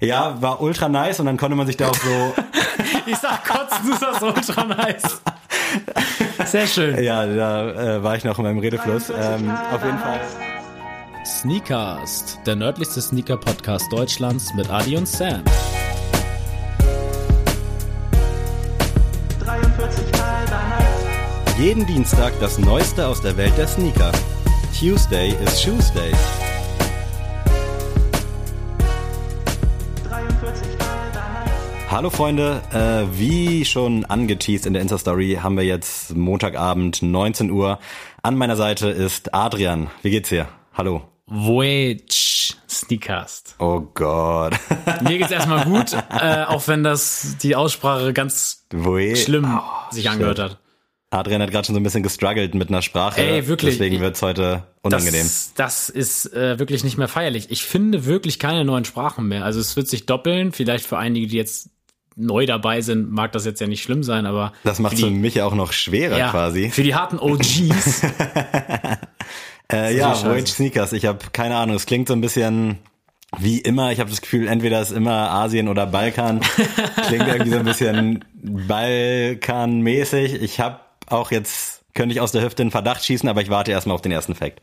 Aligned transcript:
Ja, 0.00 0.40
war 0.40 0.60
ultra 0.60 0.88
nice 0.88 1.18
und 1.20 1.26
dann 1.26 1.36
konnte 1.36 1.56
man 1.56 1.66
sich 1.66 1.76
da 1.76 1.88
auch 1.88 1.94
so. 1.94 2.34
ich 3.06 3.16
sag 3.16 3.44
kotzen, 3.44 3.92
ist 3.92 4.02
das 4.02 4.22
ultra 4.22 4.64
nice. 4.64 5.20
Sehr 6.44 6.66
schön. 6.66 7.02
Ja, 7.02 7.26
da 7.26 7.96
äh, 7.96 8.02
war 8.02 8.16
ich 8.16 8.24
noch 8.24 8.38
in 8.38 8.44
meinem 8.44 8.58
Redefluss. 8.58 9.10
Ähm, 9.10 9.50
auf 9.72 9.84
jeden 9.84 9.98
Fall. 9.98 10.20
Sneakast, 11.26 12.40
der 12.46 12.56
nördlichste 12.56 13.02
Sneaker-Podcast 13.02 13.92
Deutschlands 13.92 14.54
mit 14.54 14.70
Adi 14.70 14.96
und 14.96 15.06
Sam. 15.06 15.42
43 19.44 20.04
Jeden 21.58 21.86
Dienstag 21.86 22.32
das 22.40 22.58
Neueste 22.58 23.06
aus 23.06 23.20
der 23.20 23.36
Welt 23.36 23.52
der 23.58 23.66
Sneaker. 23.66 24.12
Tuesday 24.78 25.34
is 25.44 25.60
Tuesday. 25.60 26.12
Hallo 31.90 32.10
Freunde, 32.10 32.60
äh, 32.70 33.18
wie 33.18 33.64
schon 33.64 34.04
angeteased 34.04 34.66
in 34.66 34.74
der 34.74 34.82
Insta-Story 34.82 35.38
haben 35.42 35.56
wir 35.56 35.64
jetzt 35.64 36.14
Montagabend 36.14 37.00
19 37.00 37.50
Uhr. 37.50 37.78
An 38.22 38.36
meiner 38.36 38.56
Seite 38.56 38.88
ist 38.88 39.32
Adrian. 39.32 39.88
Wie 40.02 40.10
geht's 40.10 40.28
dir? 40.28 40.48
Hallo. 40.74 41.08
Voyage 41.26 42.54
Sneakast. 42.68 43.56
Oh 43.58 43.80
Gott. 43.94 44.52
Mir 45.02 45.16
geht's 45.16 45.30
erstmal 45.30 45.64
gut, 45.64 45.94
äh, 46.10 46.44
auch 46.44 46.68
wenn 46.68 46.84
das 46.84 47.38
die 47.42 47.56
Aussprache 47.56 48.12
ganz 48.12 48.66
Voyage. 48.70 49.16
schlimm 49.16 49.58
oh, 49.58 49.90
sich 49.90 50.10
angehört 50.10 50.40
hat. 50.40 50.58
Adrian 51.08 51.40
hat 51.40 51.50
gerade 51.50 51.64
schon 51.64 51.74
so 51.74 51.80
ein 51.80 51.84
bisschen 51.84 52.02
gestruggelt 52.02 52.54
mit 52.54 52.68
einer 52.68 52.82
Sprache. 52.82 53.22
Ey, 53.22 53.46
wirklich. 53.46 53.78
Deswegen 53.78 54.00
wird's 54.00 54.20
heute 54.20 54.64
unangenehm. 54.82 55.22
Das, 55.22 55.54
das 55.54 55.88
ist 55.88 56.34
äh, 56.34 56.58
wirklich 56.58 56.84
nicht 56.84 56.98
mehr 56.98 57.08
feierlich. 57.08 57.46
Ich 57.50 57.62
finde 57.62 58.04
wirklich 58.04 58.38
keine 58.38 58.66
neuen 58.66 58.84
Sprachen 58.84 59.26
mehr. 59.26 59.46
Also 59.46 59.58
es 59.58 59.74
wird 59.74 59.88
sich 59.88 60.04
doppeln. 60.04 60.52
Vielleicht 60.52 60.84
für 60.84 60.98
einige, 60.98 61.26
die 61.26 61.36
jetzt 61.38 61.70
neu 62.18 62.46
dabei 62.46 62.80
sind, 62.80 63.10
mag 63.10 63.32
das 63.32 63.44
jetzt 63.44 63.60
ja 63.60 63.66
nicht 63.66 63.82
schlimm 63.82 64.02
sein, 64.02 64.26
aber. 64.26 64.52
Das 64.64 64.78
macht 64.78 64.96
für, 64.96 65.06
für 65.06 65.10
mich 65.10 65.40
auch 65.42 65.54
noch 65.54 65.72
schwerer 65.72 66.18
ja, 66.18 66.30
quasi. 66.30 66.70
Für 66.70 66.82
die 66.82 66.94
harten 66.94 67.18
OGs. 67.18 68.02
äh, 69.72 69.96
ja, 69.96 70.22
Voyage 70.22 70.50
Sneakers. 70.50 70.92
Ich 70.92 71.06
habe 71.06 71.18
keine 71.32 71.56
Ahnung. 71.56 71.76
Es 71.76 71.86
klingt 71.86 72.08
so 72.08 72.14
ein 72.14 72.20
bisschen 72.20 72.78
wie 73.38 73.58
immer. 73.58 73.92
Ich 73.92 74.00
habe 74.00 74.10
das 74.10 74.20
Gefühl, 74.20 74.48
entweder 74.48 74.80
ist 74.80 74.92
immer 74.92 75.30
Asien 75.30 75.68
oder 75.68 75.86
Balkan. 75.86 76.40
klingt 77.06 77.28
irgendwie 77.28 77.50
so 77.50 77.58
ein 77.58 77.64
bisschen 77.64 78.24
Balkan-mäßig. 78.34 80.42
Ich 80.42 80.60
habe 80.60 80.80
auch 81.06 81.30
jetzt, 81.30 81.84
könnte 81.94 82.14
ich 82.14 82.20
aus 82.20 82.32
der 82.32 82.42
Hüfte 82.42 82.62
einen 82.62 82.70
Verdacht 82.70 83.04
schießen, 83.04 83.28
aber 83.28 83.42
ich 83.42 83.50
warte 83.50 83.70
erstmal 83.70 83.94
auf 83.94 84.02
den 84.02 84.12
ersten 84.12 84.34
Fact. 84.34 84.60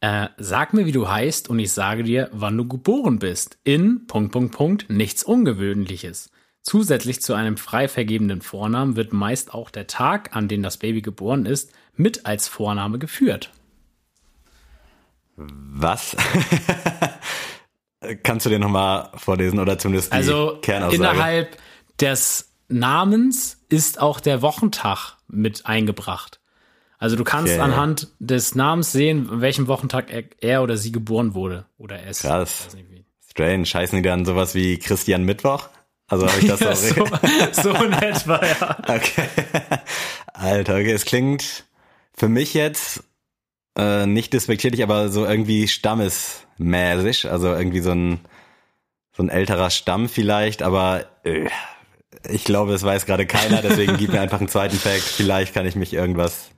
Äh, 0.00 0.28
sag 0.36 0.74
mir, 0.74 0.84
wie 0.84 0.92
du 0.92 1.08
heißt 1.08 1.48
und 1.48 1.58
ich 1.58 1.72
sage 1.72 2.02
dir, 2.02 2.28
wann 2.32 2.58
du 2.58 2.68
geboren 2.68 3.18
bist. 3.18 3.56
In 3.64 4.06
Punkt, 4.06 4.32
Punkt, 4.32 4.54
Punkt, 4.54 4.90
nichts 4.90 5.22
Ungewöhnliches. 5.22 6.30
Zusätzlich 6.64 7.20
zu 7.20 7.34
einem 7.34 7.58
frei 7.58 7.88
vergebenen 7.88 8.40
Vornamen 8.40 8.96
wird 8.96 9.12
meist 9.12 9.52
auch 9.52 9.68
der 9.68 9.86
Tag, 9.86 10.34
an 10.34 10.48
dem 10.48 10.62
das 10.62 10.78
Baby 10.78 11.02
geboren 11.02 11.44
ist, 11.44 11.70
mit 11.94 12.24
als 12.24 12.48
Vorname 12.48 12.98
geführt. 12.98 13.52
Was? 15.36 16.16
Kannst 18.22 18.46
du 18.46 18.50
dir 18.50 18.58
nochmal 18.58 19.10
vorlesen 19.14 19.58
oder 19.60 19.78
zumindest 19.78 20.10
die 20.10 20.16
also 20.16 20.58
Kernaussage? 20.62 20.96
Innerhalb 20.96 21.58
des 22.00 22.50
Namens 22.68 23.62
ist 23.68 24.00
auch 24.00 24.20
der 24.20 24.40
Wochentag 24.40 25.16
mit 25.28 25.66
eingebracht. 25.66 26.40
Also 26.98 27.16
du 27.16 27.24
kannst 27.24 27.52
okay. 27.52 27.60
anhand 27.60 28.08
des 28.18 28.54
Namens 28.54 28.92
sehen, 28.92 29.28
an 29.28 29.40
welchem 29.42 29.66
Wochentag 29.66 30.10
er, 30.10 30.24
er, 30.40 30.62
oder 30.62 30.78
sie 30.78 30.92
geboren 30.92 31.34
wurde. 31.34 31.66
Oder 31.76 32.06
es. 32.06 32.20
Krass. 32.20 32.68
Strange. 33.28 33.64
Heißen 33.64 33.96
die 33.96 34.02
dann 34.02 34.24
sowas 34.24 34.54
wie 34.54 34.78
Christian 34.78 35.24
Mittwoch? 35.24 35.68
Also 36.14 36.28
habe 36.28 36.40
ich 36.40 36.46
das 36.46 36.60
ja, 36.60 36.76
so, 36.76 37.06
so 37.62 37.74
in 37.84 37.92
etwa, 37.92 38.40
ja. 38.46 38.78
Okay. 38.82 39.28
Alter, 40.32 40.74
okay, 40.74 40.92
es 40.92 41.04
klingt 41.04 41.64
für 42.16 42.28
mich 42.28 42.54
jetzt 42.54 43.02
äh, 43.76 44.06
nicht 44.06 44.32
despektierlich, 44.32 44.84
aber 44.84 45.08
so 45.08 45.26
irgendwie 45.26 45.66
stammesmäßig. 45.66 47.28
Also 47.28 47.48
irgendwie 47.48 47.80
so 47.80 47.90
ein, 47.90 48.20
so 49.16 49.24
ein 49.24 49.28
älterer 49.28 49.70
Stamm 49.70 50.08
vielleicht, 50.08 50.62
aber 50.62 51.06
äh, 51.24 51.48
ich 52.28 52.44
glaube, 52.44 52.74
es 52.74 52.84
weiß 52.84 53.06
gerade 53.06 53.26
keiner, 53.26 53.60
deswegen 53.60 53.96
gib 53.96 54.12
mir 54.12 54.20
einfach 54.20 54.38
einen 54.38 54.48
zweiten 54.48 54.76
Fact. 54.76 55.02
Vielleicht 55.02 55.52
kann 55.52 55.66
ich 55.66 55.74
mich 55.74 55.92
irgendwas. 55.92 56.50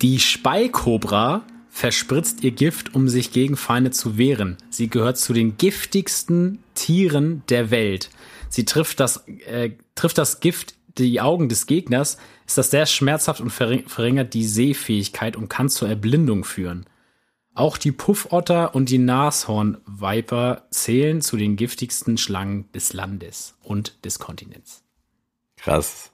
Die 0.00 0.20
Speikobra 0.20 1.42
verspritzt 1.68 2.42
ihr 2.44 2.52
Gift, 2.52 2.94
um 2.94 3.10
sich 3.10 3.30
gegen 3.30 3.58
Feinde 3.58 3.90
zu 3.90 4.16
wehren. 4.16 4.56
Sie 4.70 4.88
gehört 4.88 5.18
zu 5.18 5.34
den 5.34 5.58
giftigsten 5.58 6.60
Tieren 6.74 7.42
der 7.50 7.70
Welt. 7.70 8.08
Sie 8.52 8.66
trifft 8.66 9.00
das, 9.00 9.26
äh, 9.46 9.70
trifft 9.94 10.18
das 10.18 10.40
Gift 10.40 10.74
die 10.98 11.22
Augen 11.22 11.48
des 11.48 11.66
Gegners, 11.66 12.18
ist 12.46 12.58
das 12.58 12.70
sehr 12.70 12.84
schmerzhaft 12.84 13.40
und 13.40 13.48
verringert 13.48 14.34
die 14.34 14.44
Sehfähigkeit 14.44 15.36
und 15.36 15.48
kann 15.48 15.70
zur 15.70 15.88
Erblindung 15.88 16.44
führen. 16.44 16.84
Auch 17.54 17.78
die 17.78 17.92
Puffotter 17.92 18.74
und 18.74 18.90
die 18.90 18.98
Nashornviper 18.98 20.66
zählen 20.70 21.22
zu 21.22 21.38
den 21.38 21.56
giftigsten 21.56 22.18
Schlangen 22.18 22.70
des 22.72 22.92
Landes 22.92 23.56
und 23.62 24.04
des 24.04 24.18
Kontinents. 24.18 24.82
Krass. 25.56 26.12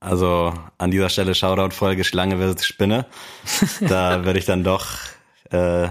Also 0.00 0.52
an 0.78 0.90
dieser 0.90 1.10
Stelle 1.10 1.36
Shoutout 1.36 1.74
Folge 1.74 2.02
Schlange 2.02 2.38
versus 2.38 2.66
Spinne. 2.66 3.06
Da 3.80 4.24
würde 4.24 4.40
ich 4.40 4.46
dann 4.46 4.64
doch 4.64 4.88
äh, 5.50 5.88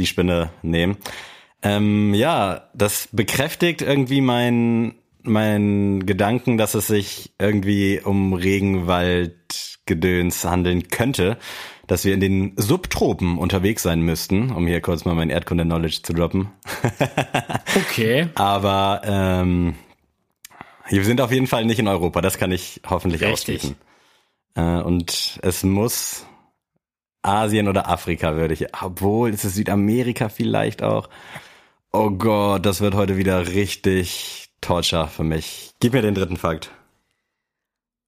die 0.00 0.06
Spinne 0.06 0.50
nehmen. 0.62 0.96
Ähm, 1.62 2.12
ja, 2.12 2.68
das 2.74 3.08
bekräftigt 3.12 3.82
irgendwie 3.82 4.20
mein 4.20 4.96
mein 5.24 6.06
Gedanken, 6.06 6.58
dass 6.58 6.74
es 6.74 6.86
sich 6.86 7.32
irgendwie 7.38 8.00
um 8.02 8.32
Regenwaldgedöns 8.32 10.44
handeln 10.44 10.88
könnte, 10.88 11.38
dass 11.86 12.04
wir 12.04 12.14
in 12.14 12.20
den 12.20 12.54
Subtropen 12.56 13.38
unterwegs 13.38 13.82
sein 13.82 14.02
müssten, 14.02 14.50
um 14.50 14.66
hier 14.66 14.80
kurz 14.80 15.04
mal 15.04 15.14
mein 15.14 15.30
Erdkunde-Knowledge 15.30 16.00
zu 16.02 16.12
droppen. 16.12 16.50
okay. 17.76 18.28
Aber 18.34 19.02
ähm, 19.04 19.74
wir 20.88 21.04
sind 21.04 21.20
auf 21.20 21.32
jeden 21.32 21.46
Fall 21.46 21.64
nicht 21.64 21.78
in 21.78 21.88
Europa, 21.88 22.20
das 22.20 22.38
kann 22.38 22.52
ich 22.52 22.80
hoffentlich 22.88 23.22
Richtig. 23.22 23.56
ausschließen. 23.56 23.76
Äh, 24.54 24.82
und 24.82 25.38
es 25.42 25.64
muss 25.64 26.26
Asien 27.22 27.68
oder 27.68 27.88
Afrika, 27.88 28.34
würde 28.34 28.54
ich. 28.54 28.66
Obwohl, 28.82 29.30
ist 29.30 29.44
es 29.44 29.54
Südamerika 29.54 30.28
vielleicht 30.28 30.82
auch. 30.82 31.08
Oh 31.92 32.10
Gott, 32.10 32.66
das 32.66 32.80
wird 32.80 32.94
heute 32.94 33.16
wieder 33.16 33.48
richtig 33.48 34.51
Torture 34.62 35.08
für 35.08 35.24
mich. 35.24 35.72
Gib 35.80 35.92
mir 35.92 36.00
den 36.00 36.14
dritten 36.14 36.38
Fakt. 36.38 36.70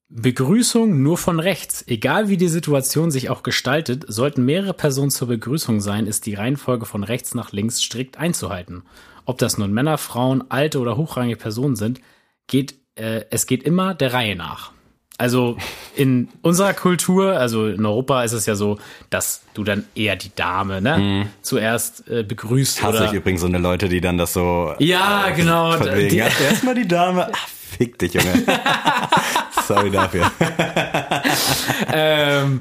Begrüßung 0.09 1.03
nur 1.03 1.19
von 1.19 1.41
rechts. 1.41 1.85
Egal 1.87 2.29
wie 2.29 2.37
die 2.37 2.49
Situation 2.49 3.11
sich 3.11 3.31
auch 3.31 3.43
gestaltet, 3.43 4.05
sollten 4.09 4.45
mehrere 4.45 4.73
Personen 4.73 5.11
zur 5.11 5.29
Begrüßung 5.29 5.81
sein, 5.81 6.07
ist 6.07 6.25
die 6.27 6.35
Reihenfolge 6.35 6.87
von 6.87 7.05
rechts 7.05 7.35
nach 7.35 7.53
links 7.53 7.83
strikt 7.83 8.17
einzuhalten. 8.17 8.85
Ob 9.25 9.39
das 9.39 9.59
nun 9.59 9.73
Männer, 9.73 9.99
Frauen, 9.99 10.45
alte 10.51 10.79
oder 10.79 10.97
hochrangige 10.97 11.37
Personen 11.37 11.77
sind, 11.77 12.01
geht, 12.47 12.77
äh, 12.95 13.25
es 13.31 13.47
geht 13.47 13.63
immer 13.65 13.95
der 13.95 14.13
Reihe 14.13 14.37
nach. 14.37 14.73
Also 15.17 15.57
in 15.95 16.29
unserer 16.43 16.75
Kultur, 16.75 17.39
also 17.39 17.69
in 17.69 17.87
Europa 17.87 18.25
ist 18.25 18.33
es 18.33 18.47
ja 18.47 18.57
so, 18.57 18.79
dass 19.11 19.43
du 19.55 19.63
dann 19.63 19.85
eher 19.95 20.17
die 20.17 20.35
Dame, 20.35 20.83
ne, 20.83 20.99
mhm. 20.99 21.29
zuerst 21.41 22.09
äh, 22.09 22.25
begrüßt. 22.25 22.83
Hasse 22.83 23.07
ich 23.07 23.13
übrigens 23.13 23.41
so 23.41 23.47
eine 23.47 23.59
Leute, 23.59 23.89
die 23.89 24.01
dann 24.01 24.19
das 24.19 24.33
so. 24.33 24.75
Ja, 24.81 25.29
äh, 25.29 25.33
genau. 25.33 25.77
Die, 25.77 26.17
erstmal 26.17 26.75
die 26.75 26.89
Dame. 26.89 27.31
Ach, 27.33 27.49
fick 27.79 27.97
dich, 27.99 28.15
Junge. 28.15 28.43
Sorry 29.67 29.91
dafür. 29.93 30.31
ähm, 31.93 32.61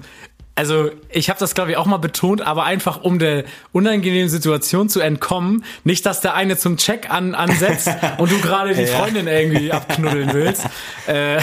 also 0.55 0.91
ich 1.09 1.29
habe 1.29 1.39
das 1.39 1.55
glaube 1.55 1.71
ich 1.71 1.77
auch 1.77 1.85
mal 1.85 1.97
betont, 1.97 2.41
aber 2.41 2.63
einfach 2.63 3.01
um 3.01 3.19
der 3.19 3.45
unangenehmen 3.71 4.29
Situation 4.29 4.89
zu 4.89 4.99
entkommen, 4.99 5.63
nicht, 5.83 6.05
dass 6.05 6.21
der 6.21 6.35
eine 6.35 6.57
zum 6.57 6.77
Check 6.77 7.09
an 7.09 7.35
ansetzt 7.35 7.89
und 8.17 8.31
du 8.31 8.39
gerade 8.39 8.75
die 8.75 8.85
Freundin 8.85 9.27
irgendwie 9.27 9.71
abknuddeln 9.71 10.33
willst. 10.33 10.65
Äh, 11.07 11.41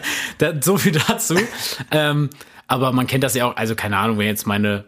so 0.60 0.78
viel 0.78 0.92
dazu. 0.92 1.36
Ähm, 1.90 2.30
aber 2.66 2.92
man 2.92 3.06
kennt 3.06 3.24
das 3.24 3.34
ja 3.34 3.46
auch, 3.46 3.56
also 3.56 3.74
keine 3.74 3.98
Ahnung, 3.98 4.18
wenn 4.18 4.26
jetzt 4.26 4.46
meine 4.46 4.84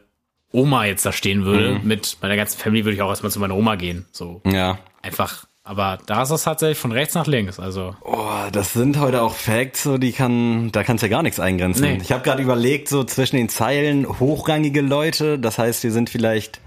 Oma 0.50 0.86
jetzt 0.86 1.04
da 1.04 1.12
stehen 1.12 1.44
würde, 1.44 1.78
mhm. 1.78 1.86
mit 1.86 2.16
meiner 2.22 2.36
ganzen 2.36 2.58
Family 2.58 2.84
würde 2.84 2.94
ich 2.94 3.02
auch 3.02 3.10
erstmal 3.10 3.30
zu 3.30 3.40
meiner 3.40 3.54
Oma 3.54 3.76
gehen. 3.76 4.06
So. 4.12 4.40
Ja. 4.46 4.78
Einfach 5.02 5.44
aber 5.68 5.98
da 6.06 6.22
ist 6.22 6.30
es 6.30 6.44
tatsächlich 6.44 6.78
von 6.78 6.92
rechts 6.92 7.14
nach 7.14 7.26
links. 7.26 7.60
Also. 7.60 7.94
Oh, 8.00 8.48
das 8.50 8.72
sind 8.72 8.98
heute 8.98 9.20
auch 9.20 9.34
Facts, 9.34 9.82
so 9.82 9.98
die 9.98 10.12
kann, 10.12 10.72
da 10.72 10.82
kannst 10.82 11.02
du 11.02 11.08
ja 11.08 11.10
gar 11.10 11.22
nichts 11.22 11.38
eingrenzen. 11.38 11.82
Nee. 11.82 11.98
Ich 12.00 12.10
habe 12.10 12.22
gerade 12.22 12.42
überlegt, 12.42 12.88
so 12.88 13.04
zwischen 13.04 13.36
den 13.36 13.50
Zeilen 13.50 14.08
hochrangige 14.18 14.80
Leute, 14.80 15.38
das 15.38 15.58
heißt, 15.58 15.84
wir 15.84 15.92
sind 15.92 16.08
vielleicht 16.08 16.62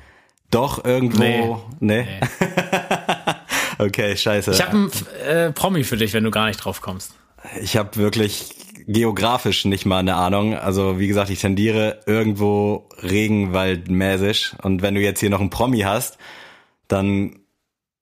doch 0.51 0.86
irgendwo. 0.86 1.63
Nee. 1.80 2.03
nee? 2.03 2.19
nee. 2.21 2.48
okay, 3.80 4.15
scheiße. 4.15 4.51
Ich 4.51 4.62
habe 4.62 4.71
einen 4.71 4.92
äh, 5.27 5.51
Promi 5.51 5.83
für 5.83 5.98
dich, 5.98 6.13
wenn 6.13 6.24
du 6.24 6.30
gar 6.30 6.45
nicht 6.45 6.57
drauf 6.57 6.81
kommst. 6.81 7.15
Ich 7.59 7.77
habe 7.77 7.95
wirklich 7.95 8.51
geografisch 8.86 9.65
nicht 9.65 9.88
mal 9.88 9.98
eine 9.98 10.13
Ahnung. 10.13 10.56
Also 10.56 11.00
wie 11.00 11.07
gesagt, 11.07 11.31
ich 11.31 11.42
tendiere 11.42 12.01
irgendwo 12.06 12.88
regenwaldmäßig. 13.01 14.53
Und 14.62 14.83
wenn 14.83 14.94
du 14.94 15.01
jetzt 15.01 15.21
hier 15.21 15.31
noch 15.31 15.39
einen 15.39 15.50
Promi 15.50 15.80
hast, 15.80 16.19
dann 16.88 17.41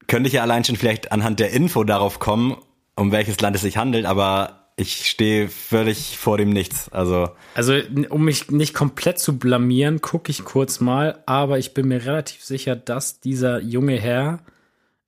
könnte 0.09 0.27
ich 0.27 0.33
ja 0.33 0.41
allein 0.41 0.65
schon 0.65 0.75
vielleicht 0.75 1.11
anhand 1.13 1.39
der 1.39 1.51
Info 1.51 1.85
darauf 1.85 2.19
kommen, 2.19 2.57
um 2.95 3.11
welches 3.13 3.39
Land 3.39 3.55
es 3.55 3.61
sich 3.61 3.77
handelt, 3.77 4.05
aber 4.05 4.67
ich 4.75 5.07
stehe 5.09 5.49
völlig 5.49 6.17
vor 6.17 6.37
dem 6.37 6.49
Nichts. 6.49 6.89
Also, 6.89 7.29
Also, 7.55 7.73
um 8.09 8.23
mich 8.25 8.49
nicht 8.51 8.73
komplett 8.73 9.19
zu 9.19 9.37
blamieren, 9.37 10.01
gucke 10.01 10.31
ich 10.31 10.43
kurz 10.45 10.79
mal, 10.79 11.21
aber 11.25 11.57
ich 11.59 11.73
bin 11.73 11.87
mir 11.87 12.05
relativ 12.05 12.43
sicher, 12.43 12.75
dass 12.75 13.19
dieser 13.21 13.59
junge 13.61 13.97
Herr 13.99 14.39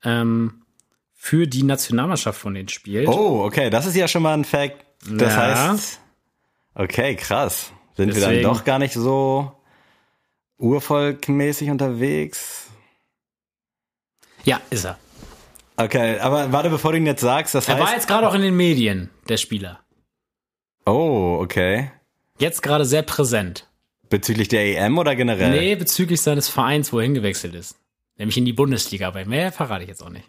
ähm, 0.04 0.62
für 1.14 1.48
die 1.48 1.64
Nationalmannschaft 1.64 2.40
von 2.40 2.54
denen 2.54 2.68
spielt. 2.70 3.08
oh, 3.08 3.44
okay, 3.46 3.70
das 3.70 3.86
ist 3.86 3.96
ja 3.96 4.08
schon 4.08 4.24
mal 4.24 4.34
ein 4.34 4.44
Fact. 4.46 4.86
Das 5.10 5.34
Ja. 5.34 5.70
heißt, 5.72 6.00
okay, 6.76 7.16
krass. 7.16 7.72
Sind 7.96 8.08
wir 8.08 8.14
Deswegen- 8.16 8.44
dann 8.44 8.54
doch 8.54 8.64
gar 8.66 8.80
nicht 8.80 8.94
so 8.94 9.52
urvolkmäßig 10.58 11.70
unterwegs? 11.70 12.61
Ja, 14.44 14.60
ist 14.70 14.86
er. 14.86 14.98
Okay, 15.78 16.20
aber 16.20 16.52
warte, 16.52 16.70
bevor 16.70 16.92
du 16.92 16.98
ihn 16.98 17.06
jetzt 17.06 17.22
sagst, 17.22 17.56
das 17.56 17.68
Er 17.68 17.76
war 17.78 17.86
heißt, 17.86 17.96
jetzt 17.96 18.08
gerade 18.08 18.28
auch 18.28 18.34
in 18.34 18.42
den 18.42 18.56
Medien, 18.56 19.10
der 19.30 19.38
Spieler. 19.38 19.80
oh, 20.86 21.40
okay. 21.42 21.92
Jetzt 22.40 22.62
gerade 22.64 22.86
sehr 22.86 23.04
präsent. 23.04 23.68
Bezüglich 24.10 24.48
der 24.48 24.66
EM 24.66 24.98
oder 24.98 25.16
generell? 25.16 25.52
Nee, 25.52 25.76
bezüglich 25.76 26.22
seines 26.22 26.50
Vereins, 26.50 26.92
wo 26.92 26.98
er 27.00 27.04
hingewechselt 27.04 27.54
ist. 27.56 27.78
Nämlich 28.18 28.38
in 28.38 28.46
die 28.46 28.54
Bundesliga. 28.54 29.12
Bei 29.12 29.26
mehr 29.26 29.52
verrate 29.52 29.84
ich 29.84 29.90
jetzt 29.90 30.04
auch 30.04 30.10
nicht. 30.10 30.28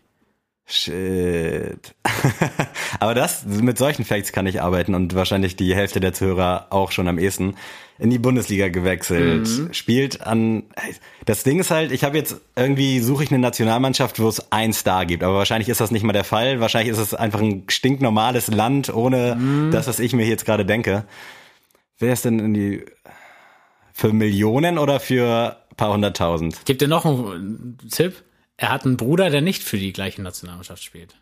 Shit. 0.66 1.94
Aber 3.00 3.14
das, 3.14 3.44
mit 3.44 3.76
solchen 3.78 4.04
Facts 4.04 4.32
kann 4.32 4.46
ich 4.46 4.62
arbeiten 4.62 4.94
und 4.94 5.14
wahrscheinlich 5.14 5.56
die 5.56 5.74
Hälfte 5.74 6.00
der 6.00 6.12
Zuhörer 6.12 6.68
auch 6.70 6.92
schon 6.92 7.08
am 7.08 7.18
ehesten. 7.18 7.56
In 7.98 8.10
die 8.10 8.18
Bundesliga 8.18 8.68
gewechselt. 8.68 9.46
Mhm. 9.46 9.72
Spielt 9.74 10.22
an, 10.26 10.64
das 11.24 11.44
Ding 11.44 11.60
ist 11.60 11.70
halt, 11.70 11.92
ich 11.92 12.02
habe 12.04 12.16
jetzt 12.16 12.36
irgendwie, 12.56 12.98
suche 13.00 13.22
ich 13.22 13.30
eine 13.30 13.38
Nationalmannschaft, 13.38 14.18
wo 14.18 14.28
es 14.28 14.50
einen 14.50 14.72
Star 14.72 15.04
gibt. 15.06 15.22
Aber 15.22 15.34
wahrscheinlich 15.34 15.68
ist 15.68 15.80
das 15.80 15.90
nicht 15.92 16.02
mal 16.02 16.12
der 16.12 16.24
Fall. 16.24 16.58
Wahrscheinlich 16.58 16.90
ist 16.90 16.98
es 16.98 17.14
einfach 17.14 17.40
ein 17.40 17.64
stinknormales 17.68 18.48
Land 18.48 18.92
ohne 18.92 19.36
Mhm. 19.36 19.70
das, 19.72 19.86
was 19.86 20.00
ich 20.00 20.14
mir 20.14 20.26
jetzt 20.26 20.44
gerade 20.46 20.64
denke. 20.64 21.04
Wer 21.98 22.12
ist 22.12 22.24
denn 22.24 22.38
in 22.40 22.54
die, 22.54 22.84
für 23.92 24.12
Millionen 24.12 24.78
oder 24.78 24.98
für 24.98 25.58
ein 25.70 25.76
paar 25.76 25.92
hunderttausend? 25.92 26.54
Ich 26.54 26.64
gebe 26.64 26.78
dir 26.78 26.88
noch 26.88 27.04
einen 27.04 27.78
Tipp. 27.90 28.14
Er 28.62 28.68
hat 28.68 28.84
einen 28.84 28.96
Bruder, 28.96 29.28
der 29.28 29.40
nicht 29.40 29.64
für 29.64 29.76
die 29.76 29.92
gleiche 29.92 30.22
Nationalmannschaft 30.22 30.84
spielt. 30.84 31.16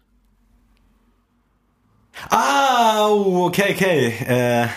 Ah, 2.29 3.09
okay, 3.09 3.75
okay. 3.75 4.69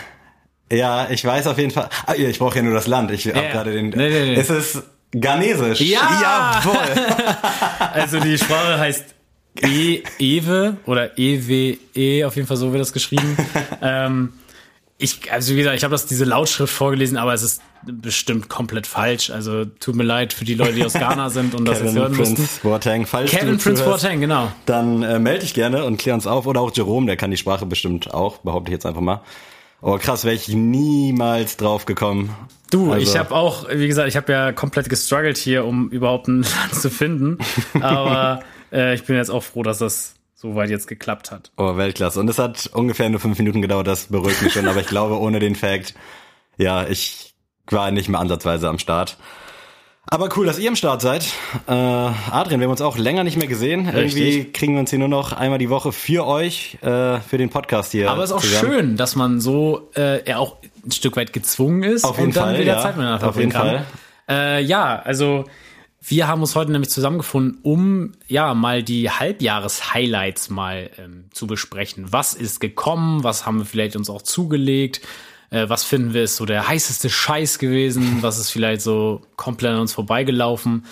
Äh, 0.70 0.74
ja, 0.74 1.10
ich 1.10 1.22
weiß 1.22 1.46
auf 1.48 1.58
jeden 1.58 1.72
Fall. 1.72 1.90
Ah, 2.06 2.14
ich 2.14 2.38
brauche 2.38 2.56
ja 2.56 2.62
nur 2.62 2.72
das 2.72 2.86
Land. 2.86 3.10
Ich 3.10 3.26
hab 3.26 3.34
Ja. 3.36 3.50
gerade 3.50 3.72
den. 3.72 3.90
Nee, 3.90 4.08
nee, 4.08 4.24
nee. 4.32 4.40
Ist 4.40 4.48
es 4.48 4.82
Ghanesisch? 5.10 5.82
Ja! 5.82 6.62
Jawohl. 6.64 7.04
Also 7.92 8.18
die 8.18 8.38
Sprache 8.38 8.78
heißt 8.78 9.14
e 9.60 10.02
Ewe 10.18 10.78
oder 10.86 11.18
EWE, 11.18 12.26
auf 12.26 12.34
jeden 12.34 12.48
Fall 12.48 12.56
so 12.56 12.72
wird 12.72 12.80
das 12.80 12.94
geschrieben. 12.94 13.36
ähm, 13.82 14.32
ich, 14.96 15.30
also 15.30 15.52
wie 15.52 15.58
gesagt, 15.58 15.76
ich 15.76 15.84
habe 15.84 15.92
das 15.92 16.06
diese 16.06 16.24
Lautschrift 16.24 16.72
vorgelesen, 16.72 17.18
aber 17.18 17.34
es 17.34 17.42
ist 17.42 17.60
bestimmt 17.86 18.48
komplett 18.48 18.86
falsch. 18.86 19.30
Also 19.30 19.64
tut 19.64 19.94
mir 19.94 20.04
leid 20.04 20.32
für 20.32 20.44
die 20.44 20.54
Leute, 20.54 20.72
die 20.74 20.84
aus 20.84 20.92
Ghana 20.94 21.30
sind 21.30 21.54
und 21.54 21.64
das 21.66 21.80
jetzt 21.80 21.94
hören. 21.94 22.12
Prince 22.12 22.60
Boateng. 22.62 23.06
Falls 23.06 23.30
Kevin 23.30 23.58
Prince 23.58 23.82
zuhörst, 23.82 24.02
Boateng, 24.04 24.20
genau. 24.20 24.50
Dann 24.66 25.02
äh, 25.02 25.18
melde 25.18 25.40
dich 25.40 25.54
gerne 25.54 25.84
und 25.84 25.96
klär 25.96 26.14
uns 26.14 26.26
auf. 26.26 26.46
Oder 26.46 26.60
auch 26.60 26.70
Jerome, 26.74 27.06
der 27.06 27.16
kann 27.16 27.30
die 27.30 27.36
Sprache 27.36 27.66
bestimmt 27.66 28.12
auch, 28.14 28.38
behaupte 28.38 28.70
ich 28.70 28.74
jetzt 28.74 28.86
einfach 28.86 29.00
mal. 29.00 29.22
Oh 29.80 29.98
krass, 29.98 30.24
wäre 30.24 30.34
ich 30.34 30.48
niemals 30.48 31.56
drauf 31.56 31.84
gekommen. 31.84 32.34
Du, 32.70 32.92
Also- 32.92 33.02
ich 33.02 33.16
habe 33.18 33.34
auch, 33.34 33.68
wie 33.70 33.86
gesagt, 33.86 34.08
ich 34.08 34.16
habe 34.16 34.32
ja 34.32 34.52
komplett 34.52 34.88
gestruggelt 34.88 35.36
hier, 35.36 35.64
um 35.64 35.90
überhaupt 35.90 36.28
ein 36.28 36.42
Land 36.42 36.74
zu 36.80 36.90
finden. 36.90 37.38
Aber 37.80 38.40
äh, 38.72 38.94
ich 38.94 39.04
bin 39.04 39.16
jetzt 39.16 39.30
auch 39.30 39.42
froh, 39.42 39.62
dass 39.62 39.78
das 39.78 40.14
so 40.34 40.54
weit 40.54 40.70
jetzt 40.70 40.88
geklappt 40.88 41.30
hat. 41.30 41.52
Oh, 41.56 41.76
Weltklasse. 41.76 42.20
Und 42.20 42.28
es 42.28 42.38
hat 42.38 42.68
ungefähr 42.72 43.08
nur 43.08 43.20
fünf 43.20 43.38
Minuten 43.38 43.62
gedauert, 43.62 43.86
das 43.86 44.06
beruhigt 44.06 44.42
mich 44.42 44.52
schon. 44.52 44.66
aber 44.68 44.80
ich 44.80 44.86
glaube, 44.86 45.18
ohne 45.18 45.38
den 45.38 45.54
Fact, 45.54 45.94
ja, 46.56 46.86
ich 46.86 47.33
war 47.68 47.90
nicht 47.90 48.08
mehr 48.08 48.20
ansatzweise 48.20 48.68
am 48.68 48.78
Start. 48.78 49.16
Aber 50.06 50.28
cool, 50.36 50.46
dass 50.46 50.58
ihr 50.58 50.68
am 50.68 50.76
Start 50.76 51.00
seid. 51.00 51.24
Äh, 51.66 51.72
Adrian, 51.72 52.60
wir 52.60 52.66
haben 52.66 52.72
uns 52.72 52.82
auch 52.82 52.98
länger 52.98 53.24
nicht 53.24 53.38
mehr 53.38 53.46
gesehen. 53.46 53.90
Irgendwie 53.92 54.44
kriegen 54.52 54.74
wir 54.74 54.80
uns 54.80 54.90
hier 54.90 54.98
nur 54.98 55.08
noch 55.08 55.32
einmal 55.32 55.58
die 55.58 55.70
Woche 55.70 55.92
für 55.92 56.26
euch, 56.26 56.76
äh, 56.82 57.20
für 57.20 57.38
den 57.38 57.48
Podcast 57.48 57.92
hier. 57.92 58.10
Aber 58.10 58.22
es 58.22 58.30
ist 58.30 58.36
auch 58.36 58.42
zusammen. 58.42 58.72
schön, 58.72 58.96
dass 58.96 59.16
man 59.16 59.40
so 59.40 59.90
äh, 59.96 60.22
er 60.24 60.40
auch 60.40 60.58
ein 60.84 60.90
Stück 60.90 61.16
weit 61.16 61.32
gezwungen 61.32 61.82
ist 61.82 62.04
Auf 62.04 62.18
jeden 62.18 62.28
und 62.28 62.36
dann 62.36 62.50
Fall, 62.50 62.60
wieder 62.60 62.74
ja. 62.74 62.82
Zeit 62.82 62.96
miteinander 62.96 63.26
Auf 63.26 63.36
jeden 63.36 63.50
verbringen 63.50 63.86
kann. 64.28 64.36
Äh, 64.36 64.62
ja, 64.62 65.00
also 65.00 65.46
wir 66.06 66.28
haben 66.28 66.42
uns 66.42 66.54
heute 66.54 66.70
nämlich 66.70 66.90
zusammengefunden, 66.90 67.60
um 67.62 68.12
ja 68.26 68.52
mal 68.52 68.82
die 68.82 69.10
Halbjahres-Highlights 69.10 70.50
mal 70.50 70.90
ähm, 70.98 71.24
zu 71.32 71.46
besprechen. 71.46 72.12
Was 72.12 72.34
ist 72.34 72.60
gekommen? 72.60 73.24
Was 73.24 73.46
haben 73.46 73.58
wir 73.58 73.64
vielleicht 73.64 73.96
uns 73.96 74.10
auch 74.10 74.20
zugelegt? 74.20 75.00
Äh, 75.54 75.68
was 75.68 75.84
finden 75.84 76.14
wir 76.14 76.24
ist 76.24 76.36
so 76.36 76.46
der 76.46 76.66
heißeste 76.66 77.08
Scheiß 77.08 77.58
gewesen? 77.60 78.18
Was 78.22 78.38
ist 78.38 78.50
vielleicht 78.50 78.82
so 78.82 79.22
komplett 79.36 79.74
an 79.74 79.80
uns 79.80 79.94
vorbeigelaufen? 79.94 80.84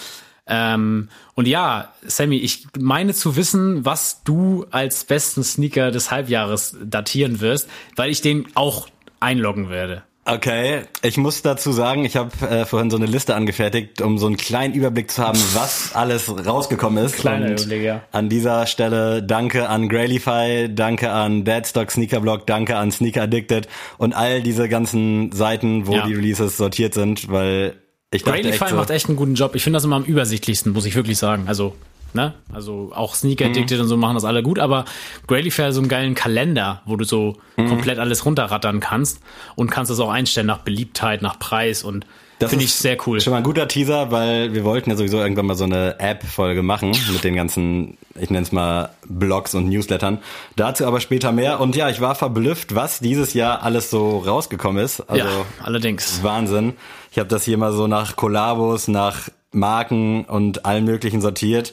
Ähm, 0.46 1.08
und 1.34 1.48
ja, 1.48 1.92
Sammy, 2.02 2.36
ich 2.36 2.66
meine 2.78 3.14
zu 3.14 3.36
wissen, 3.36 3.84
was 3.84 4.24
du 4.24 4.66
als 4.70 5.04
besten 5.04 5.44
Sneaker 5.44 5.90
des 5.90 6.10
Halbjahres 6.10 6.76
datieren 6.82 7.40
wirst, 7.40 7.68
weil 7.96 8.10
ich 8.10 8.20
den 8.22 8.46
auch 8.54 8.88
einloggen 9.20 9.70
werde. 9.70 10.02
Okay, 10.24 10.82
ich 11.02 11.16
muss 11.16 11.42
dazu 11.42 11.72
sagen, 11.72 12.04
ich 12.04 12.14
habe 12.14 12.30
äh, 12.48 12.64
vorhin 12.64 12.90
so 12.90 12.96
eine 12.96 13.06
Liste 13.06 13.34
angefertigt, 13.34 14.00
um 14.00 14.18
so 14.18 14.26
einen 14.26 14.36
kleinen 14.36 14.72
Überblick 14.72 15.10
zu 15.10 15.20
haben, 15.20 15.38
was 15.54 15.96
alles 15.96 16.30
rausgekommen 16.46 17.04
ist. 17.04 17.16
Kleiner 17.16 17.50
Überblick, 17.50 17.82
ja. 17.82 18.02
An 18.12 18.28
dieser 18.28 18.66
Stelle 18.66 19.20
danke 19.24 19.68
an 19.68 19.88
Grailify, 19.88 20.68
danke 20.72 21.10
an 21.10 21.44
Deadstock 21.44 21.90
Sneakerblog, 21.90 22.46
danke 22.46 22.76
an 22.76 22.92
Sneaker 22.92 23.22
Addicted 23.22 23.66
und 23.98 24.12
all 24.14 24.42
diese 24.42 24.68
ganzen 24.68 25.32
Seiten, 25.32 25.88
wo 25.88 25.94
Ja. 25.96 26.06
die 26.06 26.14
Releases 26.14 26.56
sortiert 26.56 26.94
sind, 26.94 27.28
weil 27.28 27.74
ich 28.12 28.22
dachte 28.22 28.42
Grailify 28.42 28.62
echt 28.64 28.70
so, 28.70 28.76
macht 28.76 28.90
echt 28.90 29.08
einen 29.08 29.16
guten 29.16 29.34
Job. 29.34 29.56
Ich 29.56 29.64
finde 29.64 29.78
das 29.78 29.84
immer 29.84 29.96
am 29.96 30.04
übersichtlichsten, 30.04 30.72
muss 30.72 30.84
ich 30.86 30.94
wirklich 30.94 31.18
sagen. 31.18 31.44
Also, 31.48 31.74
ne? 32.14 32.34
Also 32.52 32.90
auch 32.94 33.14
Sneaker 33.14 33.44
Mhm. 33.46 33.50
Addicted 33.52 33.80
und 33.80 33.88
so 33.88 33.96
machen 33.96 34.14
das 34.14 34.24
alle 34.24 34.42
gut, 34.42 34.58
aber 34.58 34.84
Grailify 35.26 35.62
hat 35.62 35.74
so 35.74 35.80
einen 35.80 35.88
geilen 35.88 36.14
Kalender, 36.14 36.82
wo 36.86 36.96
du 36.96 37.04
so 37.04 37.36
Mhm. 37.56 37.68
komplett 37.68 37.98
alles 37.98 38.24
runterrattern 38.24 38.80
kannst 38.80 39.20
und 39.56 39.70
kannst 39.70 39.90
das 39.90 40.00
auch 40.00 40.10
einstellen 40.10 40.46
nach 40.46 40.58
Beliebtheit, 40.58 41.22
nach 41.22 41.38
Preis 41.38 41.82
und 41.82 42.06
Das 42.38 42.50
finde 42.50 42.64
ich 42.64 42.74
sehr 42.74 42.96
cool. 43.06 43.20
Schon 43.20 43.30
mal 43.30 43.36
ein 43.36 43.44
guter 43.44 43.68
Teaser, 43.68 44.10
weil 44.10 44.52
wir 44.52 44.64
wollten 44.64 44.90
ja 44.90 44.96
sowieso 44.96 45.18
irgendwann 45.18 45.46
mal 45.46 45.54
so 45.54 45.62
eine 45.62 46.00
App-Folge 46.00 46.62
machen 46.64 46.90
mit 47.12 47.22
den 47.22 47.36
ganzen, 47.36 47.96
ich 48.18 48.30
nenne 48.30 48.42
es 48.42 48.50
mal 48.50 48.88
Blogs 49.06 49.54
und 49.54 49.68
Newslettern. 49.68 50.18
Dazu 50.56 50.84
aber 50.86 50.98
später 50.98 51.30
mehr. 51.30 51.60
Und 51.60 51.76
ja, 51.76 51.88
ich 51.88 52.00
war 52.00 52.16
verblüfft, 52.16 52.74
was 52.74 52.98
dieses 52.98 53.32
Jahr 53.34 53.62
alles 53.62 53.90
so 53.90 54.18
rausgekommen 54.18 54.82
ist. 54.84 55.08
Also 55.08 55.24
ja, 55.24 55.30
allerdings. 55.62 56.24
Wahnsinn. 56.24 56.72
Ich 57.12 57.18
habe 57.20 57.28
das 57.28 57.44
hier 57.44 57.58
mal 57.58 57.72
so 57.72 57.86
nach 57.86 58.16
Kollabos, 58.16 58.88
nach 58.88 59.28
Marken 59.52 60.24
und 60.24 60.64
allem 60.66 60.84
möglichen 60.86 61.20
sortiert. 61.20 61.72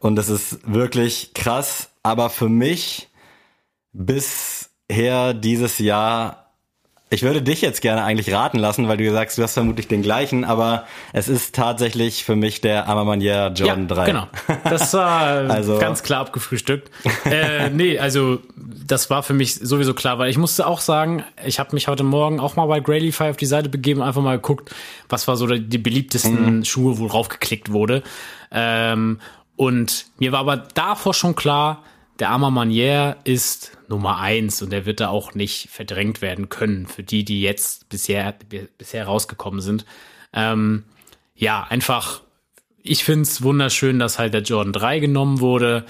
Und 0.00 0.16
das 0.16 0.28
ist 0.28 0.60
wirklich 0.72 1.32
krass. 1.34 1.90
Aber 2.02 2.30
für 2.30 2.48
mich 2.48 3.08
bisher 3.92 5.34
dieses 5.34 5.78
Jahr, 5.78 6.46
ich 7.10 7.22
würde 7.22 7.42
dich 7.42 7.62
jetzt 7.62 7.80
gerne 7.80 8.04
eigentlich 8.04 8.32
raten 8.34 8.58
lassen, 8.58 8.86
weil 8.86 8.96
du 8.98 9.10
sagst, 9.10 9.38
du 9.38 9.42
hast 9.42 9.54
vermutlich 9.54 9.88
den 9.88 10.02
gleichen, 10.02 10.44
aber 10.44 10.84
es 11.12 11.28
ist 11.28 11.54
tatsächlich 11.54 12.22
für 12.24 12.36
mich 12.36 12.60
der 12.60 12.86
Armamanier 12.86 13.50
Jordan 13.54 13.88
ja, 13.88 13.94
3. 13.94 14.06
genau. 14.06 14.28
Das 14.64 14.92
war 14.94 15.50
Also- 15.50 15.78
ganz 15.78 16.02
klar 16.02 16.20
abgefrühstückt. 16.20 16.90
äh, 17.24 17.70
nee, 17.70 17.98
also 17.98 18.40
das 18.56 19.10
war 19.10 19.22
für 19.22 19.34
mich 19.34 19.54
sowieso 19.56 19.94
klar, 19.94 20.18
weil 20.18 20.30
ich 20.30 20.38
musste 20.38 20.66
auch 20.66 20.80
sagen, 20.80 21.24
ich 21.44 21.58
habe 21.58 21.74
mich 21.74 21.88
heute 21.88 22.04
Morgen 22.04 22.40
auch 22.40 22.56
mal 22.56 22.66
bei 22.66 22.80
Grailify 22.80 23.24
auf 23.30 23.36
die 23.36 23.46
Seite 23.46 23.68
begeben, 23.68 24.00
einfach 24.02 24.22
mal 24.22 24.36
geguckt, 24.36 24.74
was 25.08 25.26
war 25.28 25.36
so 25.36 25.46
die, 25.46 25.78
beliebtesten 25.78 26.64
Schuhe, 26.64 26.98
wo 26.98 27.06
raufgeklickt 27.06 27.72
wurde. 27.72 28.02
Ähm, 28.50 29.20
und 29.58 30.06
mir 30.18 30.32
war 30.32 30.40
aber 30.40 30.56
davor 30.56 31.12
schon 31.12 31.34
klar, 31.34 31.84
der 32.18 32.30
Armer 32.30 32.50
Manier 32.50 33.18
ist 33.24 33.72
Nummer 33.88 34.18
eins 34.18 34.62
und 34.62 34.70
der 34.70 34.86
wird 34.86 35.00
da 35.00 35.08
auch 35.08 35.34
nicht 35.34 35.68
verdrängt 35.70 36.22
werden 36.22 36.48
können 36.48 36.86
für 36.86 37.02
die, 37.02 37.24
die 37.24 37.42
jetzt 37.42 37.88
bisher, 37.90 38.34
bisher 38.78 39.06
rausgekommen 39.06 39.60
sind. 39.60 39.84
Ähm, 40.32 40.84
ja, 41.34 41.66
einfach 41.68 42.22
ich 42.88 43.04
find's 43.04 43.42
wunderschön, 43.42 43.98
dass 43.98 44.18
halt 44.18 44.34
der 44.34 44.42
Jordan 44.42 44.72
3 44.72 45.00
genommen 45.00 45.40
wurde. 45.40 45.84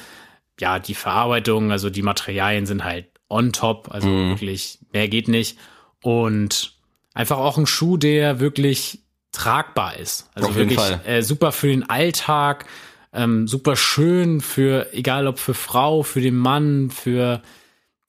Ja, 0.60 0.78
die 0.78 0.94
Verarbeitung, 0.94 1.70
also 1.70 1.90
die 1.90 2.02
Materialien 2.02 2.66
sind 2.66 2.84
halt 2.84 3.06
on 3.28 3.52
top, 3.52 3.88
also 3.92 4.08
wirklich, 4.08 4.78
mehr 4.92 5.08
geht 5.08 5.28
nicht. 5.28 5.58
Und 6.02 6.72
einfach 7.14 7.38
auch 7.38 7.58
ein 7.58 7.66
Schuh, 7.66 7.96
der 7.96 8.40
wirklich 8.40 9.00
tragbar 9.30 9.96
ist. 9.96 10.28
Also 10.34 10.48
Auf 10.48 10.56
wirklich. 10.56 10.80
Äh, 11.06 11.22
super 11.22 11.52
für 11.52 11.68
den 11.68 11.88
Alltag, 11.88 12.66
ähm, 13.18 13.46
super 13.48 13.76
schön 13.76 14.40
für, 14.40 14.92
egal 14.92 15.26
ob 15.26 15.38
für 15.38 15.54
Frau, 15.54 16.02
für 16.02 16.20
den 16.20 16.36
Mann, 16.36 16.90
für 16.90 17.42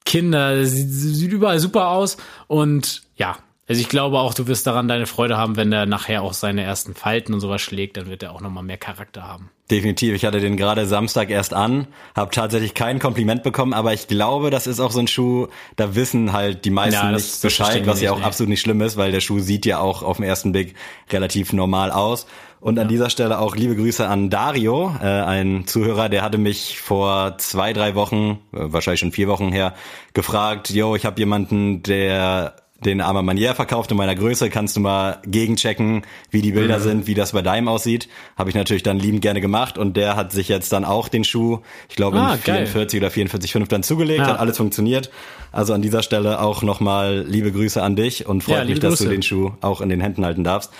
Kinder, 0.05 0.65
sieht, 0.65 0.89
sieht 0.89 1.31
überall 1.31 1.59
super 1.59 1.89
aus. 1.89 2.17
Und 2.47 3.03
ja, 3.15 3.37
Also 3.67 3.81
ich 3.81 3.89
glaube 3.89 4.17
auch, 4.17 4.33
du 4.33 4.47
wirst 4.47 4.65
daran 4.65 4.87
deine 4.87 5.05
Freude 5.05 5.37
haben, 5.37 5.55
wenn 5.55 5.69
der 5.69 5.85
nachher 5.85 6.23
auch 6.23 6.33
seine 6.33 6.63
ersten 6.63 6.95
Falten 6.95 7.33
und 7.35 7.39
sowas 7.39 7.61
schlägt, 7.61 7.97
dann 7.97 8.09
wird 8.09 8.23
er 8.23 8.31
auch 8.31 8.41
nochmal 8.41 8.63
mehr 8.63 8.77
Charakter 8.79 9.23
haben. 9.27 9.51
Definitiv. 9.69 10.15
Ich 10.15 10.25
hatte 10.25 10.39
den 10.39 10.57
gerade 10.57 10.87
Samstag 10.87 11.29
erst 11.29 11.53
an, 11.53 11.85
habe 12.15 12.31
tatsächlich 12.31 12.73
kein 12.73 12.97
Kompliment 12.97 13.43
bekommen, 13.43 13.73
aber 13.73 13.93
ich 13.93 14.07
glaube, 14.07 14.49
das 14.49 14.65
ist 14.65 14.79
auch 14.79 14.89
so 14.89 14.97
ein 14.99 15.05
Schuh, 15.07 15.45
da 15.75 15.93
wissen 15.93 16.33
halt 16.33 16.65
die 16.65 16.71
meisten 16.71 16.95
Ja, 16.95 17.11
das- 17.11 17.21
nicht 17.21 17.41
Bescheid, 17.43 17.85
was 17.85 18.01
ja 18.01 18.11
auch 18.11 18.15
nicht, 18.17 18.25
absolut 18.25 18.49
nicht 18.49 18.61
schlimm 18.61 18.81
ist, 18.81 18.97
weil 18.97 19.11
der 19.11 19.21
Schuh 19.21 19.37
sieht 19.37 19.67
ja 19.67 19.77
auch 19.77 20.01
auf 20.01 20.17
den 20.17 20.25
ersten 20.25 20.51
Blick 20.51 20.73
relativ 21.11 21.53
normal 21.53 21.91
aus. 21.91 22.25
Und 22.61 22.77
an 22.77 22.87
dieser 22.89 23.09
Stelle 23.09 23.39
auch 23.39 23.55
liebe 23.55 23.75
Grüße 23.75 24.05
an 24.07 24.29
Dario, 24.29 24.93
äh, 25.01 25.05
ein 25.05 25.65
Zuhörer, 25.65 26.09
der 26.09 26.21
hatte 26.23 26.37
mich 26.37 26.77
vor 26.79 27.37
zwei, 27.37 27.71
drei 27.71 27.95
Wochen, 27.95 28.39
äh, 28.53 28.57
wahrscheinlich 28.73 28.99
schon 28.99 29.13
vier 29.13 29.27
Wochen 29.29 29.51
her, 29.51 29.73
gefragt, 30.13 30.69
yo, 30.69 30.95
ich 30.95 31.05
habe 31.05 31.19
jemanden, 31.19 31.83
der 31.83 32.55
den 32.85 33.01
Arma 33.01 33.21
Manier 33.21 33.55
verkauft 33.55 33.91
in 33.91 33.97
meiner 33.97 34.15
Größe, 34.15 34.49
kannst 34.49 34.77
du 34.77 34.79
mal 34.79 35.17
gegenchecken, 35.25 36.03
wie 36.31 36.41
die 36.41 36.51
Mhm. 36.51 36.55
Bilder 36.55 36.79
sind, 36.79 37.07
wie 37.07 37.13
das 37.13 37.33
bei 37.33 37.41
deinem 37.41 37.67
aussieht. 37.67 38.07
Habe 38.37 38.49
ich 38.49 38.55
natürlich 38.55 38.83
dann 38.83 38.97
liebend 38.99 39.21
gerne 39.21 39.41
gemacht 39.41 39.77
und 39.77 39.97
der 39.97 40.15
hat 40.15 40.31
sich 40.31 40.47
jetzt 40.47 40.71
dann 40.71 40.85
auch 40.85 41.09
den 41.09 41.25
Schuh, 41.25 41.59
ich 41.89 41.95
glaube 41.97 42.17
Ah, 42.17 42.35
in 42.35 42.43
geil. 42.43 42.65
44 42.67 42.99
oder 43.01 43.09
44,5 43.09 43.67
dann 43.69 43.83
zugelegt, 43.83 44.19
Ja. 44.21 44.27
hat 44.27 44.39
alles 44.39 44.55
funktioniert. 44.57 45.11
Also 45.51 45.73
an 45.73 45.81
dieser 45.81 46.03
Stelle 46.03 46.41
auch 46.41 46.61
nochmal 46.63 47.25
liebe 47.27 47.51
Grüße 47.51 47.81
an 47.83 47.97
dich 47.97 48.27
und 48.27 48.43
freut 48.45 48.59
Ja, 48.59 48.65
mich, 48.65 48.79
dass 48.79 48.95
du 48.99 49.03
Grüße. 49.05 49.09
den 49.09 49.23
Schuh 49.23 49.51
auch 49.61 49.81
in 49.81 49.89
den 49.89 49.99
Händen 49.99 50.23
halten 50.25 50.43
darfst. 50.45 50.71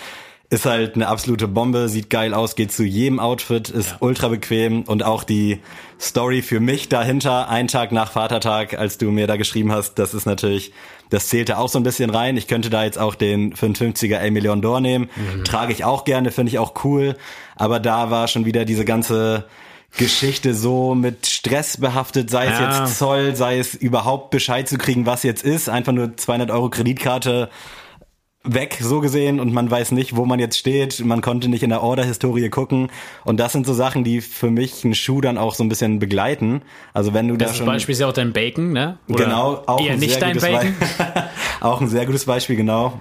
Ist 0.52 0.66
halt 0.66 0.96
eine 0.96 1.06
absolute 1.06 1.46
Bombe, 1.46 1.88
sieht 1.88 2.10
geil 2.10 2.34
aus, 2.34 2.56
geht 2.56 2.72
zu 2.72 2.82
jedem 2.82 3.20
Outfit, 3.20 3.68
ist 3.70 3.90
Ja. 3.90 3.96
ultra 4.00 4.26
bequem 4.26 4.82
und 4.82 5.04
auch 5.04 5.22
die 5.22 5.60
Story 6.00 6.42
für 6.42 6.58
mich 6.58 6.88
dahinter, 6.88 7.48
ein 7.48 7.68
Tag 7.68 7.92
nach 7.92 8.10
Vatertag, 8.10 8.76
als 8.76 8.98
du 8.98 9.12
mir 9.12 9.28
da 9.28 9.36
geschrieben 9.36 9.70
hast, 9.70 9.94
das 10.00 10.12
ist 10.12 10.26
natürlich, 10.26 10.72
das 11.08 11.28
zählte 11.28 11.56
auch 11.56 11.68
so 11.68 11.78
ein 11.78 11.84
bisschen 11.84 12.10
rein. 12.10 12.36
Ich 12.36 12.48
könnte 12.48 12.68
da 12.68 12.82
jetzt 12.82 12.98
auch 12.98 13.14
den 13.14 13.54
55er 13.54 14.16
El 14.18 14.32
Million 14.32 14.60
d'Or 14.60 14.80
nehmen, 14.80 15.08
Mhm. 15.14 15.44
trage 15.44 15.72
ich 15.72 15.84
auch 15.84 16.02
gerne, 16.04 16.32
finde 16.32 16.50
ich 16.50 16.58
auch 16.58 16.74
cool, 16.82 17.14
aber 17.54 17.78
da 17.78 18.10
war 18.10 18.26
schon 18.26 18.44
wieder 18.44 18.64
diese 18.64 18.84
ganze 18.84 19.44
Geschichte 19.96 20.54
so 20.54 20.96
mit 20.96 21.28
Stress 21.28 21.76
behaftet, 21.76 22.28
sei 22.28 22.46
es 22.46 22.58
Ja. 22.58 22.82
jetzt 22.82 22.98
Zoll, 22.98 23.36
sei 23.36 23.58
es 23.60 23.74
überhaupt 23.76 24.30
Bescheid 24.30 24.68
zu 24.68 24.78
kriegen, 24.78 25.06
was 25.06 25.22
jetzt 25.22 25.44
ist, 25.44 25.68
einfach 25.68 25.92
nur 25.92 26.16
200 26.16 26.50
Euro 26.50 26.70
Kreditkarte 26.70 27.50
weg, 28.42 28.78
so 28.80 29.00
gesehen, 29.00 29.38
und 29.38 29.52
man 29.52 29.70
weiß 29.70 29.92
nicht, 29.92 30.16
wo 30.16 30.24
man 30.24 30.40
jetzt 30.40 30.56
steht. 30.56 31.04
Man 31.04 31.20
konnte 31.20 31.48
nicht 31.48 31.62
in 31.62 31.70
der 31.70 31.82
Order-Historie 31.82 32.48
gucken. 32.48 32.90
Und 33.24 33.38
das 33.38 33.52
sind 33.52 33.66
so 33.66 33.74
Sachen, 33.74 34.02
die 34.02 34.20
für 34.22 34.50
mich 34.50 34.84
einen 34.84 34.94
Schuh 34.94 35.20
dann 35.20 35.36
auch 35.36 35.54
so 35.54 35.62
ein 35.62 35.68
bisschen 35.68 35.98
begleiten. 35.98 36.62
Also 36.94 37.12
wenn 37.12 37.28
du 37.28 37.36
da 37.36 37.46
Das 37.46 37.58
schon... 37.58 37.66
Beispiel 37.66 37.92
ist 37.92 38.00
ja 38.00 38.08
auch 38.08 38.14
dein 38.14 38.32
Bacon, 38.32 38.72
ne? 38.72 38.98
Oder 39.08 39.24
genau, 39.24 39.62
auch 39.66 39.80
eher 39.80 39.92
ein 39.92 39.98
nicht 39.98 40.12
sehr 40.12 40.20
dein 40.20 40.32
gutes 40.34 40.48
Bacon. 40.48 40.74
Auch 41.60 41.82
ein 41.82 41.88
sehr 41.88 42.06
gutes 42.06 42.24
Beispiel, 42.24 42.56
genau. 42.56 43.00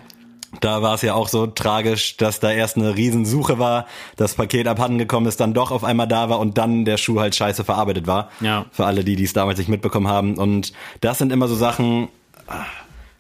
Da 0.59 0.81
war 0.81 0.95
es 0.95 1.01
ja 1.01 1.13
auch 1.13 1.29
so 1.29 1.47
tragisch, 1.47 2.17
dass 2.17 2.41
da 2.41 2.51
erst 2.51 2.75
eine 2.75 2.95
Riesensuche 2.95 3.57
war, 3.57 3.85
das 4.17 4.33
Paket 4.33 4.67
abhanden 4.67 4.97
gekommen 4.97 5.27
ist, 5.27 5.39
dann 5.39 5.53
doch 5.53 5.71
auf 5.71 5.85
einmal 5.85 6.07
da 6.07 6.29
war 6.29 6.39
und 6.39 6.57
dann 6.57 6.83
der 6.83 6.97
Schuh 6.97 7.21
halt 7.21 7.35
scheiße 7.35 7.63
verarbeitet 7.63 8.07
war. 8.07 8.29
Ja. 8.41 8.65
Für 8.71 8.85
alle, 8.85 9.05
die 9.05 9.15
dies 9.15 9.31
damals 9.31 9.59
nicht 9.59 9.69
mitbekommen 9.69 10.07
haben. 10.07 10.37
Und 10.37 10.73
das 10.99 11.19
sind 11.19 11.31
immer 11.31 11.47
so 11.47 11.55
Sachen, 11.55 12.09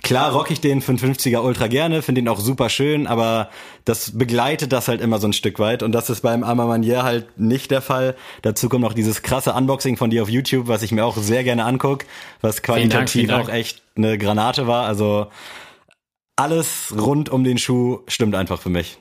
Klar 0.01 0.31
rock 0.31 0.49
ich 0.49 0.61
den 0.61 0.81
550er 0.81 1.39
ultra 1.39 1.67
gerne, 1.67 2.01
finde 2.01 2.21
ihn 2.21 2.29
auch 2.29 2.39
super 2.39 2.69
schön, 2.69 3.05
aber 3.05 3.49
das 3.83 4.17
begleitet 4.17 4.71
das 4.71 4.87
halt 4.87 5.01
immer 5.01 5.19
so 5.19 5.27
ein 5.27 5.33
Stück 5.33 5.59
weit 5.59 5.83
und 5.83 5.91
das 5.91 6.09
ist 6.09 6.21
beim 6.21 6.43
Arma 6.43 6.65
Manier 6.65 7.03
halt 7.03 7.37
nicht 7.37 7.69
der 7.69 7.81
Fall. 7.81 8.15
Dazu 8.41 8.69
kommt 8.69 8.81
noch 8.81 8.93
dieses 8.93 9.21
krasse 9.23 9.53
Unboxing 9.53 9.97
von 9.97 10.09
dir 10.09 10.23
auf 10.23 10.29
YouTube, 10.29 10.67
was 10.67 10.83
ich 10.83 10.91
mir 10.91 11.05
auch 11.05 11.17
sehr 11.17 11.43
gerne 11.43 11.65
anguck, 11.65 12.05
was 12.41 12.59
Vielen 12.59 12.89
Dank, 12.89 12.91
qualitativ 12.91 13.11
vielen 13.11 13.27
Dank. 13.27 13.49
auch 13.49 13.53
echt 13.53 13.81
eine 13.97 14.17
Granate 14.17 14.67
war. 14.67 14.85
Also 14.85 15.27
alles 16.37 16.93
rund 16.97 17.29
um 17.29 17.43
den 17.43 17.57
Schuh 17.57 17.99
stimmt 18.07 18.35
einfach 18.35 18.61
für 18.61 18.69
mich. 18.69 18.97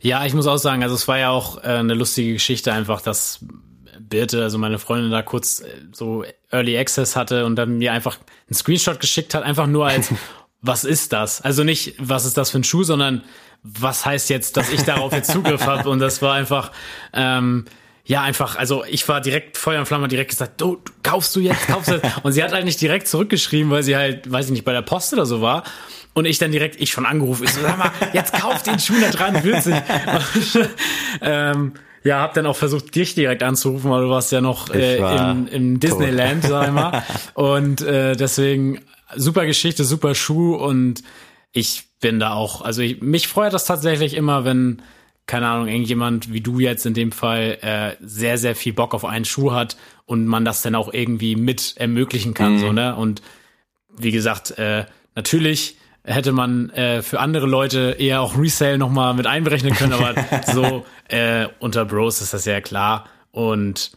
Ja, 0.00 0.24
ich 0.26 0.34
muss 0.34 0.46
auch 0.46 0.56
sagen, 0.56 0.82
also 0.82 0.94
es 0.94 1.06
war 1.06 1.18
ja 1.18 1.30
auch 1.30 1.58
äh, 1.58 1.68
eine 1.68 1.94
lustige 1.94 2.32
Geschichte 2.32 2.72
einfach, 2.72 3.00
dass 3.02 3.44
Birte, 4.00 4.42
also 4.42 4.58
meine 4.58 4.78
Freundin 4.78 5.10
da 5.10 5.22
kurz 5.22 5.60
äh, 5.60 5.66
so 5.92 6.24
Early 6.50 6.76
Access 6.76 7.16
hatte 7.16 7.46
und 7.46 7.56
dann 7.56 7.78
mir 7.78 7.92
einfach 7.92 8.18
einen 8.48 8.56
Screenshot 8.56 8.98
geschickt 8.98 9.34
hat, 9.34 9.44
einfach 9.44 9.66
nur 9.66 9.86
als 9.86 10.12
was 10.62 10.84
ist 10.84 11.12
das? 11.12 11.40
Also 11.40 11.64
nicht, 11.64 11.94
was 11.98 12.24
ist 12.24 12.36
das 12.36 12.50
für 12.50 12.58
ein 12.58 12.64
Schuh, 12.64 12.82
sondern 12.82 13.22
was 13.62 14.04
heißt 14.06 14.30
jetzt, 14.30 14.56
dass 14.56 14.70
ich 14.70 14.82
darauf 14.82 15.12
jetzt 15.12 15.30
Zugriff 15.30 15.66
habe? 15.66 15.88
Und 15.88 15.98
das 16.00 16.22
war 16.22 16.34
einfach, 16.34 16.72
ähm, 17.12 17.64
ja, 18.04 18.22
einfach, 18.22 18.56
also 18.56 18.84
ich 18.84 19.06
war 19.08 19.20
direkt 19.20 19.56
Feuer 19.56 19.80
und 19.80 19.86
Flamme, 19.86 20.08
direkt 20.08 20.30
gesagt, 20.30 20.60
du, 20.60 20.76
du 20.76 20.92
kaufst 21.02 21.34
du 21.36 21.40
jetzt, 21.40 21.66
kaufst 21.68 21.90
du 21.90 21.94
jetzt. 21.94 22.24
Und 22.24 22.32
sie 22.32 22.42
hat 22.42 22.52
halt 22.52 22.64
nicht 22.64 22.80
direkt 22.80 23.06
zurückgeschrieben, 23.08 23.70
weil 23.70 23.82
sie 23.82 23.96
halt, 23.96 24.30
weiß 24.30 24.46
ich 24.46 24.52
nicht, 24.52 24.64
bei 24.64 24.72
der 24.72 24.82
Post 24.82 25.12
oder 25.12 25.26
so 25.26 25.40
war. 25.40 25.64
Und 26.12 26.24
ich 26.24 26.38
dann 26.38 26.50
direkt, 26.50 26.80
ich 26.80 26.90
schon 26.90 27.06
angerufen, 27.06 27.44
ich 27.44 27.52
so, 27.52 27.60
sag 27.60 27.78
mal, 27.78 27.92
jetzt 28.12 28.32
kauf 28.32 28.62
den 28.62 28.78
Schuh 28.78 29.00
da 29.00 29.10
dran, 29.10 29.44
witzig. 29.44 29.74
Und, 30.54 30.68
ähm, 31.22 31.72
ja, 32.02 32.20
hab 32.20 32.34
dann 32.34 32.46
auch 32.46 32.56
versucht, 32.56 32.94
dich 32.94 33.14
direkt 33.14 33.42
anzurufen, 33.42 33.90
weil 33.90 34.02
du 34.02 34.10
warst 34.10 34.32
ja 34.32 34.40
noch 34.40 34.70
äh, 34.70 34.96
in, 34.96 35.46
in 35.48 35.80
Disneyland, 35.80 36.44
sag 36.44 36.68
ich 36.68 36.72
mal. 36.72 37.04
Und 37.34 37.82
äh, 37.82 38.16
deswegen 38.16 38.80
super 39.16 39.46
Geschichte, 39.46 39.84
super 39.84 40.14
Schuh 40.14 40.54
und 40.54 41.02
ich 41.52 41.84
bin 42.00 42.18
da 42.20 42.32
auch, 42.32 42.62
also 42.62 42.82
ich, 42.82 43.00
mich 43.00 43.28
freut 43.28 43.52
das 43.52 43.66
tatsächlich 43.66 44.14
immer, 44.14 44.44
wenn, 44.44 44.82
keine 45.26 45.48
Ahnung, 45.48 45.68
irgendjemand 45.68 46.32
wie 46.32 46.40
du 46.40 46.60
jetzt 46.60 46.86
in 46.86 46.94
dem 46.94 47.12
Fall 47.12 47.58
äh, 47.60 47.96
sehr, 48.00 48.38
sehr 48.38 48.56
viel 48.56 48.72
Bock 48.72 48.94
auf 48.94 49.04
einen 49.04 49.24
Schuh 49.24 49.52
hat 49.52 49.76
und 50.06 50.26
man 50.26 50.44
das 50.44 50.62
dann 50.62 50.74
auch 50.74 50.92
irgendwie 50.92 51.36
mit 51.36 51.74
ermöglichen 51.76 52.34
kann, 52.34 52.58
so, 52.58 52.72
ne? 52.72 52.96
Und 52.96 53.22
wie 53.96 54.12
gesagt, 54.12 54.52
äh, 54.58 54.86
natürlich 55.14 55.76
hätte 56.04 56.32
man 56.32 56.70
äh, 56.70 57.02
für 57.02 57.20
andere 57.20 57.46
Leute 57.46 57.96
eher 57.98 58.22
auch 58.22 58.36
Resale 58.38 58.78
nochmal 58.78 59.14
mit 59.14 59.26
einberechnen 59.26 59.74
können, 59.74 59.92
aber 59.92 60.14
so 60.52 60.86
äh, 61.08 61.46
unter 61.58 61.84
Bros 61.84 62.20
ist 62.20 62.32
das 62.32 62.44
ja 62.44 62.60
klar. 62.60 63.06
Und 63.30 63.92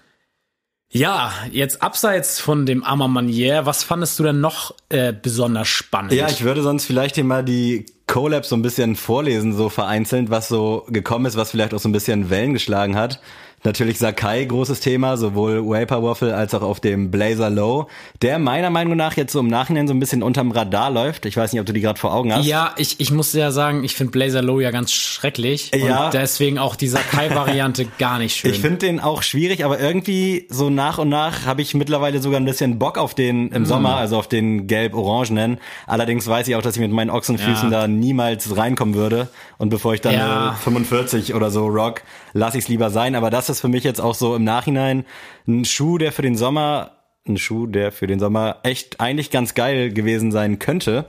ja, 0.94 1.34
jetzt 1.52 1.82
abseits 1.82 2.40
von 2.40 2.68
dem 2.68 2.84
Armer 2.84 3.08
Manier, 3.08 3.66
was 3.66 3.84
fandest 3.84 4.20
du 4.20 4.24
denn 4.24 4.40
noch 4.40 4.76
äh, 4.90 5.12
besonders 5.12 5.68
spannend? 5.68 6.14
Ja, 6.14 6.30
ich 6.30 6.44
würde 6.44 6.62
sonst 6.62 6.86
vielleicht 6.86 7.16
hier 7.16 7.24
mal 7.24 7.44
die 7.44 7.88
Collabs 8.06 8.50
so 8.50 8.56
ein 8.56 8.62
bisschen 8.62 8.96
vorlesen, 8.96 9.56
so 9.56 9.70
vereinzelt, 9.70 10.30
was 10.30 10.48
so 10.48 10.86
gekommen 10.90 11.26
ist, 11.26 11.36
was 11.36 11.50
vielleicht 11.50 11.74
auch 11.74 11.80
so 11.80 11.90
ein 11.90 11.94
bisschen 11.94 12.30
Wellen 12.30 12.54
geschlagen 12.54 12.96
hat. 12.96 13.20
Natürlich 13.64 13.98
Sakai, 13.98 14.44
großes 14.46 14.82
Thema, 14.82 15.16
sowohl 15.16 15.66
Vapor 15.66 16.04
Waffle 16.04 16.36
als 16.36 16.54
auch 16.54 16.62
auf 16.64 16.80
dem 16.82 17.12
Blazer 17.12 17.50
Low, 17.50 17.88
der 18.22 18.38
meiner 18.40 18.70
Meinung 18.70 18.98
nach 18.98 19.16
jetzt 19.16 19.32
so 19.32 19.40
im 19.40 19.48
Nachhinein 19.48 19.88
so 19.88 19.94
ein 19.94 20.00
bisschen 20.00 20.22
unterm 20.22 20.52
Radar 20.52 20.92
läuft. 20.92 21.26
Ich 21.26 21.38
weiß 21.38 21.54
nicht, 21.54 21.60
ob 21.62 21.66
du 21.66 21.72
die 21.74 21.80
gerade 21.82 21.98
vor 22.00 22.14
Augen 22.14 22.34
hast. 22.34 22.46
Ja, 22.46 22.74
ich, 22.78 23.00
ich 23.00 23.12
muss 23.12 23.32
ja 23.34 23.52
sagen, 23.52 23.84
ich 23.84 23.96
finde 23.96 24.12
Blazer 24.12 24.42
Low 24.42 24.60
ja 24.60 24.72
ganz 24.72 24.92
schrecklich. 24.92 25.72
Ja. 25.74 26.06
Und 26.06 26.14
deswegen 26.14 26.60
auch 26.60 26.76
die 26.76 26.88
Sakai-Variante 26.90 27.86
gar 28.00 28.20
nicht 28.20 28.36
schön. 28.36 28.52
Ich 28.52 28.60
finde 28.60 28.80
den 28.80 29.00
auch 29.00 29.24
schwierig, 29.24 29.64
aber 29.64 29.80
irgendwie 29.80 30.46
so 30.50 30.70
nach 30.70 30.98
und 30.98 31.10
nach 31.10 31.46
habe 31.46 31.62
ich 31.62 31.74
mittlerweile 31.74 32.22
sogar 32.22 32.40
ein 32.42 32.46
bisschen 32.46 32.80
Bock 32.80 32.98
auf 32.98 33.14
den 33.16 33.50
im 33.52 33.66
Sommer, 33.66 33.96
also 33.96 34.18
auf 34.18 34.28
den 34.28 34.68
gelb-orangenen. 34.68 35.58
Allerdings 35.88 36.28
weiß 36.28 36.48
ich 36.48 36.56
auch, 36.56 36.62
dass 36.62 36.76
ich 36.76 36.82
mit 36.82 36.92
meinen 36.92 37.10
Ochsenfüßen 37.12 37.72
Ja. 37.72 37.82
da 37.82 37.88
niemals 37.88 38.58
reinkommen 38.58 38.96
würde. 38.96 39.30
Und 39.58 39.70
bevor 39.70 39.94
ich 39.94 40.02
dann 40.02 40.14
Ja. 40.16 40.48
eine 40.50 40.58
45 40.58 41.34
oder 41.34 41.50
so 41.52 41.68
rock, 41.68 42.02
lasse 42.34 42.58
ich 42.58 42.66
es 42.66 42.68
lieber 42.70 42.90
sein. 42.90 43.16
Aber 43.16 43.30
das 43.30 43.50
ist 43.50 43.53
für 43.62 43.68
mich 43.68 43.84
jetzt 43.84 44.02
auch 44.02 44.16
so 44.16 44.36
im 44.36 44.44
Nachhinein 44.44 45.06
ein 45.48 45.66
Schuh, 45.66 45.98
der 45.98 46.12
für 46.12 46.22
den 46.22 46.36
Sommer, 46.36 46.92
ein 47.28 47.38
Schuh, 47.38 47.68
der 47.68 47.92
für 47.92 48.08
den 48.08 48.20
Sommer 48.20 48.58
echt 48.64 49.00
eigentlich 49.00 49.32
ganz 49.32 49.54
geil 49.54 49.92
gewesen 49.92 50.32
sein 50.32 50.60
könnte. 50.60 51.06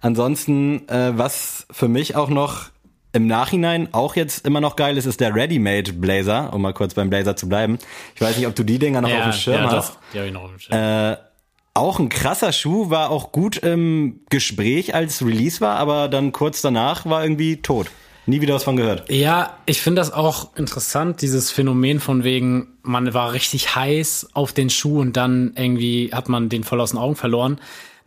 Ansonsten, 0.00 0.88
äh, 0.88 1.12
was 1.16 1.66
für 1.70 1.88
mich 1.88 2.16
auch 2.16 2.28
noch 2.28 2.70
im 3.12 3.26
Nachhinein 3.26 3.88
auch 3.92 4.16
jetzt 4.16 4.46
immer 4.46 4.60
noch 4.60 4.76
geil 4.76 4.96
ist, 4.96 5.06
ist 5.06 5.20
der 5.20 5.34
Ready-Made 5.34 5.94
Blazer, 5.94 6.52
um 6.52 6.62
mal 6.62 6.72
kurz 6.72 6.94
beim 6.94 7.10
Blazer 7.10 7.36
zu 7.36 7.48
bleiben. 7.48 7.78
Ich 8.14 8.20
weiß 8.20 8.36
nicht, 8.36 8.46
ob 8.46 8.54
du 8.54 8.62
die 8.62 8.78
Dinger 8.78 9.00
noch 9.00 9.08
ja, 9.08 9.18
auf 9.18 9.24
dem 9.24 9.32
Schirm 9.32 9.64
ja, 9.64 9.72
hast. 9.72 9.90
Doch, 9.90 9.98
die 10.14 10.18
hab 10.18 10.26
ich 10.26 10.32
noch 10.32 10.44
auf 10.44 10.50
dem 10.50 10.58
Schirm. 10.60 10.78
Äh, 10.78 11.16
auch 11.74 11.98
ein 11.98 12.08
krasser 12.08 12.52
Schuh, 12.52 12.90
war 12.90 13.10
auch 13.10 13.32
gut 13.32 13.56
im 13.58 14.20
Gespräch, 14.28 14.94
als 14.94 15.24
Release 15.24 15.60
war, 15.60 15.76
aber 15.76 16.08
dann 16.08 16.32
kurz 16.32 16.62
danach 16.62 17.06
war 17.06 17.22
irgendwie 17.22 17.58
tot. 17.58 17.88
Nie 18.30 18.40
wieder 18.40 18.54
was 18.54 18.62
von 18.62 18.76
gehört. 18.76 19.10
Ja, 19.10 19.58
ich 19.66 19.80
finde 19.80 20.00
das 20.00 20.12
auch 20.12 20.56
interessant, 20.56 21.20
dieses 21.20 21.50
Phänomen 21.50 21.98
von 21.98 22.22
wegen, 22.22 22.68
man 22.82 23.12
war 23.12 23.32
richtig 23.32 23.74
heiß 23.74 24.28
auf 24.34 24.52
den 24.52 24.70
Schuh 24.70 25.00
und 25.00 25.16
dann 25.16 25.52
irgendwie 25.56 26.10
hat 26.12 26.28
man 26.28 26.48
den 26.48 26.62
voll 26.62 26.80
aus 26.80 26.90
den 26.90 27.00
Augen 27.00 27.16
verloren. 27.16 27.58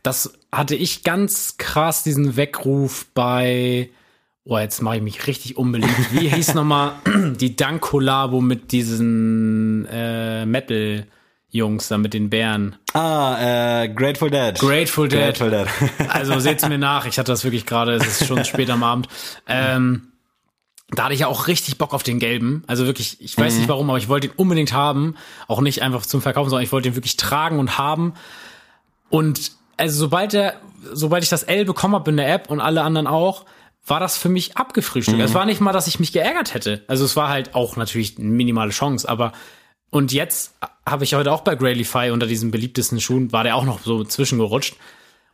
Das 0.01 0.31
hatte 0.49 0.75
ich 0.75 1.03
ganz 1.03 1.57
krass, 1.57 2.03
diesen 2.03 2.37
Weckruf 2.37 3.05
bei, 3.13 3.89
oh, 4.45 4.57
jetzt 4.57 4.81
mache 4.81 4.95
ich 4.95 5.01
mich 5.01 5.27
richtig 5.27 5.57
unbeliebt. 5.57 5.91
Wie 6.13 6.29
hieß 6.29 6.53
nochmal 6.53 6.93
die 7.35 7.57
Dank-Kollabo 7.57 8.39
mit 8.39 8.71
diesen 8.71 9.85
äh, 9.91 10.45
Metal-Jungs 10.45 11.89
da, 11.89 11.97
mit 11.97 12.13
den 12.13 12.29
Bären? 12.29 12.77
Ah, 12.93 13.83
äh, 13.83 13.89
Grateful 13.89 14.29
Dead. 14.29 14.57
Grateful 14.57 15.09
Dead. 15.09 15.19
Grateful 15.37 15.51
Dead. 15.51 15.67
Also 16.07 16.39
seht's 16.39 16.65
mir 16.65 16.77
nach, 16.77 17.05
ich 17.07 17.19
hatte 17.19 17.33
das 17.33 17.43
wirklich 17.43 17.65
gerade, 17.65 17.95
es 17.95 18.21
ist 18.21 18.25
schon 18.25 18.45
spät 18.45 18.69
am 18.69 18.83
Abend. 18.83 19.09
Ähm, 19.49 20.12
da 20.99 21.05
hatte 21.05 21.13
ich 21.13 21.21
ja 21.21 21.27
auch 21.27 21.47
richtig 21.47 21.77
Bock 21.77 21.93
auf 21.93 22.03
den 22.03 22.19
gelben. 22.19 22.63
Also 22.67 22.85
wirklich, 22.85 23.21
ich 23.21 23.37
weiß 23.37 23.55
nicht 23.55 23.69
warum, 23.69 23.89
aber 23.89 23.97
ich 23.97 24.09
wollte 24.09 24.27
ihn 24.27 24.33
unbedingt 24.35 24.73
haben. 24.73 25.15
Auch 25.47 25.61
nicht 25.61 25.81
einfach 25.81 26.05
zum 26.05 26.21
Verkaufen, 26.21 26.49
sondern 26.49 26.63
ich 26.63 26.71
wollte 26.71 26.89
ihn 26.89 26.95
wirklich 26.95 27.17
tragen 27.17 27.59
und 27.59 27.77
haben. 27.77 28.13
Und 29.09 29.51
also 29.77 29.97
sobald 29.97 30.33
der, 30.33 30.55
sobald 30.91 31.23
ich 31.23 31.29
das 31.29 31.43
L 31.43 31.65
bekommen 31.65 31.95
habe 31.95 32.11
in 32.11 32.17
der 32.17 32.33
App 32.33 32.49
und 32.49 32.59
alle 32.59 32.83
anderen 32.83 33.07
auch, 33.07 33.45
war 33.85 33.99
das 33.99 34.17
für 34.17 34.29
mich 34.29 34.55
abgefrühstückt. 34.57 35.19
Es 35.19 35.33
war 35.33 35.45
nicht 35.45 35.59
mal, 35.59 35.73
dass 35.73 35.87
ich 35.87 35.99
mich 35.99 36.13
geärgert 36.13 36.53
hätte. 36.53 36.83
Also 36.87 37.03
es 37.03 37.15
war 37.15 37.29
halt 37.29 37.53
auch 37.53 37.75
natürlich 37.75 38.17
eine 38.17 38.29
minimale 38.29 38.71
Chance, 38.71 39.07
aber 39.09 39.33
und 39.89 40.11
jetzt 40.11 40.55
habe 40.87 41.03
ich 41.03 41.13
heute 41.13 41.31
auch 41.31 41.41
bei 41.41 41.55
Grailify 41.55 42.09
unter 42.11 42.25
diesen 42.25 42.49
beliebtesten 42.49 42.99
Schuhen, 42.99 43.31
war 43.31 43.43
der 43.43 43.55
auch 43.55 43.65
noch 43.65 43.81
so 43.83 44.03
zwischengerutscht. 44.03 44.75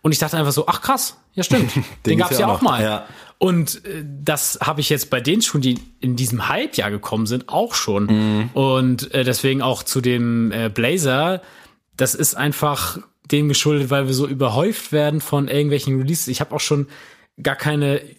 Und 0.02 0.12
ich 0.12 0.20
dachte 0.20 0.38
einfach 0.38 0.52
so, 0.52 0.68
ach 0.68 0.82
krass, 0.82 1.18
ja 1.34 1.44
stimmt, 1.44 1.76
den, 1.76 1.84
Den 2.06 2.18
gab's 2.20 2.38
ja 2.38 2.48
auch 2.48 2.62
noch, 2.62 2.62
mal. 2.62 2.84
ja. 2.84 3.06
Und 3.40 3.84
äh, 3.86 4.04
das 4.06 4.60
habe 4.62 4.82
ich 4.82 4.90
jetzt 4.90 5.10
bei 5.10 5.22
den 5.22 5.42
Schuhen, 5.42 5.62
die 5.62 5.80
in 6.02 6.16
diesem 6.16 6.50
Halbjahr 6.50 6.92
gekommen 6.92 7.26
sind, 7.26 7.48
auch 7.50 7.74
schon. 7.74 8.06
Mhm. 8.06 8.50
Und 8.54 9.14
äh, 9.14 9.24
deswegen 9.24 9.62
auch 9.62 9.82
zu 9.84 10.02
dem 10.02 10.52
äh, 10.52 10.70
Blazer, 10.70 11.42
das 11.96 12.14
ist 12.16 12.36
einfach 12.36 13.00
dem 13.32 13.48
geschuldet, 13.48 13.90
weil 13.92 14.08
wir 14.08 14.14
so 14.14 14.28
überhäuft 14.28 14.92
werden 14.92 15.22
von 15.22 15.48
irgendwelchen 15.48 15.98
Releases. 16.00 16.28
Ich 16.28 16.42
habe 16.42 16.54
auch 16.56 16.60
schon 16.60 16.88
gar 17.42 17.56
keine 17.56 18.02
äh, 18.02 18.10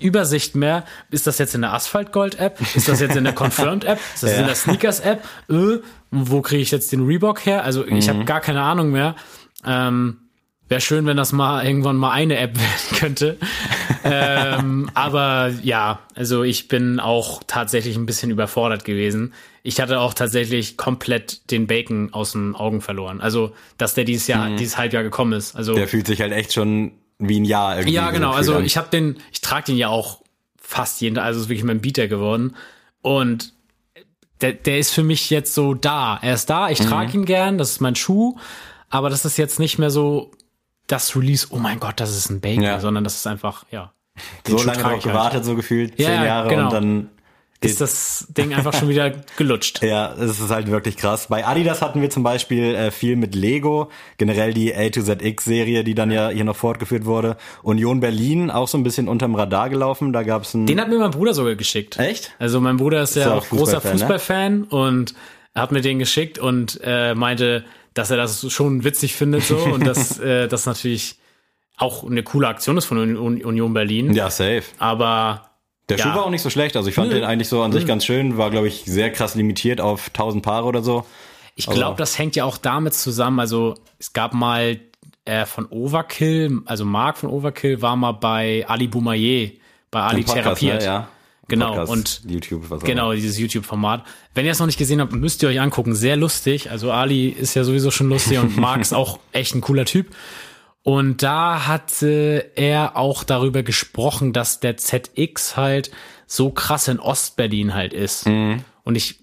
Übersicht 0.00 0.54
mehr. 0.56 0.84
Ist 1.10 1.26
das 1.26 1.38
jetzt 1.38 1.54
in 1.54 1.60
der 1.60 1.72
Asphalt-Gold-App? 1.74 2.58
Ist 2.74 2.88
das 2.88 3.00
jetzt 3.00 3.16
in 3.16 3.24
der 3.24 3.32
Confirmed-App? 3.38 3.98
Ist 4.14 4.22
das 4.22 4.32
Ja. 4.32 4.38
in 4.40 4.46
der 4.46 4.54
Sneakers-App? 4.54 5.22
Äh, 5.50 5.78
wo 6.10 6.40
kriege 6.40 6.62
ich 6.62 6.70
jetzt 6.70 6.90
den 6.90 7.04
Reebok 7.04 7.44
her? 7.44 7.64
Also 7.64 7.86
ich 7.86 8.08
habe 8.08 8.24
gar 8.24 8.40
keine 8.40 8.62
Ahnung 8.62 8.90
mehr. 8.92 9.14
Ähm, 9.66 10.18
Wäre 10.68 10.80
schön, 10.80 11.04
wenn 11.06 11.16
das 11.18 11.32
mal 11.32 11.64
irgendwann 11.64 11.96
mal 11.96 12.10
eine 12.12 12.38
App 12.38 12.56
werden 12.58 12.98
könnte. 12.98 13.36
ähm, 14.02 14.90
aber 14.94 15.52
ja, 15.62 16.00
also 16.14 16.42
ich 16.42 16.68
bin 16.68 17.00
auch 17.00 17.42
tatsächlich 17.46 17.96
ein 17.96 18.06
bisschen 18.06 18.30
überfordert 18.30 18.84
gewesen. 18.84 19.34
Ich 19.62 19.80
hatte 19.80 20.00
auch 20.00 20.14
tatsächlich 20.14 20.76
komplett 20.76 21.50
den 21.50 21.66
Bacon 21.66 22.12
aus 22.12 22.32
den 22.32 22.54
Augen 22.54 22.80
verloren. 22.80 23.20
Also, 23.20 23.52
dass 23.78 23.94
der 23.94 24.04
dieses 24.04 24.26
Jahr, 24.26 24.50
dieses 24.56 24.76
Halbjahr 24.76 25.02
gekommen 25.02 25.32
ist. 25.32 25.56
Also 25.56 25.74
Der 25.74 25.88
fühlt 25.88 26.06
sich 26.06 26.20
halt 26.20 26.32
echt 26.32 26.52
schon 26.52 26.92
wie 27.18 27.40
ein 27.40 27.44
Jahr 27.44 27.76
irgendwie. 27.76 27.94
ja, 27.94 28.10
genau. 28.10 28.32
Also 28.32 28.56
an. 28.56 28.64
ich 28.64 28.76
habe 28.76 28.88
den, 28.90 29.16
ich 29.32 29.40
trage 29.40 29.66
den 29.66 29.76
ja 29.76 29.88
auch 29.88 30.22
fast 30.60 31.00
jeden 31.00 31.14
Tag. 31.16 31.24
Also 31.24 31.40
ist 31.40 31.48
wirklich 31.48 31.64
mein 31.64 31.80
Beater 31.80 32.08
geworden. 32.08 32.56
Und 33.00 33.52
der, 34.40 34.52
der 34.52 34.78
ist 34.78 34.90
für 34.92 35.02
mich 35.04 35.30
jetzt 35.30 35.54
so 35.54 35.74
da. 35.74 36.18
Er 36.20 36.34
ist 36.34 36.50
da. 36.50 36.68
Ich 36.70 36.80
Mhm. 36.80 36.86
trage 36.88 37.12
ihn 37.14 37.24
gern. 37.24 37.56
Das 37.58 37.70
ist 37.70 37.80
mein 37.80 37.94
Schuh. 37.96 38.36
Aber 38.90 39.08
das 39.10 39.24
ist 39.24 39.38
jetzt 39.38 39.58
nicht 39.58 39.78
mehr 39.78 39.90
so 39.90 40.30
das 40.86 41.16
Release. 41.16 41.46
Oh 41.50 41.58
mein 41.58 41.80
Gott, 41.80 42.00
das 42.00 42.16
ist 42.16 42.30
ein 42.30 42.40
Bacon, 42.40 42.62
Ja. 42.62 42.80
sondern 42.80 43.04
das 43.04 43.16
ist 43.16 43.26
einfach 43.26 43.64
ja. 43.70 43.92
so 44.46 44.56
lange 44.62 44.72
drauf 44.72 44.78
ich 44.78 44.84
halt. 44.84 45.02
gewartet, 45.02 45.44
so 45.44 45.56
gefühlt, 45.56 45.96
zehn 45.96 46.06
ja, 46.06 46.24
Jahre 46.24 46.48
genau. 46.48 46.64
und 46.64 46.72
dann 46.72 47.10
Ist 47.60 47.80
das 47.80 48.26
Ding 48.36 48.52
einfach 48.52 48.74
schon 48.74 48.90
wieder 48.90 49.10
gelutscht. 49.38 49.80
Ja, 49.82 50.12
es 50.14 50.38
ist 50.38 50.50
halt 50.50 50.70
wirklich 50.70 50.96
krass. 50.98 51.28
Bei 51.28 51.46
Adidas 51.46 51.80
hatten 51.80 52.02
wir 52.02 52.10
zum 52.10 52.22
Beispiel 52.22 52.74
äh, 52.74 52.90
viel 52.90 53.16
mit 53.16 53.34
Lego, 53.34 53.90
generell 54.18 54.52
die 54.52 54.74
A 54.74 54.90
to 54.90 55.02
ZX-Serie, 55.02 55.82
die 55.84 55.94
dann 55.94 56.10
ja 56.10 56.28
hier 56.28 56.44
noch 56.44 56.56
fortgeführt 56.56 57.06
wurde. 57.06 57.36
Union 57.62 58.00
Berlin, 58.00 58.50
auch 58.50 58.68
so 58.68 58.76
ein 58.76 58.82
bisschen 58.82 59.08
unterm 59.08 59.34
Radar 59.34 59.70
gelaufen. 59.70 60.12
Da 60.12 60.22
gab's 60.22 60.52
ein... 60.52 60.66
Den 60.66 60.78
hat 60.80 60.88
mir 60.88 60.98
mein 60.98 61.10
Bruder 61.12 61.32
sogar 61.32 61.54
geschickt. 61.54 61.98
Echt? 61.98 62.34
Also 62.38 62.60
mein 62.60 62.76
Bruder 62.76 63.02
ist 63.02 63.16
ja 63.16 63.22
ja 63.22 63.32
auch 63.34 63.44
auch 63.44 63.48
großer 63.48 63.80
Fußballfan, 63.80 64.60
ne? 64.60 64.66
Und 64.66 65.14
er 65.54 65.62
hat 65.62 65.72
mir 65.72 65.80
den 65.80 65.98
geschickt 65.98 66.38
und 66.38 66.80
äh, 66.82 67.14
meinte, 67.14 67.64
dass 67.94 68.10
er 68.10 68.16
das 68.16 68.50
schon 68.52 68.84
witzig 68.84 69.14
findet 69.14 69.44
so 69.44 69.56
und 69.56 69.86
dass 69.86 70.18
äh, 70.20 70.48
das 70.48 70.66
natürlich 70.66 71.16
auch 71.76 72.04
eine 72.04 72.22
coole 72.22 72.46
Aktion 72.48 72.76
ist 72.76 72.84
von 72.84 72.98
Uni- 73.16 73.42
Union 73.44 73.72
Berlin. 73.74 74.12
Ja, 74.14 74.30
safe. 74.30 74.62
Aber 74.78 75.50
Der 75.88 75.98
Ja. 75.98 76.04
Schuh 76.04 76.10
war 76.10 76.24
auch 76.26 76.30
nicht 76.30 76.42
so 76.42 76.50
schlecht. 76.50 76.76
Also 76.76 76.88
ich 76.88 76.94
fand 76.94 77.08
Nö. 77.08 77.14
den 77.16 77.24
eigentlich 77.24 77.48
so 77.48 77.62
an 77.62 77.72
sich 77.72 77.86
ganz 77.86 78.04
schön. 78.04 78.36
War, 78.38 78.50
glaube 78.50 78.68
ich, 78.68 78.84
sehr 78.86 79.10
krass 79.10 79.34
limitiert 79.34 79.80
auf 79.80 80.08
1000 80.08 80.42
Paare 80.42 80.66
oder 80.66 80.82
so. 80.82 81.04
ich 81.56 81.66
glaube, 81.66 81.96
das 81.98 82.18
hängt 82.18 82.36
ja 82.36 82.44
auch 82.44 82.56
damit 82.58 82.94
zusammen. 82.94 83.38
Also 83.40 83.74
es 83.98 84.12
gab 84.12 84.34
mal 84.34 84.80
äh, 85.24 85.46
von 85.46 85.66
Overkill, 85.66 86.60
also 86.66 86.84
Marc 86.84 87.18
von 87.18 87.30
Overkill 87.30 87.80
war 87.82 87.96
mal 87.96 88.12
bei 88.12 88.64
Ali 88.68 88.86
Boumaier, 88.88 89.50
bei 89.90 90.00
Ali 90.00 90.22
Podcast, 90.22 90.42
therapiert. 90.60 90.80
Ne? 90.80 90.84
Ja. 90.86 91.08
Genau, 91.48 91.70
Podcast, 91.70 91.92
und 91.92 92.22
YouTube, 92.30 92.70
was 92.70 92.82
auch 92.82 92.86
Genau, 92.86 93.06
immer. 93.10 93.14
dieses 93.16 93.38
YouTube-Format. 93.38 94.04
Wenn 94.34 94.46
ihr 94.46 94.52
es 94.52 94.58
noch 94.58 94.66
nicht 94.66 94.78
gesehen 94.78 95.00
habt, 95.00 95.12
müsst 95.12 95.42
ihr 95.42 95.48
euch 95.48 95.60
angucken. 95.60 95.94
Sehr 95.94 96.16
lustig. 96.16 96.70
Also 96.70 96.90
Ali 96.90 97.28
ist 97.28 97.54
ja 97.54 97.64
sowieso 97.64 97.90
schon 97.90 98.08
lustig 98.08 98.38
und 98.38 98.56
Marc 98.56 98.80
ist 98.80 98.94
auch 98.94 99.18
echt 99.32 99.54
ein 99.54 99.60
cooler 99.60 99.84
Typ. 99.84 100.14
Und 100.82 101.22
da 101.22 101.66
hatte 101.66 102.50
er 102.56 102.96
auch 102.96 103.24
darüber 103.24 103.62
gesprochen, 103.62 104.32
dass 104.32 104.60
der 104.60 104.76
ZX 104.76 105.56
halt 105.56 105.90
so 106.26 106.50
krass 106.50 106.88
in 106.88 106.98
Ostberlin 107.00 107.74
halt 107.74 107.94
ist. 107.94 108.26
Mhm. 108.26 108.64
Und 108.82 108.96
ich, 108.96 109.20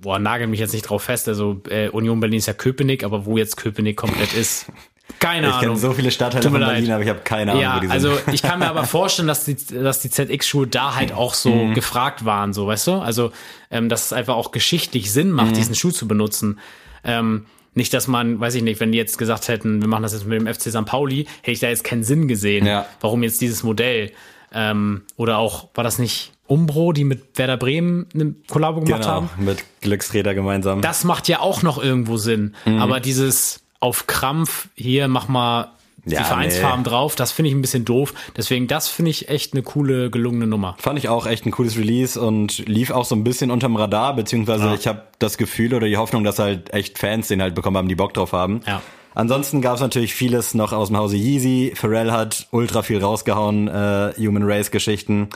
boah, 0.00 0.18
nagel 0.18 0.46
mich 0.48 0.58
jetzt 0.60 0.72
nicht 0.72 0.82
drauf 0.88 1.02
fest. 1.04 1.28
Also 1.28 1.62
äh, 1.68 1.88
Union 1.90 2.18
Berlin 2.20 2.38
ist 2.38 2.46
ja 2.46 2.54
Köpenick, 2.54 3.04
aber 3.04 3.24
wo 3.24 3.36
jetzt 3.38 3.56
Köpenick 3.56 3.96
komplett 3.96 4.32
ist, 4.34 4.66
keine 5.20 5.48
Ich 5.48 5.52
kenne 5.54 5.66
Ahnung. 5.66 5.76
so 5.76 5.92
viele 5.92 6.10
Stadtteile 6.10 6.42
von 6.50 6.52
Berlin, 6.60 6.84
leid. 6.86 6.90
aber 6.94 7.02
ich 7.02 7.08
habe 7.10 7.20
keine 7.20 7.52
Ahnung, 7.52 7.62
Ja, 7.62 7.76
wo 7.76 7.80
die 7.80 7.86
sind. 7.86 7.92
also 7.94 8.18
ich 8.32 8.42
kann 8.42 8.58
mir 8.58 8.68
aber 8.68 8.84
vorstellen, 8.84 9.28
dass 9.28 9.44
die, 9.44 9.56
dass 9.56 10.00
die 10.00 10.10
ZX-Schuhe 10.10 10.66
da 10.66 10.94
halt 10.94 11.12
auch 11.12 11.34
so 11.34 11.50
Mhm. 11.54 11.74
gefragt 11.74 12.24
waren, 12.24 12.52
so, 12.52 12.66
weißt 12.66 12.86
du? 12.88 12.92
Also, 12.94 13.30
ähm, 13.70 13.88
dass 13.88 14.06
es 14.06 14.12
einfach 14.12 14.34
auch 14.34 14.50
geschichtlich 14.50 15.12
Sinn 15.12 15.30
macht, 15.30 15.50
Mhm. 15.50 15.54
diesen 15.54 15.74
Schuh 15.74 15.90
zu 15.90 16.08
benutzen. 16.08 16.58
Ähm, 17.04 17.46
nicht, 17.74 17.92
dass 17.92 18.06
man, 18.08 18.38
weiß 18.40 18.54
ich 18.54 18.62
nicht, 18.62 18.80
wenn 18.80 18.92
die 18.92 18.98
jetzt 18.98 19.18
gesagt 19.18 19.48
hätten, 19.48 19.80
wir 19.80 19.88
machen 19.88 20.02
das 20.04 20.12
jetzt 20.12 20.26
mit 20.26 20.40
dem 20.40 20.46
FC 20.46 20.70
St. 20.70 20.84
Pauli, 20.86 21.26
hätte 21.42 21.50
ich 21.52 21.60
da 21.60 21.68
jetzt 21.68 21.84
keinen 21.84 22.04
Sinn 22.04 22.28
gesehen. 22.28 22.66
Ja. 22.66 22.86
Warum 23.00 23.22
jetzt 23.22 23.40
dieses 23.40 23.62
Modell? 23.62 24.12
Ähm, 24.52 25.02
oder 25.16 25.38
auch, 25.38 25.68
war 25.74 25.82
das 25.82 25.98
nicht 25.98 26.32
Umbro, 26.46 26.92
die 26.92 27.02
mit 27.04 27.36
Werder 27.36 27.56
Bremen 27.56 28.06
eine 28.14 28.34
Kollabo 28.48 28.80
gemacht 28.82 29.02
genau, 29.02 29.12
haben? 29.14 29.28
mit 29.38 29.64
Glücksräder 29.80 30.34
gemeinsam. 30.34 30.80
Das 30.82 31.02
macht 31.02 31.26
ja 31.26 31.40
auch 31.40 31.62
noch 31.62 31.82
irgendwo 31.82 32.16
Sinn. 32.16 32.54
Mhm. 32.64 32.78
Aber 32.80 33.00
dieses 33.00 33.63
auf 33.84 34.06
Krampf, 34.06 34.68
hier 34.74 35.08
mach 35.08 35.28
mal 35.28 35.68
die 36.06 36.14
Ja, 36.14 36.24
Vereinsfarben 36.24 36.82
nee. 36.82 36.88
drauf, 36.88 37.16
das 37.16 37.32
finde 37.32 37.50
ich 37.50 37.54
ein 37.54 37.60
bisschen 37.62 37.84
doof. 37.84 38.12
Deswegen, 38.36 38.66
das 38.66 38.88
finde 38.88 39.10
ich 39.10 39.28
echt 39.28 39.52
eine 39.52 39.62
coole, 39.62 40.10
gelungene 40.10 40.46
Nummer. 40.46 40.74
Fand 40.78 40.98
ich 40.98 41.08
auch 41.08 41.26
echt 41.26 41.46
ein 41.46 41.50
cooles 41.50 41.76
Release 41.78 42.20
und 42.20 42.66
lief 42.66 42.90
auch 42.90 43.04
so 43.04 43.14
ein 43.14 43.24
bisschen 43.24 43.50
unterm 43.50 43.76
Radar, 43.76 44.14
beziehungsweise 44.16 44.64
Ja. 44.66 44.74
ich 44.74 44.86
habe 44.86 45.02
das 45.18 45.38
Gefühl 45.38 45.72
oder 45.74 45.86
die 45.86 45.96
Hoffnung, 45.96 46.24
dass 46.24 46.38
halt 46.38 46.72
echt 46.74 46.98
Fans 46.98 47.28
den 47.28 47.40
halt 47.42 47.54
bekommen 47.54 47.76
haben, 47.76 47.88
die 47.88 47.94
Bock 47.94 48.12
drauf 48.14 48.32
haben. 48.32 48.60
Ja. 48.66 48.80
Ansonsten 49.14 49.62
gab 49.62 49.76
es 49.76 49.80
natürlich 49.80 50.12
vieles 50.14 50.54
noch 50.54 50.72
aus 50.72 50.88
dem 50.88 50.96
Hause 50.96 51.16
Yeezy. 51.16 51.72
Pharrell 51.76 52.10
hat 52.10 52.48
ultra 52.50 52.82
viel 52.82 53.00
rausgehauen, 53.02 53.68
äh, 53.68 54.12
Human 54.18 54.42
Race 54.42 54.70
Geschichten. 54.70 55.28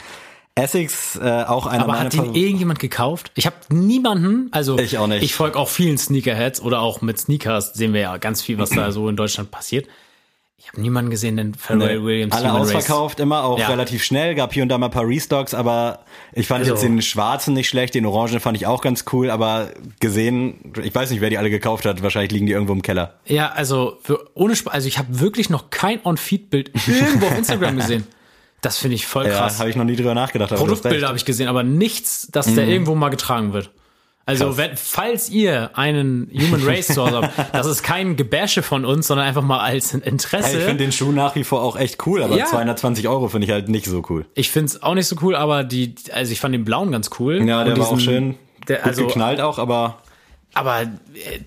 Essex, 0.62 1.16
äh, 1.16 1.44
auch 1.46 1.66
einer 1.66 1.84
Aber 1.84 1.92
meiner 1.92 2.04
hat 2.06 2.12
den 2.12 2.20
Favor- 2.20 2.36
irgendjemand 2.36 2.78
gekauft? 2.78 3.30
Ich 3.34 3.46
habe 3.46 3.56
niemanden, 3.70 4.48
also 4.52 4.78
Ich 4.78 4.98
auch 4.98 5.06
nicht. 5.06 5.22
Ich 5.22 5.34
folge 5.34 5.58
auch 5.58 5.68
vielen 5.68 5.98
Sneakerheads 5.98 6.60
oder 6.60 6.80
auch 6.80 7.00
mit 7.00 7.18
Sneakers 7.18 7.72
sehen 7.74 7.92
wir 7.94 8.00
ja 8.02 8.16
ganz 8.18 8.42
viel, 8.42 8.58
was 8.58 8.70
da 8.70 8.90
so 8.92 9.08
in 9.08 9.16
Deutschland 9.16 9.50
passiert. 9.50 9.86
Ich 10.60 10.72
habe 10.72 10.82
niemanden 10.82 11.10
gesehen, 11.10 11.36
den 11.38 11.54
Pharrell 11.54 12.02
Williams 12.04 12.34
Alle 12.34 12.48
Human 12.50 12.62
Race- 12.62 12.74
ausverkauft, 12.74 13.20
immer 13.20 13.42
auch 13.44 13.58
Ja. 13.58 13.68
relativ 13.68 14.02
schnell, 14.04 14.34
gab 14.34 14.52
hier 14.52 14.62
und 14.64 14.68
da 14.68 14.76
mal 14.76 14.86
ein 14.86 14.92
paar 14.92 15.06
Restocks, 15.06 15.54
aber 15.54 16.00
ich 16.34 16.46
fand 16.46 16.60
Also- 16.60 16.72
jetzt 16.72 16.82
den 16.82 17.00
schwarzen 17.00 17.54
nicht 17.54 17.68
schlecht, 17.70 17.94
den 17.94 18.04
orangen 18.04 18.38
fand 18.40 18.56
ich 18.58 18.66
auch 18.66 18.82
ganz 18.82 19.04
cool, 19.12 19.30
aber 19.30 19.70
gesehen, 20.00 20.72
ich 20.82 20.94
weiß 20.94 21.10
nicht, 21.10 21.20
wer 21.22 21.30
die 21.30 21.38
alle 21.38 21.48
gekauft 21.48 21.86
hat, 21.86 22.02
wahrscheinlich 22.02 22.32
liegen 22.32 22.44
die 22.46 22.52
irgendwo 22.52 22.74
im 22.74 22.82
Keller. 22.82 23.14
Ja, 23.24 23.48
also 23.50 23.96
für, 24.02 24.28
ohne 24.34 24.56
Spaß, 24.56 24.74
also 24.74 24.88
ich 24.88 24.98
habe 24.98 25.20
wirklich 25.20 25.48
noch 25.48 25.70
kein 25.70 26.00
On-Feed-Bild 26.04 26.72
irgendwo 26.86 27.26
auf 27.26 27.38
Instagram 27.38 27.76
gesehen. 27.76 28.06
Das 28.60 28.78
finde 28.78 28.96
ich 28.96 29.06
voll 29.06 29.26
Ja, 29.26 29.38
krass. 29.38 29.60
habe 29.60 29.70
ich 29.70 29.76
noch 29.76 29.84
nie 29.84 29.94
drüber 29.96 30.14
nachgedacht. 30.14 30.54
Produktbilder 30.54 31.06
habe 31.08 31.16
ich 31.16 31.24
gesehen, 31.24 31.48
aber 31.48 31.62
nichts, 31.62 32.26
dass 32.32 32.52
der 32.54 32.66
irgendwo 32.66 32.94
mal 32.94 33.08
getragen 33.08 33.52
wird. 33.52 33.70
Also, 34.26 34.58
wenn, 34.58 34.76
falls 34.76 35.30
ihr 35.30 35.70
einen 35.78 36.30
Human 36.34 36.62
Race 36.62 36.94
Hause 36.98 37.22
habt, 37.22 37.32
das 37.54 37.66
ist 37.66 37.82
kein 37.82 38.16
Gebäsche 38.16 38.62
von 38.62 38.84
uns, 38.84 39.06
sondern 39.06 39.26
einfach 39.26 39.40
mal 39.42 39.60
als 39.60 39.94
Interesse. 39.94 40.48
Hey, 40.48 40.58
ich 40.58 40.64
finde 40.64 40.84
den 40.84 40.92
Schuh 40.92 41.12
nach 41.12 41.34
wie 41.34 41.44
vor 41.44 41.62
auch 41.62 41.76
echt 41.78 42.04
cool, 42.06 42.22
aber 42.22 42.36
Ja. 42.36 42.44
220 42.44 43.08
Euro 43.08 43.28
finde 43.28 43.46
ich 43.46 43.52
halt 43.52 43.70
nicht 43.70 43.86
so 43.86 44.02
cool. 44.10 44.26
Ich 44.34 44.50
finde 44.50 44.66
es 44.66 44.82
auch 44.82 44.94
nicht 44.94 45.06
so 45.06 45.16
cool, 45.22 45.34
aber 45.34 45.64
die, 45.64 45.94
also 46.12 46.30
ich 46.30 46.40
fand 46.40 46.52
den 46.54 46.66
blauen 46.66 46.92
ganz 46.92 47.08
cool. 47.18 47.36
Ja, 47.48 47.64
der 47.64 47.72
Und 47.72 47.80
war 47.80 47.86
auch 47.88 47.96
diesen- 47.96 48.04
schön. 48.04 48.34
Der, 48.68 48.78
Gut 48.78 48.86
also, 48.88 49.06
geknallt 49.06 49.40
auch, 49.40 49.58
aber 49.58 50.02
aber 50.52 50.82
äh, 50.82 50.86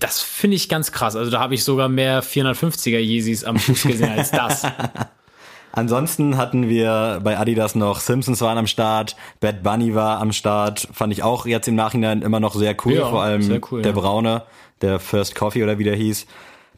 das 0.00 0.20
finde 0.20 0.56
ich 0.56 0.68
ganz 0.68 0.90
krass. 0.90 1.14
Also 1.14 1.30
da 1.30 1.38
habe 1.38 1.54
ich 1.54 1.62
sogar 1.62 1.88
mehr 1.88 2.20
450er 2.24 2.98
Yeezys 2.98 3.44
am 3.44 3.58
Fuß 3.58 3.82
gesehen 3.84 4.10
als 4.10 4.30
das. 4.32 4.62
ansonsten 5.72 6.36
hatten 6.36 6.68
wir 6.68 7.20
bei 7.22 7.38
Adidas 7.38 7.74
noch 7.74 8.00
Simpsons 8.00 8.40
waren 8.40 8.58
am 8.58 8.66
Start, 8.66 9.16
Bad 9.40 9.62
Bunny 9.62 9.94
war 9.94 10.20
am 10.20 10.32
Start, 10.32 10.88
fand 10.92 11.12
ich 11.12 11.22
auch 11.22 11.46
jetzt 11.46 11.68
im 11.68 11.74
Nachhinein 11.74 12.22
immer 12.22 12.40
noch 12.40 12.54
sehr 12.54 12.76
cool, 12.84 12.94
Ja, 12.94 13.08
vor 13.08 13.22
allem 13.22 13.60
cool, 13.70 13.82
der 13.82 13.92
ja. 13.92 14.00
braune, 14.00 14.42
der 14.80 15.00
First 15.00 15.34
Coffee 15.34 15.62
oder 15.62 15.78
wie 15.78 15.84
der 15.84 15.96
hieß. 15.96 16.26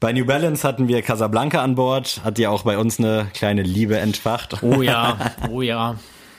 Bei 0.01 0.13
New 0.13 0.27
Balance 0.27 0.67
hatten 0.67 0.89
wir 0.89 1.03
Casablanca 1.03 1.63
an 1.63 1.77
Bord, 1.77 2.21
hat 2.25 2.39
ja 2.39 2.51
auch 2.51 2.63
bei 2.63 2.77
uns 2.77 2.99
eine 2.99 3.29
kleine 3.33 3.63
Liebe 3.63 3.99
entfacht. 3.99 4.63
Oh 4.63 4.83
ja, 4.83 5.17
oh 5.51 5.63
ja. 5.63 5.97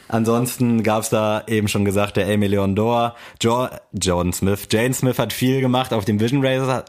Ansonsten 0.08 0.84
gab's 0.84 1.10
da 1.10 1.44
eben 1.48 1.68
schon 1.68 1.84
gesagt, 1.84 2.18
der 2.18 2.28
Emil 2.28 2.52
Leon 2.52 2.76
Dor, 2.76 3.16
jo 3.42 3.68
John 3.92 4.34
Smith. 4.34 4.68
Jane 4.72 4.94
Smith 4.94 5.18
hat 5.18 5.34
viel 5.34 5.62
gemacht 5.62 5.94
auf 5.94 6.06
dem 6.06 6.20
Vision 6.20 6.46
Racer. 6.46 6.86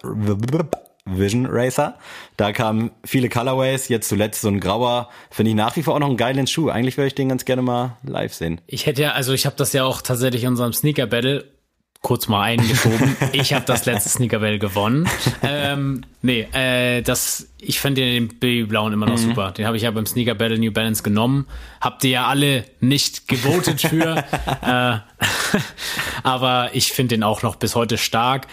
Vision 1.07 1.47
Racer. 1.47 1.95
Da 2.37 2.53
kamen 2.53 2.91
viele 3.05 3.29
Colorways, 3.29 3.89
jetzt 3.89 4.09
zuletzt 4.09 4.43
so 4.43 4.49
ein 4.49 4.61
grauer. 4.61 5.09
Finde 5.31 5.51
ich 5.51 5.57
nach 5.57 5.77
wie 5.77 5.83
vor 5.83 5.95
auch 5.95 6.01
noch 6.01 6.09
einen 6.09 6.17
geilen 6.17 6.47
Schuh. 6.47 6.69
Eigentlich 6.69 6.97
würde 6.97 7.09
ich 7.09 7.15
den 7.15 7.29
ganz 7.29 7.45
gerne 7.45 7.63
mal 7.63 7.97
live 8.03 8.35
sehen. 8.35 8.61
Ich 8.67 8.87
hätte 8.87 9.03
ja, 9.03 9.13
also 9.13 9.33
ich 9.33 9.47
habe 9.47 9.57
das 9.57 9.73
ja 9.73 9.85
auch 9.85 10.03
tatsächlich 10.03 10.43
in 10.43 10.51
unserem 10.51 10.73
Sneaker 10.73 11.07
Battle 11.07 11.45
kurz 12.07 12.29
mal 12.29 12.43
eingeschoben. 12.43 13.17
ich 13.33 13.53
habe 13.53 13.65
das 13.65 13.85
letzte 13.85 14.09
Sneakerbell 14.11 14.61
gewonnen. 14.61 15.09
Ähm, 15.43 16.03
nee, 16.23 16.47
äh, 16.53 17.03
das, 17.03 17.49
ich 17.59 17.81
finde 17.81 18.03
den 18.03 18.29
Babyblauen 18.29 18.93
immer 18.93 19.07
noch 19.07 19.19
mhm. 19.19 19.31
super. 19.31 19.51
Den 19.51 19.67
habe 19.67 19.77
ich 19.77 19.83
ja 19.83 19.91
beim 19.91 20.07
Sneaker 20.07 20.37
Battle 20.37 20.59
New 20.59 20.71
Balance 20.71 21.03
genommen. 21.03 21.49
Habt 21.81 22.05
ihr 22.05 22.11
ja 22.11 22.27
alle 22.29 22.65
nicht 22.79 23.27
gewotet 23.27 23.81
für. 23.81 24.19
äh, 24.63 24.99
aber 26.23 26.71
ich 26.75 26.93
finde 26.93 27.17
den 27.17 27.25
auch 27.25 27.43
noch 27.43 27.57
bis 27.57 27.75
heute 27.75 27.99
stark 27.99 28.47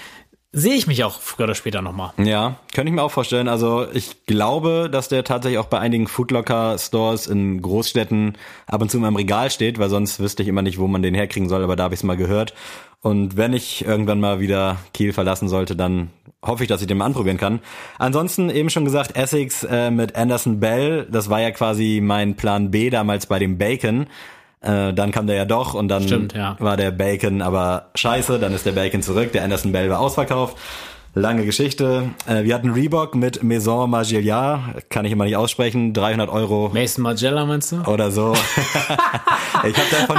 sehe 0.55 0.75
ich 0.75 0.85
mich 0.85 1.03
auch 1.03 1.19
früher 1.19 1.45
oder 1.45 1.55
später 1.55 1.81
nochmal. 1.81 2.13
Ja, 2.17 2.57
könnte 2.73 2.89
ich 2.89 2.95
mir 2.95 3.01
auch 3.01 3.11
vorstellen. 3.11 3.47
Also 3.47 3.87
ich 3.91 4.27
glaube, 4.27 4.87
dass 4.89 5.09
der 5.09 5.23
tatsächlich 5.23 5.57
auch 5.57 5.65
bei 5.65 5.79
einigen 5.79 6.07
Foodlocker-Stores 6.07 7.25
in 7.25 7.61
Großstädten 7.61 8.37
ab 8.67 8.81
und 8.81 8.89
zu 8.89 8.97
in 8.97 9.03
meinem 9.03 9.15
Regal 9.15 9.49
steht, 9.49 9.79
weil 9.79 9.89
sonst 9.89 10.19
wüsste 10.19 10.43
ich 10.43 10.49
immer 10.49 10.61
nicht, 10.61 10.77
wo 10.77 10.87
man 10.87 11.01
den 11.01 11.15
herkriegen 11.15 11.49
soll, 11.49 11.63
aber 11.63 11.75
da 11.75 11.83
habe 11.83 11.95
ich 11.95 12.01
es 12.01 12.03
mal 12.03 12.15
gehört. 12.15 12.53
Und 13.01 13.35
wenn 13.35 13.51
ich 13.51 13.83
irgendwann 13.83 14.21
mal 14.21 14.39
wieder 14.39 14.77
Kiel 14.93 15.11
verlassen 15.11 15.49
sollte, 15.49 15.75
dann 15.75 16.11
hoffe 16.41 16.63
ich, 16.63 16.69
dass 16.69 16.81
ich 16.81 16.87
den 16.87 16.97
mal 16.97 17.05
anprobieren 17.05 17.37
kann. 17.37 17.59
Ansonsten 17.97 18.49
eben 18.49 18.69
schon 18.69 18.85
gesagt, 18.85 19.17
Essex 19.17 19.63
äh, 19.63 19.91
mit 19.91 20.15
Anderson 20.15 20.59
Bell, 20.59 21.07
das 21.11 21.29
war 21.29 21.41
ja 21.41 21.51
quasi 21.51 21.99
mein 22.01 22.35
Plan 22.35 22.71
B 22.71 22.89
damals 22.89 23.25
bei 23.25 23.39
dem 23.39 23.57
Bacon. 23.57 24.07
Äh, 24.63 24.93
dann 24.93 25.11
kam 25.11 25.27
der 25.27 25.35
ja 25.35 25.45
doch 25.45 25.73
und 25.73 25.89
dann 25.89 26.03
Stimmt, 26.03 26.33
ja. 26.33 26.55
war 26.59 26.77
der 26.77 26.91
Bacon 26.91 27.41
aber 27.41 27.89
scheiße, 27.95 28.39
dann 28.39 28.53
ist 28.53 28.65
der 28.65 28.71
Bacon 28.71 29.01
zurück, 29.01 29.33
der 29.33 29.43
Anderson 29.43 29.71
Bell 29.73 29.89
war 29.89 29.99
ausverkauft. 29.99 30.57
Lange 31.15 31.45
Geschichte. 31.45 32.09
Äh, 32.27 32.43
wir 32.43 32.55
hatten 32.55 32.71
Reebok 32.71 33.13
mit 33.13 33.43
Maison 33.43 33.87
Magillar, 33.89 34.75
kann 34.89 35.05
ich 35.05 35.11
immer 35.11 35.25
nicht 35.25 35.35
aussprechen, 35.35 35.93
300 35.93 36.29
Euro. 36.29 36.71
Mason 36.73 37.03
Magella 37.03 37.45
meinst 37.45 37.71
du? 37.73 37.81
Oder 37.83 38.09
so. 38.09 38.33
ich 39.63 39.77
habe 39.77 39.89
davon 39.91 40.17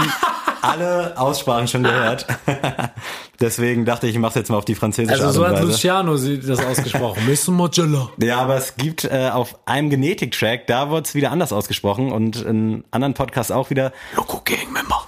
alle 0.64 1.18
Aussprachen 1.18 1.68
schon 1.68 1.82
gehört. 1.82 2.26
Deswegen 3.40 3.84
dachte 3.84 4.06
ich, 4.06 4.14
ich 4.14 4.18
mache 4.18 4.38
jetzt 4.38 4.48
mal 4.50 4.56
auf 4.56 4.64
die 4.64 4.74
französische 4.74 5.24
Also 5.24 5.40
so 5.42 5.46
hat 5.46 5.60
Luciano 5.60 6.16
das 6.16 6.64
ausgesprochen. 6.64 7.22
Mason 7.28 7.56
Magella. 7.56 8.10
Ja, 8.18 8.38
aber 8.38 8.56
es 8.56 8.76
gibt 8.76 9.04
äh, 9.04 9.30
auf 9.32 9.58
einem 9.66 9.90
Genetik-Track, 9.90 10.66
da 10.66 10.90
wurde 10.90 11.02
es 11.02 11.14
wieder 11.14 11.30
anders 11.30 11.52
ausgesprochen 11.52 12.12
und 12.12 12.42
in 12.42 12.84
anderen 12.90 13.14
Podcasts 13.14 13.50
auch 13.50 13.70
wieder 13.70 13.92
Loco 14.16 14.40
Gang 14.44 14.72
Member. 14.72 15.06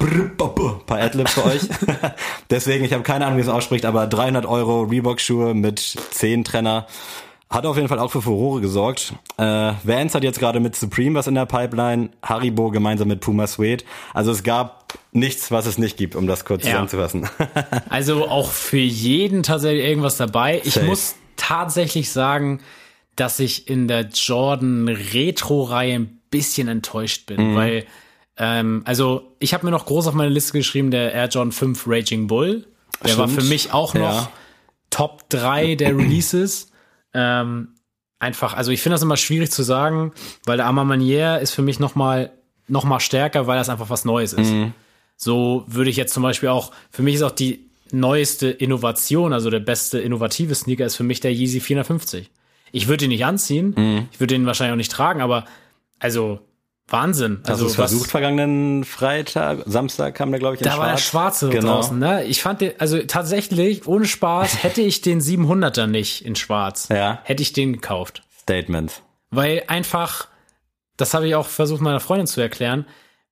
Ein 0.00 0.86
paar 0.86 1.00
Adlibs 1.00 1.34
für 1.34 1.44
euch. 1.44 1.62
Deswegen, 2.50 2.84
ich 2.84 2.92
habe 2.92 3.04
keine 3.04 3.26
Ahnung, 3.26 3.38
wie 3.38 3.42
es 3.42 3.48
ausspricht, 3.48 3.84
aber 3.84 4.06
300 4.06 4.44
Euro 4.44 4.82
Reebok-Schuhe 4.82 5.54
mit 5.54 5.78
10 5.78 6.44
Trenner. 6.44 6.86
Hat 7.54 7.66
auf 7.66 7.76
jeden 7.76 7.86
Fall 7.86 8.00
auch 8.00 8.10
für 8.10 8.20
Furore 8.20 8.60
gesorgt. 8.60 9.14
Äh, 9.36 9.44
Vance 9.84 10.16
hat 10.16 10.24
jetzt 10.24 10.40
gerade 10.40 10.58
mit 10.58 10.74
Supreme 10.74 11.14
was 11.14 11.28
in 11.28 11.36
der 11.36 11.46
Pipeline, 11.46 12.10
Haribo 12.20 12.72
gemeinsam 12.72 13.06
mit 13.06 13.20
Puma 13.20 13.46
Suede. 13.46 13.84
Also 14.12 14.32
es 14.32 14.42
gab 14.42 14.98
nichts, 15.12 15.52
was 15.52 15.66
es 15.66 15.78
nicht 15.78 15.96
gibt, 15.96 16.16
um 16.16 16.26
das 16.26 16.44
kurz 16.44 16.64
ja. 16.64 16.70
zusammenzufassen. 16.70 17.28
also 17.90 18.26
auch 18.26 18.50
für 18.50 18.78
jeden 18.78 19.44
tatsächlich 19.44 19.84
irgendwas 19.84 20.16
dabei. 20.16 20.62
Ich 20.64 20.74
Safe. 20.74 20.86
muss 20.86 21.14
tatsächlich 21.36 22.10
sagen, 22.10 22.58
dass 23.14 23.38
ich 23.38 23.68
in 23.68 23.86
der 23.86 24.08
Jordan 24.08 24.88
Retro-Reihe 24.88 25.94
ein 25.94 26.20
bisschen 26.30 26.66
enttäuscht 26.66 27.26
bin, 27.26 27.52
mhm. 27.52 27.54
weil 27.54 27.86
ähm, 28.36 28.82
also 28.84 29.36
ich 29.38 29.54
habe 29.54 29.64
mir 29.64 29.70
noch 29.70 29.86
groß 29.86 30.08
auf 30.08 30.14
meine 30.14 30.30
Liste 30.30 30.54
geschrieben, 30.54 30.90
der 30.90 31.12
Air 31.12 31.28
Jordan 31.28 31.52
5 31.52 31.84
Raging 31.86 32.26
Bull. 32.26 32.66
Der 33.04 33.10
Stimmt. 33.10 33.18
war 33.20 33.28
für 33.28 33.42
mich 33.42 33.72
auch 33.72 33.94
noch 33.94 34.22
ja. 34.22 34.32
Top 34.90 35.28
3 35.28 35.76
der 35.76 35.96
Releases. 35.96 36.72
Ähm, 37.14 37.68
einfach, 38.18 38.54
also 38.54 38.70
ich 38.70 38.82
finde 38.82 38.94
das 38.94 39.02
immer 39.02 39.16
schwierig 39.16 39.50
zu 39.50 39.62
sagen, 39.62 40.12
weil 40.44 40.56
der 40.56 40.66
Arma 40.66 40.84
Manier 40.84 41.38
ist 41.38 41.52
für 41.52 41.62
mich 41.62 41.78
noch 41.78 41.94
mal, 41.94 42.32
noch 42.68 42.84
mal 42.84 43.00
stärker, 43.00 43.46
weil 43.46 43.58
das 43.58 43.68
einfach 43.68 43.90
was 43.90 44.04
Neues 44.04 44.32
ist. 44.32 44.50
Mhm. 44.50 44.72
So 45.16 45.64
würde 45.66 45.90
ich 45.90 45.96
jetzt 45.96 46.12
zum 46.12 46.22
Beispiel 46.22 46.48
auch, 46.48 46.72
für 46.90 47.02
mich 47.02 47.16
ist 47.16 47.22
auch 47.22 47.30
die 47.30 47.70
neueste 47.92 48.48
Innovation, 48.48 49.32
also 49.32 49.50
der 49.50 49.60
beste 49.60 50.00
innovative 50.00 50.54
Sneaker 50.54 50.86
ist 50.86 50.96
für 50.96 51.04
mich 51.04 51.20
der 51.20 51.32
Yeezy 51.32 51.60
450. 51.60 52.30
Ich 52.72 52.88
würde 52.88 53.04
ihn 53.04 53.10
nicht 53.10 53.24
anziehen, 53.24 53.74
mhm. 53.76 54.08
ich 54.10 54.18
würde 54.18 54.34
ihn 54.34 54.46
wahrscheinlich 54.46 54.72
auch 54.72 54.76
nicht 54.76 54.90
tragen, 54.90 55.20
aber 55.20 55.44
also 56.00 56.40
Wahnsinn. 56.88 57.40
Also, 57.44 57.64
also 57.64 57.74
versucht 57.74 58.10
vergangenen 58.10 58.84
Freitag, 58.84 59.60
Samstag 59.64 60.14
kam 60.14 60.30
der 60.30 60.38
glaube 60.38 60.56
ich 60.56 60.60
in 60.60 60.64
Da 60.64 60.72
Schwarz. 60.72 60.80
war 60.80 60.90
der 60.92 60.98
Schwarze 60.98 61.48
genau. 61.48 61.76
draußen, 61.76 61.98
ne? 61.98 62.24
Ich 62.24 62.42
fand 62.42 62.60
den, 62.60 62.72
also 62.78 62.98
tatsächlich, 63.02 63.86
ohne 63.86 64.04
Spaß, 64.04 64.62
hätte 64.62 64.82
ich 64.82 65.00
den 65.00 65.20
700er 65.20 65.86
nicht 65.86 66.24
in 66.24 66.36
Schwarz. 66.36 66.88
Ja. 66.90 67.20
Hätte 67.24 67.42
ich 67.42 67.52
den 67.52 67.72
gekauft. 67.72 68.22
Statement. 68.42 69.02
Weil 69.30 69.64
einfach, 69.66 70.28
das 70.96 71.14
habe 71.14 71.26
ich 71.26 71.34
auch 71.34 71.46
versucht 71.46 71.80
meiner 71.80 72.00
Freundin 72.00 72.26
zu 72.26 72.40
erklären, 72.40 72.86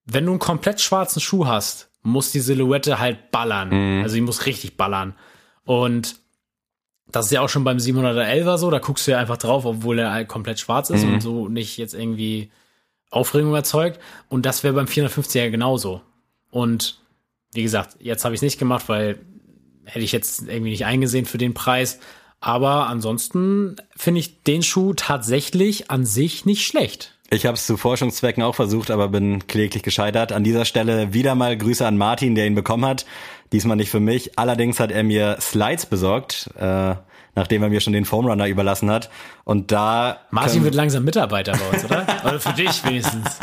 wenn 0.07 0.25
du 0.25 0.33
einen 0.33 0.41
komplett 0.41 0.81
schwarzen 0.81 1.21
Schuh 1.21 1.47
hast, 1.47 1.91
muss 2.03 2.33
die 2.33 2.41
Silhouette 2.41 2.99
halt 2.99 3.31
ballern. 3.31 3.69
Mhm. 3.69 4.03
Also 4.03 4.15
die 4.15 4.23
muss 4.23 4.47
richtig 4.47 4.77
ballern. 4.77 5.15
Und 5.65 6.17
das 7.07 7.27
ist 7.27 7.33
ja 7.33 7.43
auch 7.43 7.49
schon 7.49 7.65
beim 7.65 7.77
700er 7.77 8.25
11er 8.25 8.57
so, 8.57 8.71
da 8.71 8.79
guckst 8.79 9.07
du 9.07 9.13
ja 9.13 9.19
einfach 9.19 9.37
drauf, 9.37 9.65
obwohl 9.65 9.99
er 9.99 10.13
halt 10.13 10.29
komplett 10.29 10.59
schwarz 10.59 10.91
ist 10.91 11.05
mhm. 11.05 11.15
und 11.15 11.21
so 11.21 11.49
nicht 11.49 11.77
jetzt 11.77 11.95
irgendwie 11.95 12.51
Aufregung 13.13 13.55
erzeugt. 13.55 14.01
Und 14.29 14.45
das 14.45 14.65
wäre 14.65 14.75
beim 14.75 14.87
450er 14.87 15.51
genauso. 15.51 16.01
Und 16.51 16.99
wie 17.55 17.63
gesagt, 17.63 17.97
jetzt 18.01 18.25
habe 18.25 18.35
ich 18.35 18.39
es 18.39 18.43
nicht 18.43 18.59
gemacht, 18.59 18.89
weil 18.89 19.21
hätte 19.85 20.05
ich 20.05 20.13
jetzt 20.13 20.43
irgendwie 20.43 20.71
nicht 20.71 20.87
eingesehen 20.87 21.27
für 21.27 21.39
den 21.39 21.55
Preis. 21.55 22.01
Aber 22.41 22.89
ansonsten 22.89 23.77
finde 23.95 24.21
ich 24.21 24.43
den 24.43 24.63
Schuh 24.63 24.95
tatsächlich 24.95 25.91
an 25.91 26.05
sich 26.05 26.45
nicht 26.45 26.67
schlecht. 26.67 27.17
Ich 27.31 27.47
habe 27.47 27.57
es 27.57 27.67
zu 27.67 27.77
Forschungszwecken 27.77 28.43
auch 28.43 28.55
versucht, 28.55 28.91
aber 28.91 29.09
bin 29.09 29.47
kläglich 29.47 29.83
gescheitert. 29.83 30.33
An 30.33 30.45
dieser 30.45 30.65
Stelle 30.65 31.15
wieder 31.15 31.35
mal 31.35 31.57
Grüße 31.57 31.87
an 31.87 31.97
Martin, 31.97 32.35
der 32.35 32.47
ihn 32.47 32.55
bekommen 32.55 32.85
hat. 32.85 33.07
Diesmal 33.53 33.77
nicht 33.77 33.91
für 33.91 34.01
mich. 34.01 34.39
Allerdings 34.39 34.81
hat 34.81 34.91
er 34.91 35.03
mir 35.03 35.39
Slides 35.41 35.87
besorgt. 35.87 36.51
Äh, 36.59 36.97
nachdem 37.35 37.63
er 37.63 37.71
mir 37.71 37.81
schon 37.81 37.93
den 37.93 38.05
Foamrunner 38.05 38.47
überlassen 38.47 38.91
hat. 38.91 39.09
Und 39.45 39.73
da. 39.73 40.19
Martin 40.31 40.65
wird 40.65 40.75
langsam 40.75 41.05
Mitarbeiter 41.05 41.53
bei 41.53 41.77
uns, 41.77 41.85
oder? 41.85 42.07
oder 42.25 42.41
für 42.41 42.53
dich 42.53 42.85
wenigstens. 42.85 43.39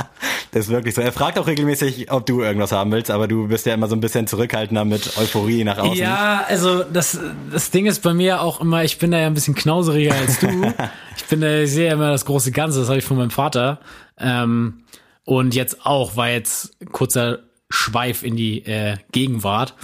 Das 0.51 0.65
ist 0.65 0.69
wirklich 0.69 0.95
so. 0.95 1.01
Er 1.01 1.11
fragt 1.11 1.37
auch 1.39 1.47
regelmäßig, 1.47 2.11
ob 2.11 2.25
du 2.25 2.41
irgendwas 2.41 2.71
haben 2.71 2.91
willst, 2.91 3.11
aber 3.11 3.27
du 3.27 3.47
bist 3.47 3.65
ja 3.65 3.73
immer 3.73 3.87
so 3.87 3.95
ein 3.95 3.99
bisschen 3.99 4.27
zurückhaltender 4.27 4.85
mit 4.85 5.17
Euphorie 5.17 5.63
nach 5.63 5.77
außen. 5.77 5.97
Ja, 5.97 6.43
also 6.47 6.83
das, 6.83 7.19
das 7.51 7.71
Ding 7.71 7.85
ist 7.85 8.01
bei 8.01 8.13
mir 8.13 8.41
auch 8.41 8.61
immer, 8.61 8.83
ich 8.83 8.97
bin 8.97 9.11
da 9.11 9.19
ja 9.19 9.27
ein 9.27 9.33
bisschen 9.33 9.55
knauseriger 9.55 10.15
als 10.15 10.39
du. 10.39 10.47
ich 11.17 11.25
bin 11.25 11.41
da, 11.41 11.59
ich 11.59 11.71
sehe 11.71 11.87
ja 11.87 11.93
immer 11.93 12.11
das 12.11 12.25
große 12.25 12.51
Ganze, 12.51 12.79
das 12.79 12.89
habe 12.89 12.99
ich 12.99 13.05
von 13.05 13.17
meinem 13.17 13.31
Vater. 13.31 13.79
Ähm, 14.17 14.83
und 15.23 15.53
jetzt 15.53 15.85
auch, 15.85 16.15
war 16.15 16.29
jetzt 16.29 16.77
kurzer 16.91 17.39
Schweif 17.69 18.23
in 18.23 18.35
die 18.35 18.65
äh, 18.65 18.97
Gegenwart, 19.11 19.75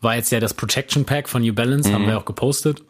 war 0.00 0.14
jetzt 0.14 0.30
ja 0.30 0.38
das 0.38 0.54
Protection 0.54 1.04
Pack 1.04 1.28
von 1.28 1.42
New 1.42 1.52
Balance, 1.52 1.88
mhm. 1.88 1.94
haben 1.94 2.06
wir 2.06 2.18
auch 2.18 2.24
gepostet. 2.24 2.82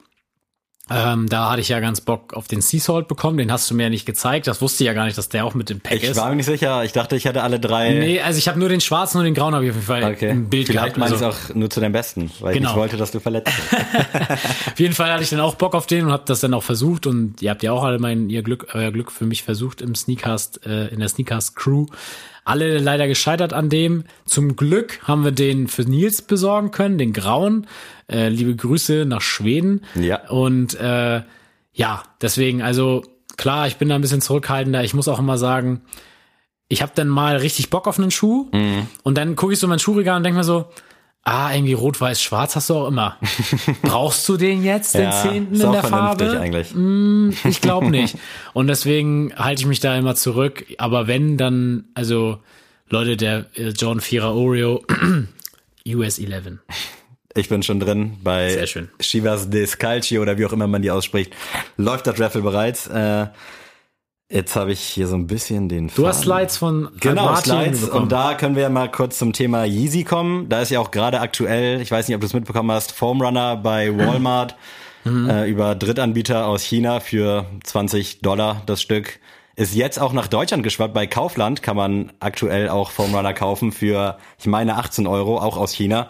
Ähm, 0.90 1.28
da 1.28 1.48
hatte 1.48 1.60
ich 1.60 1.68
ja 1.68 1.78
ganz 1.78 2.00
Bock 2.00 2.34
auf 2.34 2.48
den 2.48 2.60
Sea 2.60 2.80
Salt 2.80 3.06
bekommen. 3.06 3.38
Den 3.38 3.52
hast 3.52 3.70
du 3.70 3.74
mir 3.74 3.84
ja 3.84 3.88
nicht 3.88 4.04
gezeigt. 4.04 4.48
Das 4.48 4.60
wusste 4.60 4.82
ich 4.82 4.88
ja 4.88 4.94
gar 4.94 5.04
nicht, 5.04 5.16
dass 5.16 5.28
der 5.28 5.44
auch 5.44 5.54
mit 5.54 5.70
dem 5.70 5.78
Pack 5.80 5.98
ich 5.98 6.02
ist. 6.02 6.10
Ich 6.10 6.16
war 6.16 6.28
mir 6.28 6.36
nicht 6.36 6.46
sicher. 6.46 6.82
Ich 6.82 6.90
dachte, 6.90 7.14
ich 7.14 7.24
hätte 7.24 7.44
alle 7.44 7.60
drei. 7.60 7.92
Nee, 7.94 8.20
also 8.20 8.38
ich 8.38 8.48
habe 8.48 8.58
nur 8.58 8.68
den 8.68 8.80
schwarzen 8.80 9.18
und 9.18 9.24
den 9.24 9.34
grauen 9.34 9.54
habe 9.54 9.64
ich 9.64 9.70
auf 9.70 9.76
jeden 9.76 9.86
Fall 9.86 10.04
okay. 10.04 10.30
im 10.30 10.48
Bild 10.48 10.66
Vielleicht 10.66 10.94
gehabt. 10.94 11.10
Vielleicht 11.10 11.22
also. 11.22 11.50
auch 11.50 11.54
nur 11.54 11.70
zu 11.70 11.80
deinem 11.80 11.92
Besten, 11.92 12.32
weil 12.40 12.54
genau. 12.54 12.70
ich 12.70 12.76
wollte, 12.76 12.96
dass 12.96 13.12
du 13.12 13.20
verletzt 13.20 13.52
bist. 13.56 13.84
auf 14.72 14.80
jeden 14.80 14.94
Fall 14.94 15.12
hatte 15.12 15.22
ich 15.22 15.30
dann 15.30 15.40
auch 15.40 15.54
Bock 15.54 15.76
auf 15.76 15.86
den 15.86 16.06
und 16.06 16.12
habe 16.12 16.24
das 16.26 16.40
dann 16.40 16.52
auch 16.52 16.64
versucht. 16.64 17.06
Und 17.06 17.40
ihr 17.40 17.50
habt 17.50 17.62
ja 17.62 17.70
auch 17.70 17.84
alle 17.84 18.00
mein 18.00 18.28
ihr 18.28 18.42
Glück, 18.42 18.66
euer 18.72 18.90
Glück 18.90 19.12
für 19.12 19.24
mich 19.24 19.44
versucht 19.44 19.82
im 19.82 19.94
Sneakcast, 19.94 20.66
äh, 20.66 20.88
in 20.88 20.98
der 20.98 21.08
Sneakcast 21.08 21.54
Crew. 21.54 21.86
Alle 22.44 22.78
leider 22.78 23.06
gescheitert 23.06 23.52
an 23.52 23.68
dem. 23.68 24.04
Zum 24.24 24.56
Glück 24.56 25.00
haben 25.04 25.24
wir 25.24 25.30
den 25.30 25.68
für 25.68 25.82
Nils 25.82 26.22
besorgen 26.22 26.70
können, 26.72 26.98
den 26.98 27.12
grauen. 27.12 27.66
Äh, 28.10 28.28
liebe 28.28 28.56
Grüße 28.56 29.04
nach 29.06 29.20
Schweden. 29.20 29.82
Ja. 29.94 30.28
Und 30.28 30.74
äh, 30.74 31.22
ja, 31.72 32.02
deswegen, 32.20 32.62
also 32.62 33.02
klar, 33.36 33.66
ich 33.66 33.76
bin 33.76 33.88
da 33.88 33.94
ein 33.94 34.00
bisschen 34.00 34.20
zurückhaltender. 34.20 34.82
Ich 34.82 34.94
muss 34.94 35.08
auch 35.08 35.18
immer 35.18 35.38
sagen, 35.38 35.82
ich 36.68 36.82
habe 36.82 36.92
dann 36.94 37.08
mal 37.08 37.36
richtig 37.36 37.70
Bock 37.70 37.86
auf 37.86 37.98
einen 37.98 38.10
Schuh 38.10 38.48
mhm. 38.52 38.86
und 39.02 39.18
dann 39.18 39.36
gucke 39.36 39.52
ich 39.52 39.58
so 39.58 39.68
mein 39.68 39.78
Schuhregal 39.78 40.16
und 40.16 40.22
denke 40.24 40.38
mir 40.38 40.44
so, 40.44 40.66
ah, 41.24 41.54
irgendwie 41.54 41.72
rot, 41.72 42.00
weiß, 42.00 42.20
schwarz 42.20 42.56
hast 42.56 42.70
du 42.70 42.74
auch 42.74 42.88
immer. 42.88 43.16
Brauchst 43.82 44.28
du 44.28 44.36
den 44.36 44.64
jetzt, 44.64 44.94
den 44.94 45.04
ja, 45.04 45.10
zehnten 45.10 45.54
in 45.60 45.72
der 45.72 45.82
Farbe? 45.82 46.38
Eigentlich. 46.40 46.74
Mm, 46.74 47.30
ich 47.44 47.60
glaube 47.60 47.90
nicht. 47.90 48.16
und 48.52 48.66
deswegen 48.66 49.32
halte 49.36 49.62
ich 49.62 49.66
mich 49.66 49.80
da 49.80 49.96
immer 49.96 50.14
zurück. 50.14 50.64
Aber 50.78 51.06
wenn, 51.06 51.36
dann, 51.36 51.84
also 51.94 52.38
Leute, 52.88 53.16
der 53.16 53.46
äh, 53.54 53.68
John 53.70 54.00
Vierer 54.00 54.34
Oreo 54.34 54.84
US 55.86 56.18
11. 56.18 56.58
Ich 57.34 57.48
bin 57.48 57.62
schon 57.62 57.80
drin 57.80 58.18
bei. 58.22 58.62
Chivas 59.00 59.48
Descalci 59.48 60.18
oder 60.18 60.36
wie 60.36 60.44
auch 60.44 60.52
immer 60.52 60.66
man 60.66 60.82
die 60.82 60.90
ausspricht. 60.90 61.32
Läuft 61.78 62.06
das 62.06 62.20
Raffle 62.20 62.42
bereits. 62.42 62.88
Äh, 62.88 63.28
jetzt 64.32 64.56
habe 64.56 64.72
ich 64.72 64.80
hier 64.80 65.06
so 65.06 65.14
ein 65.14 65.26
bisschen 65.26 65.68
den. 65.68 65.88
Du 65.88 65.94
Faden. 65.94 66.08
hast 66.08 66.22
Slides 66.22 66.56
von 66.56 66.88
genau 66.98 67.26
Martin 67.26 67.52
Slides 67.52 67.80
bekommen. 67.82 68.02
und 68.04 68.12
da 68.12 68.34
können 68.34 68.56
wir 68.56 68.68
mal 68.70 68.90
kurz 68.90 69.18
zum 69.18 69.32
Thema 69.32 69.64
Yeezy 69.64 70.04
kommen. 70.04 70.48
Da 70.48 70.62
ist 70.62 70.70
ja 70.70 70.80
auch 70.80 70.90
gerade 70.90 71.20
aktuell, 71.20 71.80
ich 71.80 71.90
weiß 71.90 72.08
nicht, 72.08 72.14
ob 72.14 72.20
du 72.20 72.26
es 72.26 72.34
mitbekommen 72.34 72.70
hast, 72.72 72.92
Foam 72.92 73.20
Runner 73.20 73.56
bei 73.56 73.96
Walmart 73.96 74.56
mhm. 75.04 75.28
äh, 75.28 75.46
über 75.46 75.74
Drittanbieter 75.74 76.46
aus 76.46 76.62
China 76.62 77.00
für 77.00 77.46
20 77.64 78.20
Dollar 78.20 78.62
das 78.66 78.80
Stück. 78.80 79.20
Ist 79.54 79.74
jetzt 79.74 80.00
auch 80.00 80.14
nach 80.14 80.28
Deutschland 80.28 80.62
geschwappt. 80.62 80.94
Bei 80.94 81.06
Kaufland 81.06 81.62
kann 81.62 81.76
man 81.76 82.12
aktuell 82.20 82.70
auch 82.70 82.90
Foam 82.90 83.14
Runner 83.14 83.34
kaufen 83.34 83.70
für, 83.70 84.16
ich 84.38 84.46
meine, 84.46 84.76
18 84.76 85.06
Euro, 85.06 85.38
auch 85.38 85.58
aus 85.58 85.74
China. 85.74 86.08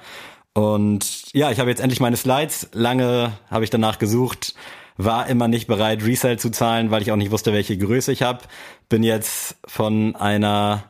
Und 0.54 1.32
ja, 1.32 1.50
ich 1.50 1.58
habe 1.58 1.68
jetzt 1.68 1.80
endlich 1.80 1.98
meine 1.98 2.16
Slides. 2.16 2.68
Lange 2.72 3.32
habe 3.50 3.64
ich 3.64 3.70
danach 3.70 3.98
gesucht, 3.98 4.54
war 4.96 5.26
immer 5.28 5.48
nicht 5.48 5.66
bereit, 5.66 6.05
Resell 6.05 6.38
zu 6.38 6.50
zahlen, 6.50 6.90
weil 6.90 7.02
ich 7.02 7.11
auch 7.12 7.16
nicht 7.16 7.31
wusste, 7.31 7.52
welche 7.52 7.76
Größe 7.78 8.12
ich 8.12 8.22
habe. 8.22 8.40
Bin 8.88 9.02
jetzt 9.02 9.57
von 9.66 10.16
einer 10.16 10.85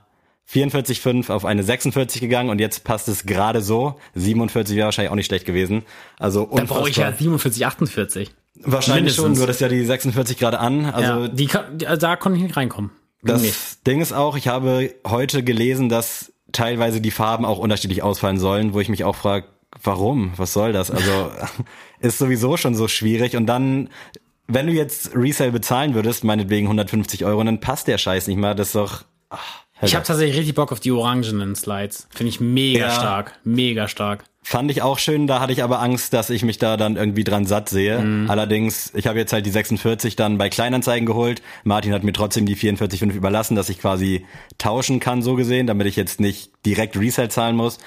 44,5 0.50 1.30
auf 1.30 1.44
eine 1.44 1.62
46 1.62 2.20
gegangen 2.20 2.50
und 2.50 2.58
jetzt 2.58 2.84
passt 2.84 3.08
es 3.08 3.24
gerade 3.24 3.62
so. 3.62 3.94
47 4.14 4.76
wäre 4.76 4.86
wahrscheinlich 4.86 5.10
auch 5.10 5.16
nicht 5.16 5.26
schlecht 5.26 5.46
gewesen. 5.46 5.82
Also 6.18 6.48
Dann 6.54 6.66
brauche 6.66 6.90
ich 6.90 6.96
ja 6.96 7.12
47, 7.12 7.64
48. 7.66 8.30
Wahrscheinlich 8.64 8.94
Mindestens. 9.16 9.24
schon, 9.24 9.34
du 9.34 9.42
hattest 9.42 9.60
ja 9.60 9.68
die 9.68 9.84
46 9.84 10.36
gerade 10.36 10.58
an. 10.58 10.86
Also 10.86 11.22
ja, 11.22 11.28
die, 11.28 11.48
da 11.98 12.16
konnte 12.16 12.36
ich 12.36 12.42
nicht 12.44 12.56
reinkommen. 12.56 12.90
das 13.22 13.42
Nee. 13.42 13.52
Ding 13.86 14.00
ist 14.02 14.12
auch, 14.12 14.36
ich 14.36 14.48
habe 14.48 14.94
heute 15.06 15.42
gelesen, 15.42 15.88
dass 15.88 16.32
teilweise 16.52 17.00
die 17.00 17.10
Farben 17.10 17.46
auch 17.46 17.58
unterschiedlich 17.58 18.02
ausfallen 18.02 18.38
sollen, 18.38 18.74
wo 18.74 18.80
ich 18.80 18.90
mich 18.90 19.04
auch 19.04 19.16
frage, 19.16 19.46
warum? 19.82 20.32
Was 20.36 20.52
soll 20.52 20.72
das? 20.72 20.90
Also 20.90 21.30
ist 22.00 22.18
sowieso 22.18 22.56
schon 22.56 22.74
so 22.74 22.88
schwierig 22.88 23.36
und 23.36 23.46
dann 23.46 23.88
wenn 24.48 24.66
du 24.66 24.72
jetzt 24.72 25.14
Resale 25.14 25.52
bezahlen 25.52 25.94
würdest, 25.94 26.24
meinetwegen 26.24 26.66
150 26.66 27.24
Euro, 27.24 27.42
dann 27.44 27.60
passt 27.60 27.86
der 27.86 27.96
Scheiß 27.96 28.26
nicht 28.26 28.36
mal. 28.36 28.54
Das 28.54 28.68
ist 28.68 28.74
doch. 28.74 29.04
Ach, 29.30 29.62
Ich 29.80 29.94
habe 29.94 30.04
tatsächlich 30.04 30.36
richtig 30.36 30.54
Bock 30.56 30.72
auf 30.72 30.80
die 30.80 30.90
orangenen 30.90 31.54
Slides. 31.54 32.06
Finde 32.10 32.28
ich 32.28 32.40
mega 32.40 32.88
Ja. 32.88 32.90
stark. 32.90 33.38
Mega 33.44 33.88
stark. 33.88 34.24
Fand 34.42 34.70
ich 34.72 34.82
auch 34.82 34.98
schön, 34.98 35.28
da 35.28 35.38
hatte 35.40 35.52
ich 35.52 35.62
aber 35.62 35.80
Angst, 35.80 36.12
dass 36.12 36.28
ich 36.28 36.42
mich 36.44 36.58
da 36.58 36.76
dann 36.76 36.96
irgendwie 36.96 37.22
dran 37.22 37.46
satt 37.46 37.68
sehe. 37.68 38.00
Mhm. 38.00 38.28
Allerdings, 38.28 38.92
ich 38.94 39.06
habe 39.06 39.20
jetzt 39.20 39.32
halt 39.32 39.46
die 39.46 39.50
46 39.50 40.16
dann 40.16 40.36
bei 40.36 40.48
Kleinanzeigen 40.50 41.06
geholt. 41.06 41.40
Martin 41.62 41.94
hat 41.94 42.02
mir 42.02 42.12
trotzdem 42.12 42.44
die 42.44 42.56
44,5 42.56 43.12
überlassen, 43.14 43.54
dass 43.54 43.68
ich 43.68 43.78
quasi 43.80 44.26
tauschen 44.58 44.98
kann, 44.98 45.22
so 45.22 45.36
gesehen, 45.36 45.68
damit 45.68 45.86
ich 45.86 45.94
jetzt 45.94 46.20
nicht 46.20 46.50
direkt 46.66 46.98
Resale 46.98 47.28
zahlen 47.28 47.54
muss. 47.54 47.78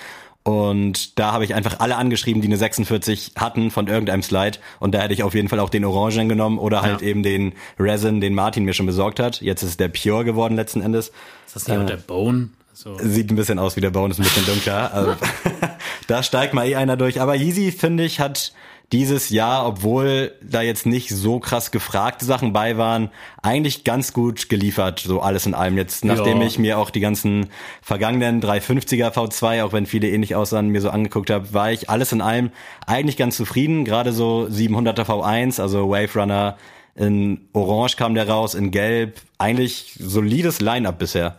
Und 0.46 1.18
da 1.18 1.32
habe 1.32 1.44
ich 1.44 1.56
einfach 1.56 1.80
alle 1.80 1.96
angeschrieben, 1.96 2.40
die 2.40 2.48
eine 2.48 2.58
46 2.58 3.32
hatten 3.36 3.72
von 3.72 3.88
irgendeinem 3.88 4.22
Slide. 4.22 4.60
Und 4.80 4.94
da 4.94 5.00
hätte 5.02 5.14
ich 5.14 5.24
auf 5.24 5.34
jeden 5.34 5.50
Fall 5.50 5.60
auch 5.60 5.70
den 5.72 5.84
Orangen 5.84 6.30
genommen 6.30 6.60
oder 6.60 6.84
halt 6.84 7.02
Ja. 7.02 7.08
eben 7.08 7.24
den 7.24 7.54
Resin, 7.80 8.22
den 8.22 8.36
Martin 8.36 8.64
mir 8.64 8.74
schon 8.76 8.86
besorgt 8.86 9.20
hat. 9.20 9.42
Jetzt 9.42 9.64
ist 9.64 9.80
der 9.80 9.88
Pure 9.90 10.24
geworden 10.24 10.56
letzten 10.56 10.82
Endes. 10.82 11.08
Ist 11.48 11.56
das 11.56 11.68
nicht 11.68 11.80
mit 11.80 11.90
der 11.90 11.98
Bone? 11.98 12.50
So. 12.74 12.96
Sieht 13.00 13.32
ein 13.32 13.36
bisschen 13.36 13.58
aus 13.58 13.76
wie 13.76 13.82
der 13.82 13.90
Bone, 13.90 14.12
ist 14.12 14.20
ein 14.20 14.24
bisschen 14.24 14.46
dunkler. 14.46 14.92
Also, 14.94 15.16
da 16.08 16.22
steigt 16.22 16.54
mal 16.54 16.68
eh 16.68 16.76
einer 16.76 16.96
durch. 16.96 17.20
Aber 17.22 17.34
Yeezy, 17.34 17.72
finde 17.72 18.04
ich, 18.04 18.20
hat 18.20 18.54
dieses 18.96 19.30
Jahr, 19.30 19.68
obwohl 19.68 20.32
da 20.42 20.62
jetzt 20.62 20.86
nicht 20.86 21.10
so 21.10 21.40
krass 21.40 21.72
gefragte 21.72 22.24
Sachen 22.24 22.54
bei 22.54 22.78
waren, 22.78 23.10
eigentlich 23.42 23.84
ganz 23.84 24.14
gut 24.14 24.48
geliefert, 24.48 25.02
so 25.02 25.20
alles 25.20 25.46
in 25.46 25.54
allem. 25.54 25.76
Jetzt, 25.76 26.06
nachdem 26.06 26.40
Ja. 26.40 26.48
ich 26.48 26.58
mir 26.60 26.78
auch 26.80 26.90
die 26.90 27.02
ganzen 27.02 27.48
vergangenen 27.82 28.42
350er 28.42 29.12
V2, 29.12 29.66
auch 29.66 29.74
wenn 29.74 29.86
viele 29.86 30.08
ähnlich 30.10 30.34
aussahen, 30.34 30.70
mir 30.70 30.80
so 30.80 30.90
angeguckt 30.92 31.30
habe, 31.30 31.54
war 31.54 31.74
ich 31.74 31.90
alles 31.90 32.14
in 32.14 32.22
allem 32.22 32.52
eigentlich 32.88 33.18
ganz 33.18 33.36
zufrieden. 33.36 33.84
Gerade 33.84 34.14
so 34.14 34.48
700er 34.50 35.04
V1, 35.04 35.62
also 35.62 35.90
Wave 35.90 36.18
Runner 36.18 36.58
in 36.96 37.50
Orange 37.52 37.98
kam 37.98 38.16
der 38.16 38.30
raus, 38.30 38.56
in 38.56 38.72
Gelb. 38.72 39.20
Eigentlich 39.38 39.98
solides 40.00 40.62
Line-Up 40.62 40.98
bisher. 41.00 41.38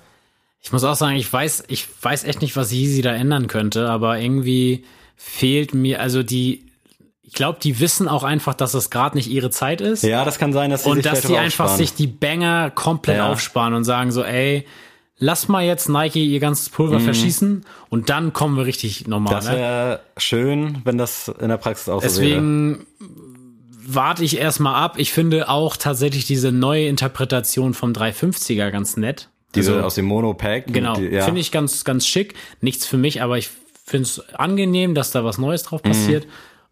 Ich 0.60 0.72
muss 0.72 0.84
auch 0.84 0.94
sagen, 0.96 1.16
ich 1.16 1.32
weiß, 1.32 1.64
ich 1.68 1.86
weiß 2.02 2.24
echt 2.24 2.42
nicht, 2.42 2.54
was 2.54 2.70
Yeezy 2.70 3.00
da 3.00 3.14
ändern 3.14 3.46
könnte, 3.46 3.88
aber 3.88 4.18
irgendwie 4.20 4.84
fehlt 5.16 5.72
mir, 5.72 6.02
also 6.02 6.22
die, 6.22 6.65
ich 7.26 7.32
glaube, 7.34 7.58
die 7.62 7.80
wissen 7.80 8.08
auch 8.08 8.22
einfach, 8.24 8.54
dass 8.54 8.74
es 8.74 8.88
gerade 8.90 9.16
nicht 9.16 9.28
ihre 9.28 9.50
Zeit 9.50 9.80
ist. 9.80 10.02
Ja, 10.04 10.24
das 10.24 10.38
kann 10.38 10.52
sein, 10.52 10.70
dass 10.70 10.84
sie 10.84 10.90
und 10.90 10.96
sich 11.02 11.04
dass 11.04 11.22
die 11.22 11.36
einfach 11.36 11.64
aufsparen. 11.64 11.76
sich 11.78 11.94
die 11.94 12.06
Banger 12.06 12.70
komplett 12.70 13.16
Ja. 13.18 13.30
aufsparen 13.30 13.74
und 13.74 13.84
sagen 13.84 14.12
so, 14.12 14.22
ey, 14.22 14.64
lass 15.18 15.48
mal 15.48 15.64
jetzt 15.64 15.88
Nike 15.88 16.24
ihr 16.24 16.40
ganzes 16.40 16.68
Pulver 16.68 17.00
verschießen 17.00 17.64
und 17.88 18.10
dann 18.10 18.32
kommen 18.32 18.56
wir 18.56 18.64
richtig 18.66 19.06
normal. 19.08 19.34
Mhm. 19.34 19.36
Das 19.38 19.48
Ne? 19.48 19.56
wäre 19.56 20.00
schön, 20.16 20.78
wenn 20.84 20.98
das 20.98 21.28
in 21.40 21.48
der 21.48 21.56
Praxis 21.56 21.88
auch 21.88 22.00
so 22.02 22.02
wäre. 22.02 22.08
Deswegen 22.30 22.86
warte 23.88 24.24
ich 24.24 24.38
erstmal 24.38 24.74
ab. 24.82 24.94
Ich 24.98 25.12
finde 25.12 25.48
auch 25.48 25.76
tatsächlich 25.76 26.26
diese 26.26 26.52
neue 26.52 26.86
Interpretation 26.86 27.74
vom 27.74 27.92
350er 27.92 28.70
ganz 28.70 28.96
nett. 28.96 29.28
Diese 29.54 29.72
Also- 29.74 29.84
aus 29.86 29.94
dem 29.94 30.04
Mono-Pack. 30.06 30.66
Genau, 30.68 30.94
Die, 30.96 31.06
ja. 31.06 31.24
finde 31.24 31.40
ich 31.40 31.50
ganz, 31.50 31.84
ganz 31.84 32.06
schick. 32.06 32.34
Nichts 32.60 32.86
für 32.86 32.98
mich, 32.98 33.22
aber 33.22 33.38
ich 33.38 33.48
finde 33.84 34.02
es 34.04 34.22
angenehm, 34.34 34.94
dass 34.94 35.12
da 35.12 35.24
was 35.24 35.38
Neues 35.38 35.62
drauf 35.62 35.82
passiert. 35.82 36.26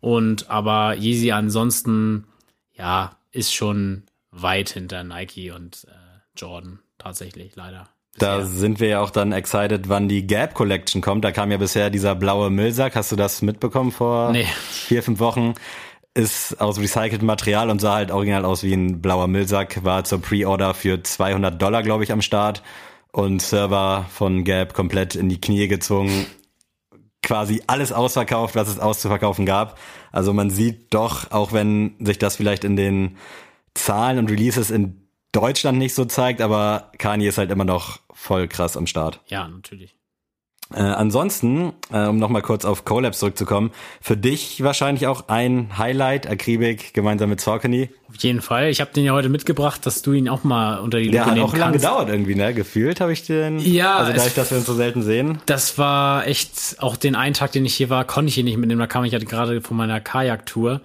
Und 0.05 0.51
aber 0.51 0.97
Yeezy 0.97 1.31
ansonsten, 1.33 2.27
ja, 2.75 3.17
ist 3.33 3.55
schon 3.55 4.03
weit 4.31 4.69
hinter 4.69 5.03
Nike 5.03 5.51
und 5.51 5.87
äh, 5.89 5.93
Jordan 6.39 6.81
tatsächlich, 6.99 7.57
leider. 7.57 7.89
Da 8.19 8.37
Bisher. 8.37 8.51
sind 8.51 8.81
wir 8.81 8.89
ja 8.89 9.01
auch 9.01 9.09
dann 9.09 9.33
excited, 9.33 9.89
wann 9.89 10.07
die 10.11 10.27
Gap 10.27 10.53
Collection 10.53 11.01
kommt. 11.01 11.25
Da 11.25 11.33
kam 11.33 11.51
ja 11.51 11.57
bisher 11.57 11.89
dieser 11.89 12.15
blaue 12.15 12.51
Müllsack. 12.51 12.97
Hast 12.97 13.13
du 13.13 13.17
das 13.17 13.41
mitbekommen 13.41 13.93
vor 13.93 14.31
Nee. 14.31 14.47
vier, 14.71 15.03
fünf 15.03 15.21
Wochen? 15.21 15.55
Ist 16.13 16.61
aus 16.61 16.79
recyceltem 16.79 17.27
Material 17.27 17.71
und 17.71 17.81
sah 17.81 17.95
halt 17.95 18.11
original 18.11 18.45
aus 18.45 18.63
wie 18.63 18.75
ein 18.75 19.01
blauer 19.01 19.27
Müllsack. 19.27 19.85
War 19.85 20.05
zur 20.05 20.21
Pre-Order 20.21 20.75
für 20.75 21.03
200 21.03 21.61
Dollar, 21.61 21.83
glaube 21.83 22.05
ich, 22.05 22.13
am 22.13 22.21
Start. 22.21 22.63
Und 23.11 23.41
Server 23.41 24.05
von 24.11 24.45
Gap 24.45 24.75
komplett 24.75 25.15
in 25.15 25.31
die 25.31 25.41
Knie 25.41 25.67
gezwungen. 25.67 26.27
Quasi 27.25 27.63
alles 27.67 27.91
ausverkauft, 27.91 28.55
was 28.55 28.69
es 28.69 28.79
auszuverkaufen 28.79 29.47
gab. 29.47 29.79
Also 30.13 30.33
man 30.33 30.51
sieht 30.51 30.93
doch, 30.95 31.31
auch 31.33 31.53
wenn 31.53 31.97
sich 31.99 32.19
das 32.19 32.37
vielleicht 32.37 32.65
in 32.65 32.77
den 32.77 33.17
Zahlen 33.75 34.19
und 34.19 34.31
Releases 34.31 34.71
in 34.71 35.09
Deutschland 35.33 35.79
nicht 35.79 35.95
so 35.95 36.05
zeigt, 36.05 36.41
aber 36.41 36.93
Kanye 36.99 37.29
ist 37.29 37.39
halt 37.39 37.51
immer 37.51 37.65
noch 37.65 38.01
voll 38.13 38.47
krass 38.47 38.77
am 38.77 38.87
Start. 38.87 39.21
Ja, 39.27 39.49
natürlich. 39.49 39.97
Äh, 40.75 40.81
ansonsten, 40.81 41.73
äh, 41.93 42.07
um 42.07 42.19
nochmal 42.19 42.43
kurz 42.43 42.65
auf 42.65 42.85
Collabs 42.85 43.21
zurückzukommen, 43.21 43.71
für 44.01 44.17
dich 44.17 44.63
wahrscheinlich 44.65 45.07
auch 45.07 45.29
ein 45.29 45.79
Highlight, 45.79 46.29
Akribik 46.29 46.93
gemeinsam 46.95 47.31
mit 47.31 47.41
Saucony. 47.41 47.91
Auf 48.09 48.17
jeden 48.17 48.41
Fall. 48.41 48.71
Ich 48.71 48.81
habe 48.81 48.91
den 48.93 49.05
ja 49.05 49.13
heute 49.13 49.29
mitgebracht, 49.29 49.87
dass 49.87 50.03
du 50.03 50.13
ihn 50.13 50.29
auch 50.29 50.43
mal 50.43 50.79
unter 50.79 50.99
die 50.99 51.11
Der 51.11 51.21
Lupe 51.21 51.31
hat 51.31 51.35
nehmen 51.37 51.47
auch 51.47 51.57
lange 51.57 51.77
gedauert 51.79 52.09
irgendwie, 52.09 52.35
ne? 52.35 52.53
Gefühlt 52.55 53.01
habe 53.01 53.13
ich 53.13 53.25
den. 53.25 53.59
Ja, 53.61 53.97
Also 53.97 54.13
dadurch, 54.13 54.35
dass 54.35 54.51
wir 54.51 54.59
uns 54.59 54.67
so 54.67 54.75
selten 54.75 55.03
sehen. 55.03 55.39
Das 55.47 55.79
war 55.79 56.27
echt, 56.27 56.77
auch 56.79 56.97
den 56.97 57.15
einen 57.15 57.35
Tag, 57.35 57.53
den 57.53 57.65
ich 57.65 57.75
hier 57.75 57.91
war, 57.91 58.05
konnte 58.05 58.31
ich 58.31 58.39
ihn 58.39 58.45
nicht 58.45 58.57
mitnehmen. 58.57 58.81
Da 58.81 58.87
kam 58.87 59.05
ich 59.05 59.13
ja 59.13 59.19
gerade 59.19 59.61
von 59.61 59.77
meiner 59.77 60.01
Kajaktour. 60.01 60.81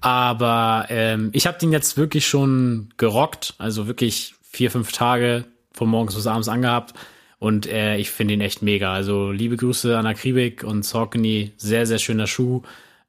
Aber 0.00 0.86
ähm, 0.88 1.30
ich 1.32 1.46
habe 1.46 1.58
den 1.58 1.72
jetzt 1.72 1.96
wirklich 1.96 2.26
schon 2.26 2.90
gerockt. 2.96 3.54
Also 3.58 3.86
wirklich 3.86 4.34
vier, 4.42 4.70
fünf 4.70 4.92
Tage 4.92 5.44
von 5.72 5.88
morgens 5.88 6.14
bis 6.14 6.26
abends 6.26 6.48
angehabt. 6.48 6.94
Und 7.42 7.66
äh, 7.66 7.96
ich 7.96 8.08
finde 8.12 8.34
ihn 8.34 8.40
echt 8.40 8.62
mega. 8.62 8.92
Also 8.92 9.32
liebe 9.32 9.56
Grüße 9.56 9.98
an 9.98 10.06
Akribik 10.06 10.62
und 10.62 10.84
Saucony. 10.84 11.50
Sehr, 11.56 11.86
sehr 11.86 11.98
schöner 11.98 12.28
Schuh. 12.28 12.62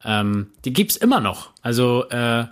Ähm, 0.04 0.48
die 0.66 0.74
gibt's 0.74 0.96
immer 0.96 1.20
noch. 1.20 1.52
Also 1.62 2.10
äh, 2.10 2.46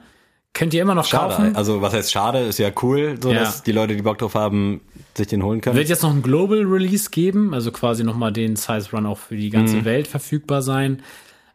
könnt 0.54 0.76
ihr 0.76 0.84
immer 0.84 0.94
noch 0.94 1.06
Schade. 1.06 1.34
kaufen. 1.34 1.56
Also 1.56 1.82
was 1.82 1.94
heißt 1.94 2.12
schade, 2.12 2.38
ist 2.41 2.60
ja 2.60 2.70
cool, 2.84 3.17
so 3.20 3.32
Ja. 3.32 3.39
dass 3.39 3.63
die 3.63 3.72
Leute, 3.72 3.96
die 3.96 4.04
Bock 4.04 4.20
drauf 4.20 4.36
haben, 4.36 4.82
sich 5.17 5.26
den 5.26 5.41
holen 5.41 5.60
können. 5.60 5.76
Wird 5.76 5.89
jetzt 5.89 6.04
noch 6.04 6.13
ein 6.13 6.22
Global 6.22 6.60
Release 6.62 7.10
geben, 7.10 7.52
also 7.56 7.72
quasi 7.72 8.04
nochmal 8.04 8.32
den 8.32 8.56
Size 8.58 8.89
Run 8.94 9.08
auch 9.08 9.17
für 9.17 9.36
die 9.36 9.50
ganze 9.50 9.78
Mhm. 9.78 9.86
Welt 9.86 10.08
verfügbar 10.08 10.62
sein. 10.62 11.02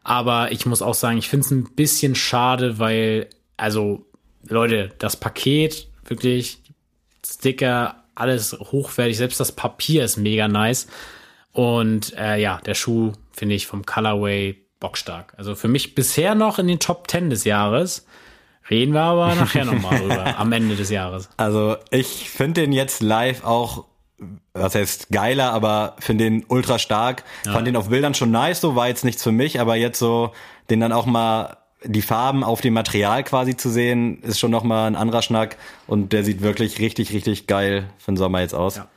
Aber 0.03 0.51
ich 0.51 0.65
muss 0.65 0.81
auch 0.81 0.93
sagen, 0.93 1.17
ich 1.19 1.29
finde 1.29 1.45
es 1.45 1.51
ein 1.51 1.63
bisschen 1.73 2.15
schade, 2.15 2.79
weil, 2.79 3.27
also, 3.55 4.05
Leute, 4.47 4.91
das 4.99 5.15
Paket, 5.15 5.87
wirklich, 6.05 6.59
Sticker, 7.25 8.03
alles 8.17 8.53
hochwertig, 8.53 9.17
selbst 9.17 9.39
das 9.39 9.51
Papier 9.51 10.03
ist 10.03 10.17
mega 10.17 10.47
nice. 10.47 10.87
Und 11.51 12.15
äh, 12.17 12.37
ja, 12.39 12.59
der 12.65 12.73
Schuh 12.73 13.13
finde 13.31 13.55
ich 13.55 13.67
vom 13.67 13.85
Colorway 13.85 14.57
bockstark. 14.79 15.33
Also 15.37 15.55
für 15.55 15.67
mich 15.67 15.95
bisher 15.95 16.35
noch 16.35 16.59
in 16.59 16.67
den 16.67 16.79
Top 16.79 17.09
10 17.09 17.29
des 17.29 17.43
Jahres. 17.43 18.05
Reden 18.69 18.93
wir 18.93 19.01
aber 19.01 19.33
nachher 19.35 19.65
nochmal 19.65 19.99
drüber, 19.99 20.37
am 20.37 20.51
Ende 20.51 20.75
des 20.75 20.89
Jahres. 20.89 21.29
Also 21.37 21.77
ich 21.89 22.29
finde 22.29 22.61
den 22.61 22.73
jetzt 22.73 23.01
live 23.01 23.43
auch, 23.43 23.85
was 24.53 24.75
heißt 24.75 25.09
geiler, 25.09 25.53
aber 25.53 25.95
finde 25.99 26.25
den 26.25 26.45
ultra 26.47 26.79
stark. 26.79 27.23
Fand 27.43 27.65
den 27.65 27.75
auf 27.75 27.89
Bildern 27.89 28.13
schon 28.13 28.31
nice, 28.31 28.61
so 28.61 28.75
war 28.75 28.87
jetzt 28.87 29.05
nichts 29.05 29.23
für 29.23 29.31
mich, 29.31 29.59
aber 29.59 29.75
jetzt 29.75 29.99
so 29.99 30.33
den 30.69 30.79
dann 30.79 30.91
auch 30.91 31.05
mal 31.05 31.57
die 31.83 32.01
Farben 32.01 32.43
auf 32.43 32.61
dem 32.61 32.73
Material 32.73 33.23
quasi 33.23 33.55
zu 33.55 33.69
sehen, 33.69 34.21
ist 34.23 34.39
schon 34.39 34.51
noch 34.51 34.63
mal 34.63 34.87
ein 34.87 34.95
anderer 34.95 35.21
Schnack 35.21 35.57
und 35.85 36.11
der 36.13 36.23
sieht 36.23 36.41
wirklich 36.41 36.79
richtig, 36.79 37.13
richtig 37.13 37.47
geil 37.47 37.89
für 37.97 38.11
den 38.11 38.17
Sommer 38.17 38.41
jetzt 38.41 38.55
aus. 38.55 38.77
Ja. 38.77 38.87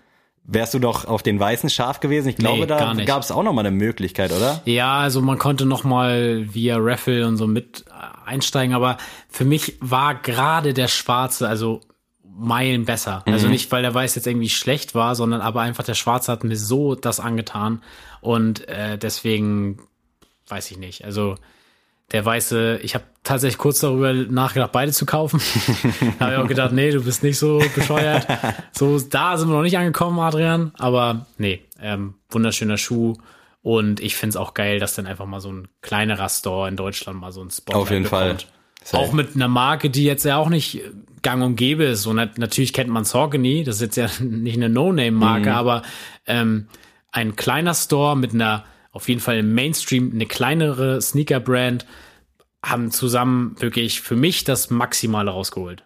Wärst 0.45 0.75
du 0.75 0.79
doch 0.79 1.05
auf 1.05 1.23
den 1.23 1.39
weißen 1.39 1.71
scharf 1.71 2.01
gewesen? 2.01 2.29
Ich 2.29 2.37
glaube, 2.37 2.61
Nee, 2.61 2.67
da 2.67 2.95
gab 3.05 3.23
es 3.23 3.31
auch 3.31 3.43
noch 3.43 3.53
mal 3.53 3.61
eine 3.61 3.71
Möglichkeit, 3.71 4.33
oder? 4.33 4.63
Ja, 4.65 4.99
also 4.99 5.21
man 5.21 5.39
konnte 5.39 5.67
noch 5.67 5.85
mal 5.85 6.53
via 6.53 6.77
Raffle 6.79 7.27
und 7.27 7.37
so 7.37 7.47
mit 7.47 7.85
äh, 7.89 8.29
einsteigen, 8.29 8.75
aber 8.75 8.97
für 9.29 9.45
mich 9.45 9.77
war 9.81 10.15
gerade 10.15 10.75
der 10.75 10.89
Schwarze, 10.89 11.47
also 11.47 11.81
Meilen 12.25 12.87
besser. 12.87 13.23
Also 13.27 13.49
nicht, 13.49 13.71
weil 13.71 13.83
der 13.83 13.93
Weiß 13.93 14.15
jetzt 14.15 14.27
irgendwie 14.27 14.49
schlecht 14.49 14.95
war, 14.95 15.15
sondern 15.15 15.43
aber 15.43 15.61
einfach 15.61 15.85
der 15.85 15.95
Schwarze 15.95 16.33
hat 16.33 16.43
mir 16.43 16.57
so 16.57 16.95
das 16.95 17.21
angetan 17.21 17.83
und 18.23 18.67
äh, 18.67 18.97
deswegen 18.97 19.79
weiß 20.49 20.71
ich 20.71 20.79
nicht. 20.79 21.05
Also 21.05 21.35
der 22.13 22.25
Weiße, 22.25 22.81
ich 22.83 22.95
habe 22.95 23.05
tatsächlich 23.23 23.59
kurz 23.59 23.81
darüber 23.81 24.13
nachgedacht, 24.13 24.73
beide 24.73 24.93
zu 24.93 25.07
kaufen. 25.07 25.41
habe 26.21 26.33
ich 26.33 26.39
auch 26.39 26.49
gedacht, 26.49 26.73
nee, 26.73 26.91
du 26.91 27.03
bist 27.03 27.23
nicht 27.23 27.39
so 27.39 27.63
bescheuert. 27.75 28.27
So, 28.73 28.99
da 28.99 29.37
sind 29.37 29.49
wir 29.49 29.57
noch 29.57 29.63
nicht 29.63 29.77
angekommen, 29.77 30.19
Adrian. 30.19 30.73
Aber 30.79 31.27
nee, 31.37 31.61
ähm, 31.83 32.15
wunderschöner 32.31 32.79
Schuh. 32.79 33.15
Und 33.63 34.01
ich 34.01 34.17
finde 34.17 34.31
es 34.31 34.37
auch 34.37 34.55
geil, 34.55 34.79
dass 34.79 34.95
dann 34.95 35.07
einfach 35.07 35.27
mal 35.27 35.41
so 35.41 35.53
ein 35.53 35.69
kleinerer 35.83 36.31
Store 36.31 36.67
in 36.67 36.77
Deutschland 36.77 37.21
mal 37.21 37.31
so 37.31 37.43
ein 37.43 37.51
Spot 37.51 37.75
Auf 37.75 37.91
jeden 37.91 38.05
bekommt. 38.05 38.47
Fall. 38.83 39.01
Auch 39.01 39.13
mit 39.13 39.35
einer 39.35 39.49
Marke, 39.49 39.91
die 39.91 40.05
jetzt 40.05 40.25
ja 40.25 40.39
auch 40.39 40.49
nicht 40.49 40.81
gang 41.23 41.43
und 41.43 41.57
gäbe 41.57 41.85
ist. 41.85 42.07
Und 42.07 42.17
natürlich 42.39 42.73
kennt 42.73 42.91
man 42.91 43.05
Saucony, 43.05 43.65
das 43.65 43.77
ist 43.77 43.83
jetzt 43.83 43.97
ja 43.97 44.09
nicht 44.25 44.57
eine 44.57 44.69
No-Name-Marke, 44.69 45.51
mhm. 45.51 45.57
aber 45.57 45.83
ähm, 46.27 46.69
ein 47.13 47.37
kleiner 47.37 47.75
Store 47.75 48.17
mit 48.17 48.33
einer, 48.33 48.65
auf 48.93 49.09
jeden 49.09 49.21
Fall 49.21 49.39
im 49.39 49.55
Mainstream, 49.55 50.11
eine 50.13 50.27
kleinere 50.27 51.01
Sneaker-Brand, 51.01 51.87
haben 52.65 52.91
zusammen 52.91 53.57
wirklich 53.59 54.01
für 54.01 54.17
mich 54.17 54.45
das 54.45 54.71
Maximale 54.71 55.31
rausgeholt. 55.31 55.85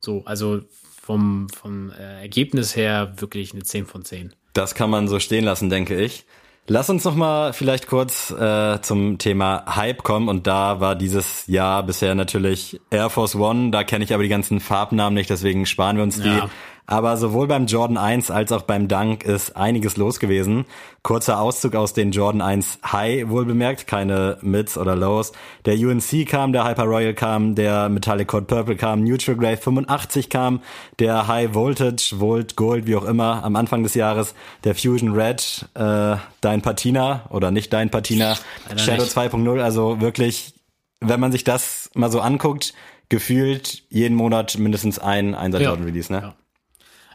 So, 0.00 0.22
also 0.24 0.62
vom, 1.00 1.48
vom 1.48 1.90
äh, 1.92 2.22
Ergebnis 2.22 2.74
her 2.74 3.14
wirklich 3.18 3.52
eine 3.52 3.62
10 3.62 3.86
von 3.86 4.04
10. 4.04 4.34
Das 4.54 4.74
kann 4.74 4.90
man 4.90 5.06
so 5.06 5.20
stehen 5.20 5.44
lassen, 5.44 5.70
denke 5.70 6.00
ich. 6.00 6.24
Lass 6.68 6.90
uns 6.90 7.04
noch 7.04 7.14
mal 7.14 7.52
vielleicht 7.52 7.86
kurz 7.86 8.32
äh, 8.32 8.80
zum 8.82 9.18
Thema 9.18 9.76
Hype 9.76 10.02
kommen 10.02 10.28
und 10.28 10.48
da 10.48 10.80
war 10.80 10.96
dieses 10.96 11.46
Jahr 11.46 11.84
bisher 11.84 12.16
natürlich 12.16 12.80
Air 12.90 13.08
Force 13.08 13.36
One, 13.36 13.70
da 13.70 13.84
kenne 13.84 14.02
ich 14.02 14.12
aber 14.12 14.24
die 14.24 14.28
ganzen 14.28 14.58
Farbnamen 14.58 15.14
nicht, 15.14 15.30
deswegen 15.30 15.64
sparen 15.64 15.96
wir 15.96 16.02
uns 16.02 16.20
die. 16.20 16.40
Aber 16.86 17.16
sowohl 17.16 17.48
beim 17.48 17.66
Jordan 17.66 17.96
1 17.96 18.30
als 18.30 18.52
auch 18.52 18.62
beim 18.62 18.86
Dunk 18.86 19.24
ist 19.24 19.56
einiges 19.56 19.96
los 19.96 20.20
gewesen. 20.20 20.66
Kurzer 21.02 21.40
Auszug 21.40 21.74
aus 21.74 21.92
den 21.92 22.12
Jordan 22.12 22.40
1 22.40 22.78
High, 22.92 23.28
wohl 23.28 23.44
bemerkt, 23.44 23.88
keine 23.88 24.38
Mids 24.40 24.78
oder 24.78 24.94
Lows. 24.94 25.32
Der 25.64 25.74
UNC 25.74 26.26
kam, 26.28 26.52
der 26.52 26.64
Hyper 26.64 26.84
Royal 26.84 27.14
kam, 27.14 27.56
der 27.56 27.88
Metallic 27.88 28.28
Code 28.28 28.46
Purple 28.46 28.76
kam, 28.76 29.02
Neutral 29.02 29.36
Grey 29.36 29.56
85 29.56 30.30
kam, 30.30 30.60
der 31.00 31.26
High 31.26 31.54
Voltage, 31.54 32.14
Volt, 32.18 32.54
Gold, 32.54 32.86
wie 32.86 32.94
auch 32.94 33.04
immer, 33.04 33.42
am 33.42 33.56
Anfang 33.56 33.82
des 33.82 33.94
Jahres, 33.94 34.34
der 34.62 34.76
Fusion 34.76 35.12
Red, 35.12 35.68
äh, 35.74 36.16
dein 36.40 36.62
Patina 36.62 37.24
oder 37.30 37.50
nicht 37.50 37.72
dein 37.72 37.90
Patina, 37.90 38.36
Shadow 38.76 39.04
2.0, 39.04 39.60
also 39.60 40.00
wirklich, 40.00 40.54
wenn 41.00 41.18
man 41.18 41.32
sich 41.32 41.42
das 41.42 41.90
mal 41.94 42.12
so 42.12 42.20
anguckt, 42.20 42.74
gefühlt 43.08 43.82
jeden 43.88 44.16
Monat 44.16 44.58
mindestens 44.58 44.98
ein 44.98 45.34
Einser 45.34 45.60
ja. 45.60 45.70
Jordan 45.70 45.86
Release, 45.86 46.12
ne? 46.12 46.20
Ja. 46.22 46.34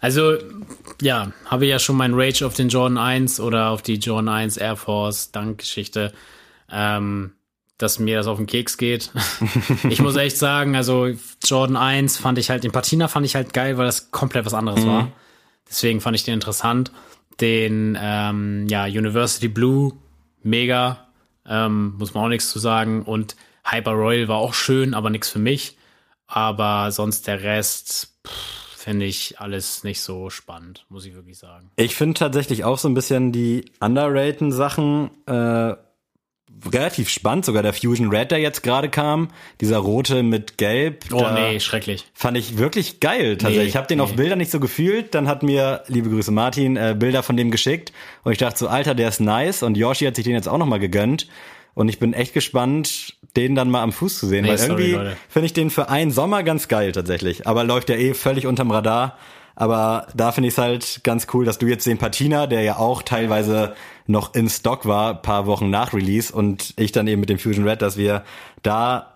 Also, 0.01 0.35
ja, 0.99 1.31
habe 1.45 1.65
ich 1.65 1.69
ja 1.69 1.77
schon 1.77 1.95
mein 1.95 2.15
Rage 2.15 2.45
auf 2.45 2.55
den 2.55 2.69
Jordan 2.69 2.97
1 2.97 3.39
oder 3.39 3.69
auf 3.69 3.83
die 3.83 3.95
Jordan 3.95 4.29
1 4.29 4.57
Air 4.57 4.75
Force 4.75 5.31
Dank-Geschichte, 5.31 6.11
ähm, 6.71 7.33
dass 7.77 7.99
mir 7.99 8.17
das 8.17 8.25
auf 8.25 8.37
den 8.37 8.47
Keks 8.47 8.77
geht. 8.77 9.11
ich 9.89 10.01
muss 10.01 10.15
echt 10.15 10.37
sagen, 10.37 10.75
also 10.75 11.09
Jordan 11.45 11.77
1 11.77 12.17
fand 12.17 12.39
ich 12.39 12.49
halt, 12.49 12.63
den 12.63 12.71
Patina 12.71 13.07
fand 13.07 13.27
ich 13.27 13.35
halt 13.35 13.53
geil, 13.53 13.77
weil 13.77 13.85
das 13.85 14.09
komplett 14.09 14.45
was 14.47 14.55
anderes 14.55 14.83
mhm. 14.83 14.87
war. 14.87 15.11
Deswegen 15.69 16.01
fand 16.01 16.15
ich 16.15 16.23
den 16.23 16.33
interessant. 16.33 16.91
Den, 17.39 17.95
ähm, 18.01 18.67
ja, 18.69 18.85
University 18.85 19.49
Blue, 19.49 19.93
mega, 20.41 21.09
ähm, 21.47 21.93
muss 21.99 22.15
man 22.15 22.23
auch 22.23 22.29
nichts 22.29 22.49
zu 22.49 22.57
sagen. 22.57 23.03
Und 23.03 23.35
Hyper 23.63 23.91
Royal 23.91 24.27
war 24.27 24.37
auch 24.37 24.55
schön, 24.55 24.95
aber 24.95 25.11
nichts 25.11 25.29
für 25.29 25.39
mich. 25.39 25.77
Aber 26.25 26.91
sonst 26.91 27.27
der 27.27 27.43
Rest, 27.43 28.15
pff, 28.25 28.61
finde 28.82 29.06
ich 29.06 29.39
alles 29.39 29.84
nicht 29.84 30.02
so 30.02 30.30
spannend, 30.30 30.86
muss 30.89 31.06
ich 31.06 31.13
wirklich 31.13 31.38
sagen. 31.38 31.70
Ich 31.76 31.96
finde 31.96 32.15
tatsächlich 32.15 32.63
auch 32.63 32.78
so 32.78 32.89
ein 32.89 32.94
bisschen 32.94 33.32
die 33.32 33.65
underrated 33.80 34.52
Sachen 34.52 35.12
äh, 35.28 35.76
relativ 36.74 37.10
spannend. 37.10 37.46
Sogar 37.46 37.63
der 37.63 37.74
Fusion 37.74 38.10
Red, 38.10 38.32
der 38.32 38.39
jetzt 38.39 38.63
gerade 38.63 38.89
kam, 38.89 39.30
dieser 39.62 39.78
rote 39.78 40.24
mit 40.24 40.58
Gelb. 40.58 41.06
Oh 41.12 41.28
nee, 41.34 41.60
schrecklich. 41.60 42.06
Fand 42.13 42.38
ich 42.38 42.58
wirklich 42.58 43.00
geil. 43.00 43.38
Tatsächlich. 43.38 43.63
Nee, 43.63 43.70
ich 43.70 43.76
habe 43.76 43.88
den 43.88 44.00
nee. 44.00 44.04
auf 44.04 44.15
Bildern 44.15 44.39
nicht 44.39 44.52
so 44.52 44.60
gefühlt. 44.60 45.13
Dann 45.13 45.28
hat 45.28 45.44
mir, 45.44 45.84
liebe 45.88 46.10
Grüße 46.10 46.32
Martin, 46.32 46.76
äh, 46.76 46.96
Bilder 46.98 47.24
von 47.24 47.38
dem 47.38 47.52
geschickt. 47.52 47.94
Und 48.24 48.32
ich 48.32 48.39
dachte 48.39 48.58
so, 48.58 48.67
Alter, 48.67 48.96
der 48.96 49.10
ist 49.10 49.20
nice. 49.20 49.63
Und 49.63 49.78
Yoshi 49.78 50.06
hat 50.06 50.15
sich 50.15 50.26
den 50.26 50.34
jetzt 50.34 50.50
auch 50.50 50.58
nochmal 50.58 50.80
gegönnt. 50.80 51.28
Und 51.73 51.89
ich 51.89 51.99
bin 51.99 52.13
echt 52.13 52.34
gespannt, 52.34 53.15
den 53.36 53.55
dann 53.55 53.69
mal 53.69 53.81
am 53.81 53.91
Fuß 53.91 54.19
zu 54.19 54.27
sehen, 54.27 54.43
nee, 54.43 54.49
weil 54.49 54.57
sorry, 54.57 54.91
irgendwie 54.91 55.15
finde 55.29 55.45
ich 55.45 55.53
den 55.53 55.69
für 55.69 55.89
einen 55.89 56.12
Sommer 56.12 56.43
ganz 56.43 56.67
geil 56.67 56.91
tatsächlich. 56.91 57.47
Aber 57.47 57.63
läuft 57.63 57.89
ja 57.89 57.95
eh 57.95 58.13
völlig 58.13 58.45
unterm 58.45 58.71
Radar. 58.71 59.17
Aber 59.55 60.07
da 60.15 60.31
finde 60.31 60.47
ich 60.47 60.55
es 60.55 60.57
halt 60.57 61.01
ganz 61.03 61.27
cool, 61.34 61.45
dass 61.45 61.57
du 61.57 61.67
jetzt 61.67 61.86
den 61.86 61.97
Patina, 61.97 62.47
der 62.47 62.62
ja 62.62 62.77
auch 62.77 63.03
teilweise 63.03 63.75
noch 64.07 64.34
in 64.34 64.49
Stock 64.49 64.86
war, 64.86 65.21
paar 65.21 65.45
Wochen 65.45 65.69
nach 65.69 65.93
Release 65.93 66.34
und 66.34 66.73
ich 66.77 66.91
dann 66.91 67.07
eben 67.07 67.21
mit 67.21 67.29
dem 67.29 67.38
Fusion 67.38 67.67
Red, 67.67 67.81
dass 67.81 67.97
wir 67.97 68.23
da 68.63 69.12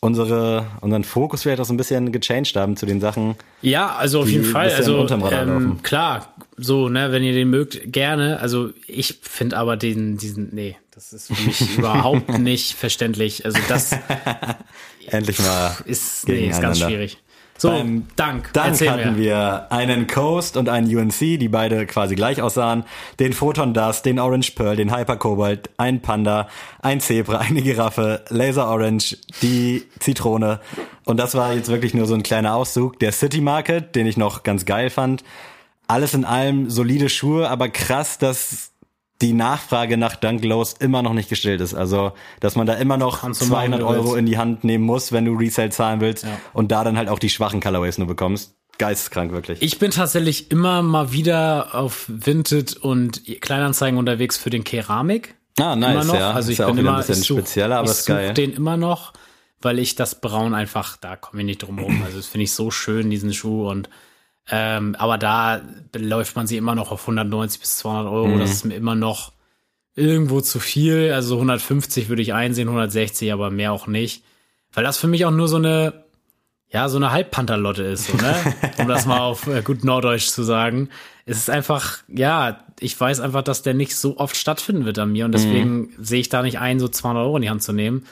unsere, 0.00 0.66
unseren 0.80 1.04
Fokus 1.04 1.42
vielleicht 1.42 1.60
auch 1.60 1.64
so 1.64 1.74
ein 1.74 1.76
bisschen 1.76 2.10
gechanged 2.12 2.56
haben 2.56 2.76
zu 2.76 2.86
den 2.86 3.00
Sachen. 3.00 3.36
Ja, 3.62 3.94
also 3.96 4.20
auf 4.20 4.28
jeden 4.28 4.44
Fall. 4.44 4.70
Also 4.72 5.06
ähm, 5.06 5.80
klar, 5.82 6.34
so, 6.60 6.88
ne, 6.88 7.12
wenn 7.12 7.22
ihr 7.22 7.32
den 7.32 7.50
mögt, 7.50 7.92
gerne. 7.92 8.40
Also 8.40 8.70
ich 8.86 9.18
finde 9.22 9.56
aber 9.56 9.76
den, 9.76 10.16
diesen, 10.18 10.54
nee, 10.54 10.76
das 10.92 11.12
ist 11.12 11.32
für 11.32 11.42
mich 11.42 11.60
überhaupt 11.78 12.38
nicht 12.38 12.74
verständlich. 12.74 13.44
Also 13.44 13.58
das 13.68 13.96
endlich 15.06 15.38
mal 15.38 15.76
ist, 15.86 16.28
nee, 16.28 16.48
ist 16.48 16.60
ganz 16.60 16.78
schwierig. 16.78 17.18
So, 17.60 17.68
Beim 17.68 18.06
Dank. 18.16 18.54
Dann 18.54 18.72
hatten 18.72 19.18
wir. 19.18 19.24
wir 19.24 19.66
einen 19.70 20.06
Coast 20.06 20.56
und 20.56 20.70
einen 20.70 20.96
UNC, 20.96 21.18
die 21.18 21.48
beide 21.48 21.84
quasi 21.84 22.14
gleich 22.14 22.40
aussahen. 22.40 22.84
Den 23.18 23.34
Photon 23.34 23.74
Dust, 23.74 24.06
den 24.06 24.18
Orange 24.18 24.52
Pearl, 24.52 24.76
den 24.76 24.96
Hyper 24.96 25.16
Cobalt, 25.16 25.68
ein 25.76 26.00
Panda, 26.00 26.48
ein 26.80 27.00
Zebra, 27.00 27.38
eine 27.40 27.60
Giraffe, 27.60 28.24
Laser 28.30 28.66
Orange, 28.66 29.18
die 29.42 29.84
Zitrone. 29.98 30.60
Und 31.04 31.18
das 31.18 31.34
war 31.34 31.52
jetzt 31.52 31.68
wirklich 31.68 31.92
nur 31.92 32.06
so 32.06 32.14
ein 32.14 32.22
kleiner 32.22 32.54
Auszug. 32.54 32.98
Der 32.98 33.12
City 33.12 33.42
Market, 33.42 33.94
den 33.94 34.06
ich 34.06 34.16
noch 34.16 34.42
ganz 34.42 34.64
geil 34.64 34.88
fand. 34.88 35.22
Alles 35.90 36.14
in 36.14 36.24
allem 36.24 36.70
solide 36.70 37.08
Schuhe, 37.08 37.50
aber 37.50 37.68
krass, 37.68 38.18
dass 38.18 38.70
die 39.20 39.32
Nachfrage 39.32 39.96
nach 39.96 40.14
Dunk 40.14 40.44
Lows 40.44 40.74
immer 40.78 41.02
noch 41.02 41.14
nicht 41.14 41.28
gestellt 41.28 41.60
ist. 41.60 41.74
Also, 41.74 42.12
dass 42.38 42.54
man 42.54 42.66
da 42.66 42.74
immer 42.74 42.96
noch 42.96 43.28
200 43.28 43.82
Euro 43.82 44.14
in 44.14 44.24
die 44.24 44.38
Hand 44.38 44.62
nehmen 44.62 44.84
muss, 44.84 45.10
wenn 45.10 45.24
du 45.24 45.34
Resale 45.34 45.70
zahlen 45.70 46.00
willst 46.00 46.22
ja. 46.24 46.40
und 46.52 46.70
da 46.70 46.84
dann 46.84 46.96
halt 46.96 47.08
auch 47.08 47.18
die 47.18 47.28
schwachen 47.28 47.60
Colorways 47.60 47.98
nur 47.98 48.06
bekommst. 48.06 48.54
Geisteskrank, 48.78 49.32
wirklich. 49.32 49.60
Ich 49.62 49.80
bin 49.80 49.90
tatsächlich 49.90 50.52
immer 50.52 50.80
mal 50.82 51.12
wieder 51.12 51.74
auf 51.74 52.04
Vinted 52.06 52.76
und 52.76 53.22
Kleinanzeigen 53.40 53.98
unterwegs 53.98 54.38
für 54.38 54.48
den 54.48 54.62
Keramik. 54.62 55.34
Ah, 55.58 55.74
nice, 55.74 56.06
ja. 56.12 56.30
Also 56.30 56.52
ich 56.52 56.58
ja 56.58 56.66
bin 56.66 56.78
immer, 56.78 56.92
ein 56.92 56.96
bisschen 56.98 57.20
ich 57.20 57.26
such, 57.26 57.38
spezieller, 57.38 57.78
aber 57.78 57.90
ist 57.90 58.06
geil. 58.06 58.32
den 58.32 58.52
immer 58.52 58.76
noch, 58.76 59.12
weil 59.60 59.80
ich 59.80 59.96
das 59.96 60.20
Braun 60.20 60.54
einfach, 60.54 60.96
da 60.96 61.16
komme 61.16 61.42
ich 61.42 61.46
nicht 61.46 61.62
drum 61.62 61.80
rum. 61.80 62.00
Also 62.04 62.16
das 62.16 62.26
finde 62.26 62.44
ich 62.44 62.52
so 62.52 62.70
schön, 62.70 63.10
diesen 63.10 63.34
Schuh 63.34 63.68
und 63.68 63.90
ähm, 64.48 64.96
aber 64.98 65.18
da 65.18 65.60
läuft 65.94 66.36
man 66.36 66.46
sie 66.46 66.56
immer 66.56 66.74
noch 66.74 66.90
auf 66.90 67.02
190 67.02 67.60
bis 67.60 67.78
200 67.78 68.12
Euro. 68.12 68.28
Mhm. 68.28 68.38
Das 68.40 68.50
ist 68.50 68.64
mir 68.64 68.74
immer 68.74 68.94
noch 68.94 69.32
irgendwo 69.94 70.40
zu 70.40 70.60
viel. 70.60 71.12
Also 71.12 71.36
150 71.36 72.08
würde 72.08 72.22
ich 72.22 72.32
einsehen, 72.32 72.68
160, 72.68 73.32
aber 73.32 73.50
mehr 73.50 73.72
auch 73.72 73.86
nicht. 73.86 74.24
Weil 74.72 74.84
das 74.84 74.98
für 74.98 75.08
mich 75.08 75.24
auch 75.24 75.30
nur 75.30 75.48
so 75.48 75.56
eine, 75.56 76.04
ja, 76.68 76.88
so 76.88 76.96
eine 76.96 77.10
Halbpantherlotte 77.10 77.82
ist, 77.82 78.06
so, 78.06 78.16
ne? 78.16 78.34
um 78.78 78.88
das 78.88 79.06
mal 79.06 79.20
auf 79.20 79.46
äh, 79.46 79.62
gut 79.62 79.84
Norddeutsch 79.84 80.28
zu 80.28 80.42
sagen. 80.42 80.88
Es 81.26 81.38
ist 81.38 81.50
einfach, 81.50 81.98
ja, 82.08 82.64
ich 82.80 82.98
weiß 82.98 83.20
einfach, 83.20 83.42
dass 83.42 83.62
der 83.62 83.74
nicht 83.74 83.96
so 83.96 84.16
oft 84.18 84.36
stattfinden 84.36 84.84
wird 84.84 84.98
an 84.98 85.12
mir 85.12 85.24
und 85.24 85.32
deswegen 85.32 85.78
mhm. 85.78 85.94
sehe 85.98 86.20
ich 86.20 86.28
da 86.28 86.42
nicht 86.42 86.58
ein, 86.58 86.80
so 86.80 86.88
200 86.88 87.24
Euro 87.24 87.36
in 87.36 87.42
die 87.42 87.50
Hand 87.50 87.62
zu 87.62 87.72
nehmen. 87.72 88.06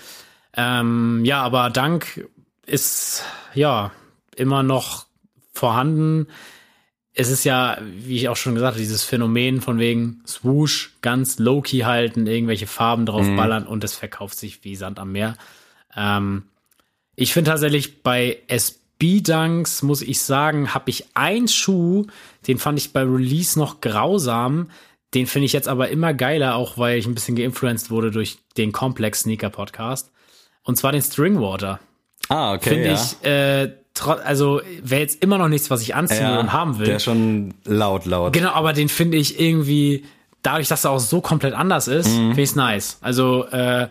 Ähm, 0.57 1.25
ja, 1.25 1.43
aber 1.43 1.71
Dank 1.71 2.27
ist, 2.67 3.25
ja, 3.55 3.93
immer 4.37 4.63
noch 4.63 5.08
vorhanden 5.59 6.29
es 7.21 7.31
ist 7.31 7.43
ja, 7.43 7.79
wie 7.83 8.15
ich 8.15 8.29
auch 8.29 8.37
schon 8.37 8.55
gesagt 8.55 8.75
habe, 8.75 8.81
dieses 8.81 9.03
Phänomen 9.03 9.61
von 9.61 9.81
wegen 9.81 10.23
Swoosh, 10.25 10.93
ganz 11.03 11.41
low-key 11.41 11.81
halten, 11.81 12.29
irgendwelche 12.29 12.69
Farben 12.69 13.07
drauf 13.07 13.27
mhm. 13.27 13.35
ballern 13.35 13.67
und 13.67 13.83
es 13.83 13.97
verkauft 13.97 14.39
sich 14.39 14.63
wie 14.63 14.77
Sand 14.77 15.01
am 15.01 15.11
Meer. 15.11 15.37
Ähm, 15.97 16.45
ich 17.17 17.33
finde 17.33 17.51
tatsächlich 17.51 18.05
bei 18.05 18.39
SB-Dunks, 18.47 19.83
muss 19.83 20.01
ich 20.01 20.23
sagen, 20.23 20.75
habe 20.75 20.91
ich 20.91 21.07
einen 21.15 21.49
Schuh, 21.49 22.07
den 22.47 22.59
fand 22.59 22.79
ich 22.79 22.93
bei 22.93 23.03
Release 23.03 23.59
noch 23.59 23.81
grausam. 23.81 24.71
Den 25.13 25.27
finde 25.27 25.47
ich 25.47 25.53
jetzt 25.53 25.67
aber 25.67 25.89
immer 25.89 26.15
geiler, 26.15 26.55
auch 26.55 26.79
weil 26.79 26.99
ich 26.99 27.07
ein 27.07 27.15
bisschen 27.17 27.35
geinfluenced 27.35 27.91
wurde 27.91 28.13
durch 28.13 28.39
den 28.57 28.71
Complex 28.71 29.23
Sneaker 29.23 29.51
Podcast. 29.51 30.13
Und 30.63 30.77
zwar 30.77 30.93
den 30.93 31.03
Stringwater. 31.03 31.81
Ah, 32.29 32.53
okay. 32.53 32.69
Finde 32.71 32.89
ja. 32.89 32.95
ich, 32.95 33.27
äh, 33.27 33.73
also 34.07 34.61
wäre 34.83 35.01
jetzt 35.01 35.23
immer 35.23 35.39
noch 35.39 35.49
nichts, 35.49 35.71
was 35.71 35.83
ich 35.83 35.95
anziehen 35.95 36.23
ja, 36.23 36.41
und 36.41 36.53
haben 36.53 36.79
will. 36.79 36.87
Der 36.87 36.97
ist 36.97 37.05
schon 37.05 37.55
laut, 37.65 38.07
laut. 38.07 38.33
Genau, 38.33 38.51
aber 38.51 38.73
den 38.73 38.89
finde 38.89 39.17
ich 39.17 39.41
irgendwie, 39.41 40.05
dadurch, 40.43 40.69
dass 40.69 40.85
er 40.85 40.93
auch 40.93 41.01
so 41.01 41.21
komplett 41.21 41.55
anders 41.55 41.89
ist, 41.89 42.09
mhm. 42.09 42.29
finde 42.29 42.43
ich 42.43 42.55
nice. 42.55 42.99
Also 43.01 43.47
äh, 43.47 43.89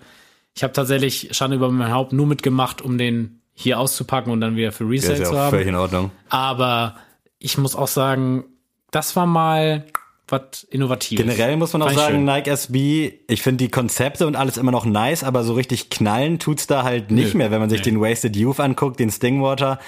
ich 0.55 0.63
habe 0.63 0.73
tatsächlich 0.73 1.29
Schande 1.31 1.57
über 1.57 1.69
mein 1.71 1.91
Haupt 1.91 2.13
nur 2.13 2.27
mitgemacht, 2.27 2.81
um 2.81 2.97
den 2.97 3.41
hier 3.53 3.79
auszupacken 3.79 4.31
und 4.31 4.41
dann 4.41 4.55
wieder 4.55 4.71
für 4.71 4.87
Resale 4.89 5.23
zu 5.23 5.37
haben. 5.37 5.49
Völlig 5.51 5.67
in 5.67 5.75
Ordnung. 5.75 6.11
Aber 6.29 6.95
ich 7.39 7.57
muss 7.57 7.75
auch 7.75 7.87
sagen, 7.87 8.45
das 8.91 9.15
war 9.15 9.25
mal 9.25 9.85
was 10.27 10.63
Innovatives. 10.69 11.23
Generell 11.23 11.57
muss 11.57 11.73
man 11.73 11.81
auch 11.81 11.91
sagen, 11.91 12.15
schön. 12.15 12.25
Nike 12.25 12.49
SB, 12.49 13.13
ich 13.27 13.41
finde 13.41 13.63
die 13.63 13.69
Konzepte 13.71 14.27
und 14.27 14.35
alles 14.35 14.57
immer 14.57 14.71
noch 14.71 14.85
nice, 14.85 15.23
aber 15.23 15.43
so 15.43 15.53
richtig 15.53 15.89
knallen 15.89 16.39
tut's 16.39 16.67
da 16.67 16.83
halt 16.83 17.11
nicht 17.11 17.33
Nö. 17.33 17.37
mehr, 17.39 17.51
wenn 17.51 17.59
man 17.59 17.69
sich 17.69 17.79
nee. 17.79 17.91
den 17.91 18.01
Wasted 18.01 18.35
Youth 18.35 18.59
anguckt, 18.59 18.99
den 18.99 19.09
Stingwater. 19.11 19.79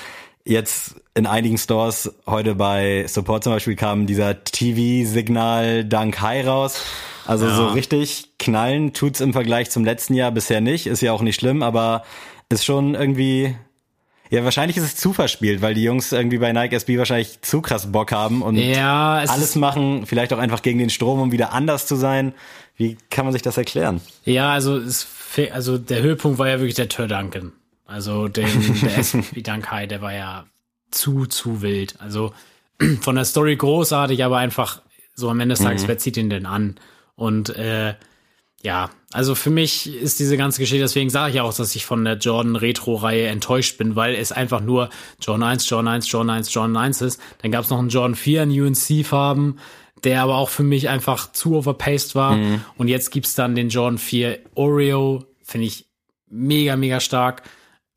Jetzt 0.46 0.96
in 1.14 1.28
einigen 1.28 1.58
Stores, 1.58 2.14
heute 2.26 2.56
bei 2.56 3.06
Support 3.08 3.44
zum 3.44 3.54
Beispiel, 3.54 3.76
kam 3.76 4.08
dieser 4.08 4.44
TV-Signal 4.44 5.86
Dank 5.86 6.22
High 6.22 6.48
raus. 6.48 6.84
Also 7.26 7.46
Ja. 7.46 7.56
so 7.56 7.68
richtig 7.68 8.30
knallen 8.40 8.94
tut's 8.94 9.20
im 9.22 9.34
Vergleich 9.34 9.70
zum 9.70 9.84
letzten 9.84 10.14
Jahr 10.14 10.32
bisher 10.32 10.62
nicht. 10.62 10.88
Ist 10.88 11.02
ja 11.02 11.12
auch 11.12 11.22
nicht 11.22 11.40
schlimm, 11.40 11.62
aber 11.62 12.04
ist 12.50 12.66
schon 12.66 12.96
irgendwie. 12.96 13.56
Ja, 14.30 14.44
wahrscheinlich 14.44 14.78
ist 14.78 14.84
es 14.84 14.96
zu 14.96 15.12
verspielt, 15.14 15.62
weil 15.62 15.74
die 15.74 15.84
Jungs 15.84 16.12
irgendwie 16.12 16.38
bei 16.38 16.52
Nike 16.54 16.74
SB 16.74 16.98
wahrscheinlich 17.00 17.42
zu 17.42 17.62
krass 17.62 17.92
Bock 17.92 18.12
haben 18.12 18.42
und 18.42 18.58
Ja, 18.58 19.24
es 19.24 19.30
alles 19.30 19.56
machen, 19.56 20.06
vielleicht 20.06 20.32
auch 20.34 20.38
einfach 20.38 20.62
gegen 20.62 20.78
den 20.78 20.90
Strom, 20.92 21.20
um 21.20 21.32
wieder 21.32 21.52
anders 21.52 21.88
zu 21.88 21.96
sein. 21.96 22.34
Wie 22.78 22.98
kann 23.10 23.26
man 23.26 23.34
sich 23.34 23.42
das 23.42 23.58
erklären? 23.58 24.02
ja, 24.26 24.54
also 24.54 24.78
es, 24.78 25.08
also 25.52 25.78
der 25.78 26.02
Höhepunkt 26.02 26.38
war 26.38 26.48
ja 26.48 26.60
wirklich 26.60 26.76
der 26.76 26.90
Tur 26.90 27.08
Duncan. 27.08 27.54
Also 27.86 28.28
den, 28.28 28.48
der 28.84 28.98
SB 29.00 29.42
Dunk 29.42 29.72
High, 29.72 29.88
der 29.88 30.02
war 30.02 30.14
ja 30.14 30.46
zu, 30.92 31.26
zu 31.26 31.62
wild. 31.64 31.96
Also 32.00 32.32
von 33.02 33.16
der 33.16 33.26
Story 33.26 33.56
großartig, 33.56 34.24
aber 34.24 34.38
einfach 34.38 34.82
so 35.16 35.30
am 35.30 35.40
Ende 35.40 35.54
des 35.54 35.64
Tages, 35.64 35.88
wer 35.88 35.98
zieht 35.98 36.18
ihn 36.18 36.30
denn 36.30 36.46
an? 36.46 36.76
Und 37.16 37.50
äh, 37.50 37.96
ja, 38.62 38.89
also 39.12 39.36
für 39.36 39.49
mich 39.49 39.93
ist 39.93 40.20
diese 40.20 40.38
ganze 40.38 40.60
Geschichte, 40.60 40.84
deswegen 40.84 41.10
sage 41.10 41.34
ich 41.34 41.41
auch, 41.41 41.53
dass 41.53 41.76
ich 41.76 41.86
von 41.86 42.03
der 42.03 42.18
Jordan 42.18 42.55
Retro-Reihe 42.55 43.28
enttäuscht 43.28 43.78
bin, 43.78 43.95
weil 43.95 44.16
es 44.16 44.32
einfach 44.32 44.60
nur 44.60 44.89
Jordan 45.22 45.49
1, 45.49 45.70
Jordan 45.70 45.88
1, 45.88 46.12
Jordan 46.12 46.30
1, 46.38 46.53
Jordan 46.53 46.78
1 46.78 47.01
ist. 47.01 47.22
Dann 47.41 47.51
gab 47.51 47.64
es 47.64 47.70
noch 47.70 47.80
einen 47.80 47.89
Jordan 47.89 48.16
4 48.16 48.43
in 48.43 48.62
UNC-Farben, 48.62 49.60
der 50.03 50.22
aber 50.22 50.36
auch 50.36 50.49
für 50.49 50.64
mich 50.64 50.89
einfach 50.89 51.32
zu 51.32 51.55
overpaced 51.55 52.16
war. 52.16 52.38
Und 52.78 52.88
jetzt 52.89 53.12
gibt's 53.12 53.34
dann 53.34 53.55
den 53.55 53.70
Jordan 53.70 53.97
4 53.97 54.39
Oreo, 54.55 55.26
finde 55.41 55.68
ich 55.68 55.86
mega, 56.30 56.76
mega 56.76 56.99
stark. 56.99 57.43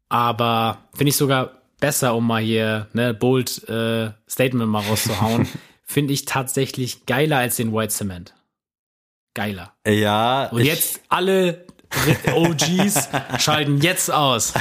Aber 0.08 0.78
finde 0.94 1.10
ich 1.10 1.16
sogar 1.16 1.62
besser, 1.80 2.14
um 2.14 2.26
mal 2.26 2.42
hier 2.42 2.86
ne, 2.92 3.12
bold 3.14 3.68
äh, 3.68 4.12
Statement 4.28 4.70
mal 4.70 4.82
rauszuhauen, 4.82 5.48
finde 5.82 6.12
ich 6.12 6.24
tatsächlich 6.24 7.06
geiler 7.06 7.38
als 7.38 7.56
den 7.56 7.72
White 7.72 7.92
Cement. 7.92 8.34
Geiler. 9.34 9.72
Ja. 9.86 10.48
Und 10.50 10.64
jetzt 10.64 11.00
alle 11.08 11.64
OGs 12.34 13.08
schalten 13.38 13.78
jetzt 13.78 14.10
aus. 14.10 14.54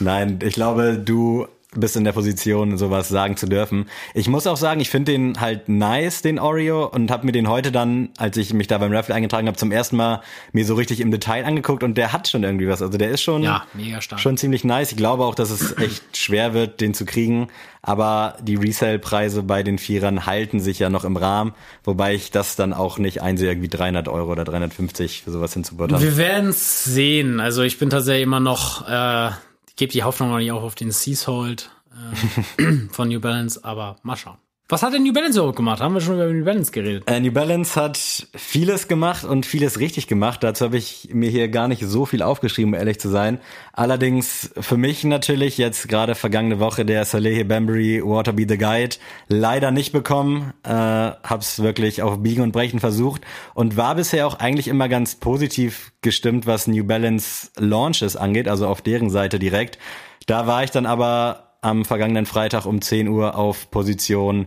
Nein, 0.00 0.38
ich 0.42 0.54
glaube, 0.54 0.98
du 0.98 1.46
bist 1.76 1.96
in 1.96 2.04
der 2.04 2.12
Position, 2.12 2.78
sowas 2.78 3.08
sagen 3.10 3.36
zu 3.36 3.46
dürfen. 3.46 3.86
Ich 4.14 4.26
muss 4.26 4.46
auch 4.46 4.56
sagen, 4.56 4.80
ich 4.80 4.88
finde 4.88 5.12
den 5.12 5.38
halt 5.40 5.68
nice, 5.68 6.22
den 6.22 6.38
Oreo, 6.38 6.86
und 6.86 7.10
habe 7.10 7.26
mir 7.26 7.32
den 7.32 7.46
heute 7.48 7.70
dann, 7.70 8.08
als 8.16 8.38
ich 8.38 8.54
mich 8.54 8.68
da 8.68 8.78
beim 8.78 8.90
Raffle 8.90 9.14
eingetragen 9.14 9.46
habe, 9.48 9.58
zum 9.58 9.70
ersten 9.70 9.96
Mal 9.96 10.22
mir 10.52 10.64
so 10.64 10.74
richtig 10.74 11.00
im 11.00 11.10
Detail 11.10 11.44
angeguckt 11.44 11.82
und 11.82 11.96
der 11.98 12.12
hat 12.14 12.26
schon 12.26 12.42
irgendwie 12.42 12.68
was. 12.68 12.80
Also 12.80 12.96
der 12.96 13.10
ist 13.10 13.20
schon, 13.20 13.42
Ja, 13.42 13.64
mega 13.74 14.00
stark. 14.00 14.18
schon 14.20 14.38
ziemlich 14.38 14.64
nice. 14.64 14.92
Ich 14.92 14.96
glaube 14.96 15.24
auch, 15.24 15.34
dass 15.34 15.50
es 15.50 15.76
echt 15.76 16.16
schwer 16.16 16.54
wird, 16.54 16.80
den 16.80 16.94
zu 16.94 17.04
kriegen. 17.04 17.48
Aber 17.82 18.36
die 18.42 18.56
Resale-Preise 18.56 19.42
bei 19.42 19.62
den 19.62 19.78
Vierern 19.78 20.26
halten 20.26 20.60
sich 20.60 20.78
ja 20.78 20.88
noch 20.90 21.04
im 21.04 21.16
Rahmen, 21.16 21.52
wobei 21.84 22.14
ich 22.14 22.30
das 22.30 22.56
dann 22.56 22.72
auch 22.72 22.98
nicht 22.98 23.22
einsehe, 23.22 23.50
irgendwie 23.50 23.68
300 23.68 24.08
Euro 24.08 24.32
oder 24.32 24.44
350 24.44 25.22
für 25.22 25.30
sowas 25.30 25.52
hinzubuttern. 25.54 26.00
Wir 26.00 26.16
werden 26.16 26.48
es 26.50 26.84
sehen. 26.84 27.40
Also 27.40 27.62
ich 27.62 27.78
bin 27.78 27.90
tatsächlich 27.90 28.24
immer 28.24 28.40
noch, 28.40 28.88
äh, 28.88 29.30
gebe 29.78 29.92
die 29.92 30.02
Hoffnung 30.02 30.28
noch 30.28 30.38
nicht 30.38 30.52
auf 30.52 30.74
den 30.74 30.90
Seasold 30.90 31.70
äh, 32.58 32.72
von 32.90 33.08
New 33.08 33.20
Balance, 33.20 33.64
aber 33.64 33.96
mal 34.02 34.16
schauen. 34.16 34.38
Was 34.70 34.82
hat 34.82 34.92
denn 34.92 35.02
New 35.02 35.14
Balance 35.14 35.38
überhaupt 35.38 35.56
gemacht? 35.56 35.80
Haben 35.80 35.94
wir 35.94 36.02
schon 36.02 36.16
über 36.16 36.26
New 36.26 36.44
Balance 36.44 36.72
geredet? 36.72 37.04
Äh, 37.06 37.20
New 37.20 37.32
Balance 37.32 37.80
hat 37.80 37.96
vieles 37.96 38.86
gemacht 38.86 39.24
und 39.24 39.46
vieles 39.46 39.80
richtig 39.80 40.08
gemacht. 40.08 40.44
Dazu 40.44 40.66
habe 40.66 40.76
ich 40.76 41.08
mir 41.10 41.30
hier 41.30 41.48
gar 41.48 41.68
nicht 41.68 41.82
so 41.82 42.04
viel 42.04 42.22
aufgeschrieben, 42.22 42.74
um 42.74 42.78
ehrlich 42.78 43.00
zu 43.00 43.08
sein. 43.08 43.40
Allerdings 43.72 44.50
für 44.60 44.76
mich 44.76 45.04
natürlich 45.04 45.56
jetzt 45.56 45.88
gerade 45.88 46.14
vergangene 46.14 46.60
Woche 46.60 46.84
der 46.84 47.06
Saleh 47.06 47.44
Bambury 47.44 48.02
Water 48.04 48.34
Be 48.34 48.44
the 48.46 48.58
Guide 48.58 48.96
leider 49.28 49.70
nicht 49.70 49.92
bekommen. 49.92 50.52
Äh, 50.64 50.70
hab's 50.70 51.62
wirklich 51.62 52.02
auf 52.02 52.22
Biegen 52.22 52.42
und 52.42 52.52
Brechen 52.52 52.78
versucht 52.78 53.22
und 53.54 53.78
war 53.78 53.94
bisher 53.94 54.26
auch 54.26 54.38
eigentlich 54.38 54.68
immer 54.68 54.90
ganz 54.90 55.14
positiv 55.14 55.92
gestimmt, 56.02 56.46
was 56.46 56.66
New 56.66 56.84
Balance 56.84 57.48
Launches 57.56 58.16
angeht, 58.16 58.48
also 58.48 58.66
auf 58.66 58.82
deren 58.82 59.08
Seite 59.08 59.38
direkt. 59.38 59.78
Da 60.26 60.46
war 60.46 60.62
ich 60.62 60.70
dann 60.70 60.84
aber 60.84 61.47
am 61.60 61.84
vergangenen 61.84 62.26
Freitag 62.26 62.66
um 62.66 62.80
10 62.80 63.08
Uhr 63.08 63.36
auf 63.36 63.70
Position 63.70 64.46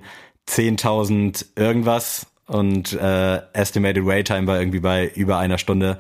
10.000 0.50 1.46
irgendwas 1.56 2.28
und 2.48 2.94
äh, 2.94 3.38
Estimated 3.54 4.06
Wait 4.06 4.28
Time 4.28 4.48
war 4.48 4.60
irgendwie 4.60 4.80
bei 4.80 5.08
über 5.16 5.38
einer 5.38 5.58
Stunde. 5.58 5.98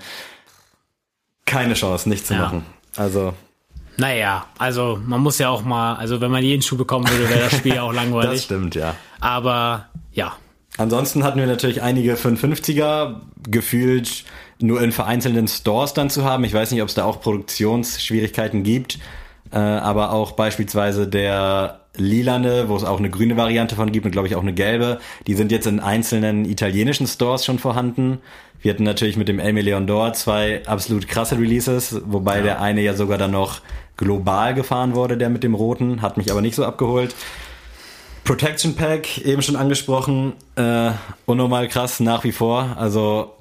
Keine 1.45 1.73
Chance, 1.73 2.07
nicht 2.09 2.25
zu 2.25 2.33
Ja. 2.33 2.41
machen. 2.41 2.65
Also, 2.97 3.33
Naja, 3.97 4.45
also 4.57 4.99
man 5.05 5.21
muss 5.21 5.37
ja 5.37 5.49
auch 5.49 5.63
mal, 5.63 5.95
also 5.95 6.21
wenn 6.21 6.31
man 6.31 6.43
jeden 6.43 6.61
Schuh 6.61 6.77
bekommen 6.77 7.09
würde, 7.09 7.29
wäre 7.29 7.41
das 7.49 7.57
Spiel 7.57 7.77
auch 7.79 7.93
das 7.93 7.95
langweilig. 8.03 8.41
stimmt, 8.43 8.75
ja. 8.75 8.95
Aber 9.19 9.87
ja, 10.11 10.35
Ansonsten 10.77 11.25
hatten 11.25 11.37
wir 11.37 11.47
natürlich 11.47 11.81
einige 11.81 12.15
550er 12.15 13.17
gefühlt 13.49 14.23
nur 14.59 14.81
in 14.81 14.93
vereinzelten 14.93 15.47
Stores 15.49 15.93
dann 15.93 16.09
zu 16.09 16.23
haben. 16.23 16.45
Ich 16.45 16.53
weiß 16.53 16.71
nicht, 16.71 16.81
ob 16.81 16.87
es 16.87 16.95
da 16.95 17.03
auch 17.03 17.19
Produktionsschwierigkeiten 17.21 18.63
gibt, 18.63 18.97
äh, 19.51 19.57
aber 19.57 20.11
auch 20.11 20.33
beispielsweise 20.33 21.07
der 21.07 21.81
lilane, 21.97 22.69
wo 22.69 22.75
es 22.75 22.83
auch 22.83 22.99
eine 22.99 23.09
grüne 23.09 23.37
Variante 23.37 23.75
von 23.75 23.91
gibt 23.91 24.05
und 24.05 24.11
glaube 24.11 24.27
ich 24.27 24.35
auch 24.35 24.41
eine 24.41 24.53
gelbe, 24.53 24.99
die 25.27 25.33
sind 25.33 25.51
jetzt 25.51 25.67
in 25.67 25.79
einzelnen 25.79 26.45
italienischen 26.45 27.07
Stores 27.07 27.45
schon 27.45 27.59
vorhanden. 27.59 28.19
Wir 28.61 28.73
hatten 28.73 28.83
natürlich 28.83 29.17
mit 29.17 29.27
dem 29.27 29.39
El 29.39 29.55
Leon 29.55 29.87
d'Or 29.87 30.13
zwei 30.13 30.61
absolut 30.67 31.07
krasse 31.07 31.37
Releases, 31.37 32.01
wobei 32.05 32.41
der 32.41 32.61
eine 32.61 32.81
ja 32.81 32.93
sogar 32.93 33.17
dann 33.17 33.31
noch 33.31 33.61
global 33.97 34.53
gefahren 34.53 34.95
wurde, 34.95 35.17
der 35.17 35.29
mit 35.29 35.43
dem 35.43 35.55
roten, 35.55 36.01
hat 36.01 36.17
mich 36.17 36.31
aber 36.31 36.41
nicht 36.41 36.55
so 36.55 36.63
abgeholt. 36.63 37.15
Protection 38.23 38.75
Pack, 38.75 39.17
eben 39.25 39.41
schon 39.41 39.55
angesprochen, 39.55 40.33
äh, 40.55 40.91
unnormal 41.25 41.67
krass 41.67 41.99
nach 41.99 42.23
wie 42.23 42.31
vor. 42.31 42.75
Also 42.77 43.33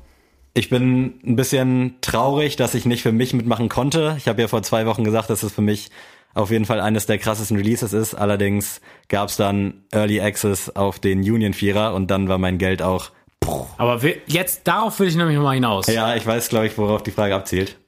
ich 0.55 0.69
bin 0.71 1.21
ein 1.25 1.37
bisschen 1.37 1.95
traurig, 2.01 2.57
dass 2.57 2.75
ich 2.75 2.85
nicht 2.85 3.03
für 3.03 3.13
mich 3.13 3.33
mitmachen 3.35 3.69
konnte. 3.69 4.15
Ich 4.19 4.29
habe 4.29 4.41
ja 4.43 4.49
vor 4.49 4.63
zwei 4.63 4.87
Wochen 4.87 5.05
gesagt, 5.05 5.31
dass 5.31 5.43
es 5.43 5.53
für 5.53 5.63
mich 5.63 5.91
auf 6.35 6.51
jeden 6.51 6.65
Fall 6.65 6.81
eines 6.81 7.07
der 7.07 7.19
krassesten 7.19 7.57
Releases 7.57 7.93
ist. 7.93 8.15
Allerdings 8.15 8.81
gab 9.09 9.29
es 9.29 9.37
dann 9.37 9.85
Early 9.93 10.21
Access 10.21 10.71
auf 10.71 10.99
den 10.99 11.21
Union 11.21 11.55
Vierer 11.55 11.95
und 11.95 12.11
dann 12.11 12.29
war 12.29 12.39
mein 12.39 12.59
Geld 12.59 12.83
auch. 12.83 13.11
aber 13.79 14.01
jetzt 14.27 14.67
darauf 14.67 14.99
will 15.01 15.09
ich 15.09 15.17
nämlich 15.17 15.37
nochmal 15.37 15.55
hinaus. 15.55 15.87
Ja, 15.87 16.15
ich 16.15 16.27
weiß, 16.27 16.49
glaube 16.49 16.67
ich, 16.67 16.79
worauf 16.79 17.03
die 17.03 17.11
Frage 17.11 17.35
abzielt. 17.35 17.79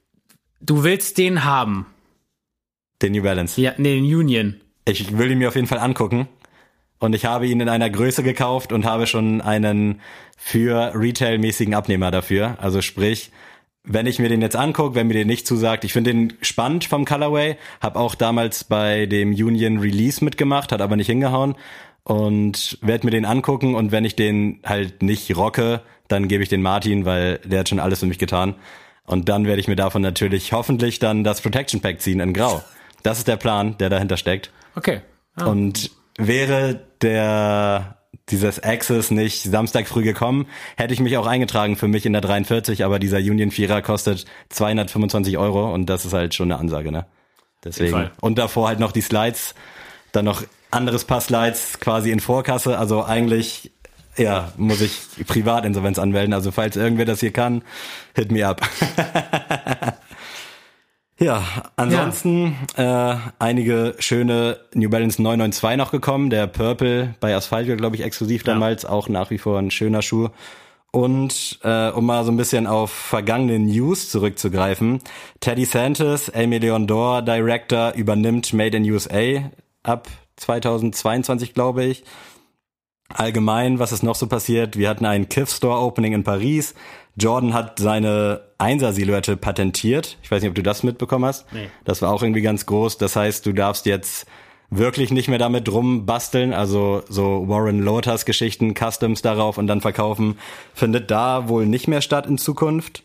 Du 0.61 0.83
willst 0.83 1.17
den 1.17 1.43
haben. 1.43 1.85
Den 3.01 3.11
New 3.11 3.23
Balance. 3.23 3.59
Ja, 3.59 3.73
nee, 3.77 3.95
den 3.95 4.05
Union. 4.05 4.61
Ich 4.85 5.17
will 5.17 5.31
ihn 5.31 5.37
mir 5.37 5.49
auf 5.49 5.55
jeden 5.55 5.67
Fall 5.67 5.79
angucken. 5.79 6.27
Und 7.03 7.13
ich 7.13 7.25
habe 7.25 7.45
ihn 7.47 7.59
in 7.59 7.67
einer 7.67 7.89
Größe 7.89 8.23
gekauft 8.23 8.71
und 8.71 8.85
habe 8.85 9.07
schon 9.07 9.41
einen 9.41 9.99
für 10.37 10.93
Retail-mäßigen 10.95 11.73
Abnehmer 11.73 12.11
dafür. 12.11 12.55
Also 12.61 12.81
sprich, 12.81 13.29
wenn 13.83 14.05
ich 14.05 14.19
mir 14.19 14.29
den 14.29 14.41
jetzt 14.41 14.55
angucke, 14.55 14.95
wenn 14.95 15.07
mir 15.07 15.15
den 15.15 15.27
nicht 15.27 15.45
zusagt, 15.45 15.83
ich 15.83 15.91
finde 15.91 16.13
den 16.13 16.33
spannend 16.39 16.85
vom 16.85 17.03
Colorway, 17.03 17.57
habe 17.81 17.99
auch 17.99 18.15
damals 18.15 18.63
bei 18.63 19.05
dem 19.05 19.31
Union 19.31 19.79
Release 19.79 20.23
mitgemacht, 20.23 20.71
hat 20.71 20.79
aber 20.79 20.95
nicht 20.95 21.07
hingehauen 21.07 21.55
und 22.05 22.77
werde 22.81 23.05
mir 23.05 23.11
den 23.11 23.25
angucken 23.25 23.75
und 23.75 23.91
wenn 23.91 24.05
ich 24.05 24.15
den 24.15 24.61
halt 24.63 25.03
nicht 25.03 25.35
rocke, 25.35 25.81
dann 26.07 26.29
gebe 26.29 26.41
ich 26.41 26.47
den 26.47 26.61
Martin, 26.61 27.03
weil 27.03 27.39
der 27.39 27.59
hat 27.59 27.67
schon 27.67 27.81
alles 27.81 27.99
für 27.99 28.05
mich 28.05 28.17
getan. 28.17 28.55
Und 29.05 29.27
dann 29.27 29.45
werde 29.45 29.59
ich 29.59 29.67
mir 29.67 29.75
davon 29.75 30.01
natürlich 30.01 30.53
hoffentlich 30.53 30.99
dann 30.99 31.25
das 31.25 31.41
Protection 31.41 31.81
Pack 31.81 31.99
ziehen 31.99 32.21
in 32.21 32.31
Grau. 32.31 32.63
Das 33.03 33.17
ist 33.17 33.27
der 33.27 33.35
Plan, 33.35 33.77
der 33.77 33.89
dahinter 33.89 34.15
steckt. 34.15 34.51
Okay. 34.77 35.01
Ja. 35.37 35.47
Und 35.47 35.91
wäre 36.17 36.79
der 37.03 37.97
dieses 38.29 38.63
Access 38.63 39.11
nicht 39.11 39.43
Samstag 39.43 39.87
früh 39.87 40.03
gekommen, 40.03 40.47
hätte 40.77 40.93
ich 40.93 40.99
mich 40.99 41.17
auch 41.17 41.27
eingetragen 41.27 41.75
für 41.75 41.87
mich 41.87 42.05
in 42.05 42.13
der 42.13 42.21
43, 42.21 42.85
aber 42.85 42.99
dieser 42.99 43.17
Union 43.17 43.51
Vierer 43.51 43.81
kostet 43.81 44.25
225 44.49 45.37
Euro 45.37 45.73
und 45.73 45.87
das 45.87 46.05
ist 46.05 46.13
halt 46.13 46.33
schon 46.33 46.51
eine 46.51 46.59
Ansage, 46.59 46.91
ne? 46.91 47.05
Deswegen. 47.63 48.09
Und 48.21 48.37
davor 48.37 48.67
halt 48.67 48.79
noch 48.79 48.91
die 48.91 49.01
Slides, 49.01 49.55
dann 50.11 50.25
noch 50.25 50.43
anderes 50.71 51.05
Paar 51.05 51.21
Slides 51.21 51.79
quasi 51.79 52.11
in 52.11 52.19
Vorkasse, 52.19 52.77
also 52.77 53.03
eigentlich 53.03 53.71
ja, 54.17 54.51
muss 54.57 54.81
ich 54.81 55.25
Privatinsolvenz 55.25 55.97
anmelden. 55.97 56.33
Also 56.33 56.51
falls 56.51 56.75
irgendwer 56.75 57.05
das 57.05 57.19
hier 57.19 57.31
kann, 57.31 57.63
hit 58.15 58.31
me 58.31 58.45
up. 58.45 58.61
Ja, 61.19 61.43
ansonsten 61.75 62.55
Äh, 62.75 63.15
einige 63.39 63.95
schöne 63.99 64.57
New 64.73 64.89
Balance 64.89 65.21
992 65.21 65.77
noch 65.77 65.91
gekommen. 65.91 66.29
Der 66.29 66.47
Purple 66.47 67.15
bei 67.19 67.35
Asphalt, 67.35 67.77
glaube 67.77 67.95
ich, 67.95 68.03
exklusiv 68.03 68.43
damals, 68.43 68.85
auch 68.85 69.07
nach 69.09 69.29
wie 69.29 69.37
vor 69.37 69.59
ein 69.59 69.71
schöner 69.71 70.01
Schuh. 70.01 70.29
Und 70.91 71.59
äh, 71.63 71.89
um 71.89 72.05
mal 72.05 72.23
so 72.23 72.31
ein 72.31 72.37
bisschen 72.37 72.67
auf 72.67 72.91
vergangene 72.91 73.57
News 73.57 74.09
zurückzugreifen, 74.09 75.01
Teddy 75.39 75.65
Santis, 75.65 76.29
Amy 76.29 76.59
Leon 76.59 76.85
Dor, 76.85 77.21
Director, 77.23 77.93
übernimmt 77.93 78.53
Made 78.53 78.77
in 78.77 78.89
USA 78.91 79.49
ab 79.81 80.07
2022, 80.35 81.53
glaube 81.53 81.83
ich. 81.85 82.03
Allgemein, 83.09 83.79
was 83.79 83.91
ist 83.91 84.03
noch 84.03 84.15
so 84.15 84.27
passiert? 84.27 84.77
Wir 84.77 84.89
hatten 84.89 85.05
ein 85.05 85.29
Kiff 85.29 85.49
Store 85.51 85.79
Opening 85.79 86.13
in 86.13 86.23
Paris. 86.23 86.73
Jordan 87.15 87.53
hat 87.53 87.79
seine 87.79 88.41
Einser-Silhouette 88.57 89.37
patentiert. 89.37 90.17
Ich 90.23 90.31
weiß 90.31 90.41
nicht, 90.41 90.49
ob 90.49 90.55
du 90.55 90.63
das 90.63 90.83
mitbekommen 90.83 91.25
hast. 91.25 91.51
Nee. 91.53 91.69
Das 91.85 92.01
war 92.01 92.11
auch 92.11 92.23
irgendwie 92.23 92.41
ganz 92.41 92.65
groß. 92.65 92.97
Das 92.97 93.15
heißt, 93.15 93.45
du 93.45 93.53
darfst 93.53 93.85
jetzt 93.85 94.25
wirklich 94.69 95.11
nicht 95.11 95.27
mehr 95.27 95.37
damit 95.37 95.71
rumbasteln, 95.71 96.53
also 96.53 97.03
so 97.07 97.47
Warren 97.47 97.79
Lotas 97.79 98.25
Geschichten, 98.25 98.73
Customs 98.73 99.21
darauf 99.21 99.57
und 99.57 99.67
dann 99.67 99.81
verkaufen, 99.81 100.39
findet 100.73 101.11
da 101.11 101.47
wohl 101.47 101.65
nicht 101.65 101.87
mehr 101.87 102.01
statt 102.01 102.25
in 102.25 102.37
Zukunft. 102.39 103.03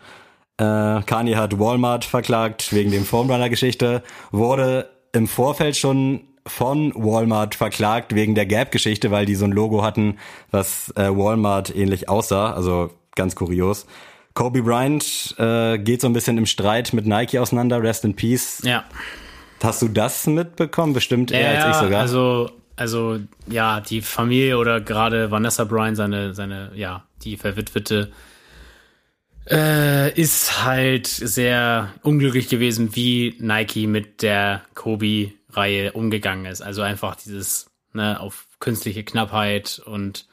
Äh, 0.57 1.03
Kanye 1.03 1.37
hat 1.37 1.59
Walmart 1.59 2.05
verklagt 2.05 2.73
wegen 2.73 2.91
dem 2.91 3.05
Formrunner-Geschichte, 3.05 4.03
wurde 4.31 4.89
im 5.13 5.27
Vorfeld 5.29 5.77
schon 5.77 6.23
von 6.47 6.93
Walmart 6.95 7.55
verklagt 7.55 8.15
wegen 8.15 8.35
der 8.35 8.47
Gap-Geschichte, 8.47 9.11
weil 9.11 9.27
die 9.27 9.35
so 9.35 9.45
ein 9.45 9.53
Logo 9.53 9.83
hatten, 9.83 10.19
was 10.51 10.91
äh, 10.97 11.15
Walmart 11.15 11.75
ähnlich 11.75 12.09
aussah, 12.09 12.53
also 12.55 12.91
ganz 13.19 13.35
kurios. 13.35 13.87
Kobe 14.33 14.63
Bryant 14.63 15.35
äh, 15.39 15.79
geht 15.79 16.01
so 16.01 16.07
ein 16.07 16.13
bisschen 16.13 16.39
im 16.39 16.47
Streit 16.47 16.93
mit 16.93 17.07
Nike 17.07 17.39
auseinander, 17.39 17.83
Rest 17.83 18.05
in 18.05 18.15
Peace. 18.15 18.63
Ja. 18.65 18.85
Hast 19.63 19.83
du 19.83 19.89
das 19.89 20.27
mitbekommen? 20.27 20.93
Bestimmt 20.93 21.33
eher 21.33 21.55
ja, 21.55 21.65
als 21.65 21.77
ich 21.77 21.83
sogar. 21.83 22.01
Also, 22.01 22.51
also 22.77 23.19
ja, 23.49 23.81
die 23.81 24.01
Familie 24.01 24.57
oder 24.57 24.81
gerade 24.81 25.31
Vanessa 25.33 25.65
Bryant, 25.65 25.97
seine, 25.97 26.35
seine, 26.35 26.71
ja, 26.75 27.05
die 27.25 27.37
verwitwete, 27.37 28.13
äh, 29.51 30.13
ist 30.13 30.65
halt 30.65 31.09
sehr 31.09 31.93
unglücklich 32.03 32.49
gewesen, 32.49 32.95
wie 32.95 33.35
Nike 33.41 33.89
mit 33.89 34.23
der 34.23 34.63
Kobe-Reihe 34.75 35.93
umgegangen 35.93 36.47
ist. 36.47 36.63
Also 36.63 36.83
einfach 36.83 37.17
dieses, 37.17 37.71
ne, 37.93 38.21
auf 38.21 38.47
künstliche 38.61 39.03
Knappheit 39.03 39.83
und 39.85 40.29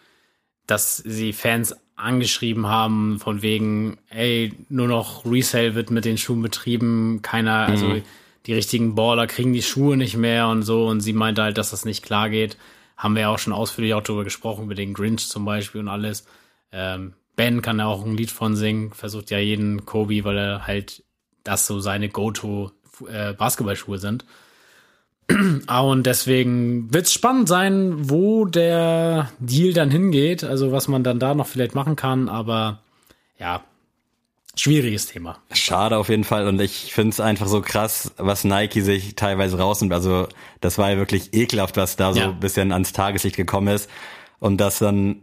dass 0.67 0.97
sie 0.97 1.33
Fans 1.33 1.75
angeschrieben 1.95 2.67
haben, 2.67 3.19
von 3.19 3.41
wegen, 3.41 3.97
ey, 4.09 4.53
nur 4.69 4.87
noch 4.87 5.25
Resale 5.25 5.75
wird 5.75 5.91
mit 5.91 6.05
den 6.05 6.17
Schuhen 6.17 6.41
betrieben, 6.41 7.21
keiner, 7.21 7.65
also 7.67 7.87
Mhm. 7.87 8.03
die 8.45 8.53
richtigen 8.53 8.95
Baller 8.95 9.27
kriegen 9.27 9.53
die 9.53 9.61
Schuhe 9.61 9.95
nicht 9.97 10.17
mehr 10.17 10.47
und 10.49 10.63
so. 10.63 10.87
Und 10.87 11.01
sie 11.01 11.13
meinte 11.13 11.41
halt, 11.41 11.57
dass 11.57 11.71
das 11.71 11.85
nicht 11.85 12.03
klar 12.03 12.29
geht. 12.29 12.57
Haben 12.97 13.15
wir 13.15 13.21
ja 13.23 13.29
auch 13.29 13.39
schon 13.39 13.53
ausführlich 13.53 13.93
auch 13.93 14.03
darüber 14.03 14.23
gesprochen, 14.23 14.65
über 14.65 14.75
den 14.75 14.93
Grinch 14.93 15.27
zum 15.27 15.45
Beispiel 15.45 15.81
und 15.81 15.87
alles. 15.87 16.25
Ähm, 16.71 17.13
ben 17.35 17.61
kann 17.61 17.77
da 17.79 17.85
auch 17.85 18.05
ein 18.05 18.15
Lied 18.17 18.31
von 18.31 18.55
singen, 18.55 18.91
versucht 18.93 19.29
ja 19.31 19.39
jeden 19.39 19.85
Kobe, 19.85 20.23
weil 20.23 20.37
er 20.37 20.67
halt 20.67 21.03
das 21.43 21.67
so 21.67 21.79
seine 21.79 22.09
Go-To-Basketballschuhe 22.09 23.97
sind. 23.97 24.25
Ah, 25.65 25.81
und 25.81 26.05
deswegen 26.05 26.93
wird 26.93 27.05
es 27.07 27.13
spannend 27.13 27.47
sein, 27.47 28.09
wo 28.09 28.45
der 28.45 29.31
Deal 29.39 29.73
dann 29.73 29.89
hingeht, 29.89 30.43
also 30.43 30.71
was 30.71 30.87
man 30.87 31.03
dann 31.03 31.19
da 31.19 31.33
noch 31.33 31.47
vielleicht 31.47 31.73
machen 31.73 31.95
kann, 31.95 32.29
aber 32.29 32.79
ja, 33.39 33.63
schwieriges 34.55 35.07
Thema. 35.07 35.39
Schade 35.51 35.97
auf 35.97 36.09
jeden 36.09 36.23
Fall 36.25 36.47
und 36.47 36.61
ich 36.61 36.93
finde 36.93 37.09
es 37.09 37.19
einfach 37.19 37.47
so 37.47 37.61
krass, 37.61 38.11
was 38.17 38.43
Nike 38.43 38.81
sich 38.81 39.15
teilweise 39.15 39.57
rausnimmt. 39.57 39.93
Also 39.93 40.27
das 40.61 40.77
war 40.77 40.91
ja 40.91 40.97
wirklich 40.97 41.33
ekelhaft, 41.33 41.75
was 41.75 41.95
da 41.95 42.13
so 42.13 42.19
Ja. 42.19 42.29
ein 42.29 42.39
bisschen 42.39 42.71
ans 42.71 42.93
Tageslicht 42.93 43.35
gekommen 43.35 43.69
ist 43.69 43.89
und 44.39 44.57
dass 44.61 44.77
dann, 44.79 45.21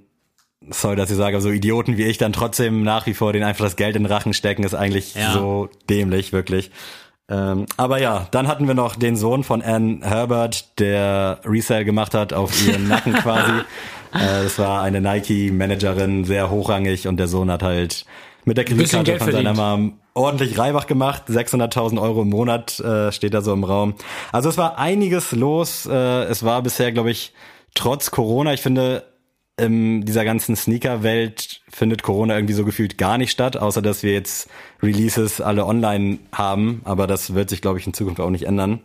sorry, 0.70 0.96
dass 0.96 1.10
ich 1.12 1.16
sage, 1.16 1.40
so 1.40 1.48
Idioten 1.50 1.96
wie 1.96 2.04
ich 2.04 2.18
dann 2.18 2.32
trotzdem 2.32 2.82
nach 2.82 3.06
wie 3.06 3.14
vor 3.14 3.32
den 3.32 3.44
einfach 3.44 3.64
das 3.64 3.76
Geld 3.76 3.94
in 3.96 4.02
den 4.02 4.12
Rachen 4.12 4.34
stecken, 4.34 4.64
ist 4.64 4.74
eigentlich 4.74 5.14
Ja. 5.14 5.32
so 5.32 5.68
dämlich, 5.88 6.32
wirklich. 6.32 6.70
Ähm, 7.32 7.66
aber 7.78 7.98
ja, 7.98 8.26
dann 8.30 8.46
hatten 8.46 8.68
wir 8.68 8.74
noch 8.74 8.94
den 8.94 9.16
Sohn 9.16 9.42
von 9.42 9.62
Ann 9.62 10.02
Herbert, 10.02 10.78
der 10.78 11.40
Resale 11.44 11.84
gemacht 11.86 12.12
hat 12.12 12.32
auf 12.34 12.66
ihren 12.66 12.88
Nacken 12.88 13.12
quasi. 13.22 13.52
Äh, 14.12 14.44
Das 14.44 14.58
war 14.58 14.82
eine 14.82 15.00
Nike-Managerin, 15.00 16.24
sehr 16.24 16.50
hochrangig 16.50 17.08
und 17.08 17.16
der 17.16 17.28
Sohn 17.28 17.50
hat 17.50 17.62
halt 17.62 18.04
mit 18.44 18.56
der 18.58 18.64
Kreditkarte 18.64 19.18
von 19.18 19.32
seiner. 19.32 19.54
Mom 19.54 19.94
ordentlich 20.14 20.58
Reibach 20.58 20.86
gemacht. 20.86 21.22
600.000 21.28 22.00
Euro 22.00 22.22
im 22.22 22.28
Monat 22.28 22.78
äh, 22.80 23.10
steht 23.12 23.32
da 23.32 23.40
so 23.40 23.52
im 23.54 23.64
Raum. 23.64 23.94
Also 24.30 24.50
es 24.50 24.58
war 24.58 24.78
einiges 24.78 25.32
los. 25.32 25.86
Äh, 25.86 26.24
es 26.24 26.44
war 26.44 26.60
bisher, 26.62 26.92
glaube 26.92 27.10
ich, 27.10 27.32
trotz 27.74 28.10
Corona, 28.10 28.52
ich 28.52 28.60
finde, 28.60 29.04
in 29.62 30.04
dieser 30.04 30.24
ganzen 30.24 30.56
Sneaker-Welt 30.56 31.62
findet 31.70 32.02
Corona 32.02 32.34
irgendwie 32.34 32.54
so 32.54 32.64
gefühlt 32.64 32.98
gar 32.98 33.18
nicht 33.18 33.30
statt, 33.30 33.56
außer 33.56 33.80
dass 33.80 34.02
wir 34.02 34.12
jetzt 34.12 34.50
Releases 34.82 35.40
alle 35.40 35.64
online 35.66 36.18
haben. 36.32 36.82
Aber 36.84 37.06
das 37.06 37.34
wird 37.34 37.50
sich, 37.50 37.62
glaube 37.62 37.78
ich, 37.78 37.86
in 37.86 37.94
Zukunft 37.94 38.20
auch 38.20 38.30
nicht 38.30 38.46
ändern. 38.46 38.80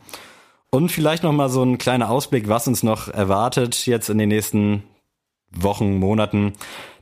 Und 0.69 0.91
vielleicht 0.91 1.23
noch 1.23 1.31
mal 1.31 1.49
so 1.49 1.63
ein 1.63 1.77
kleiner 1.77 2.09
Ausblick, 2.09 2.47
was 2.49 2.67
uns 2.67 2.83
noch 2.83 3.07
erwartet 3.07 3.85
jetzt 3.85 4.09
in 4.09 4.17
den 4.17 4.29
nächsten 4.29 4.83
Wochen, 5.51 5.97
Monaten. 5.97 6.53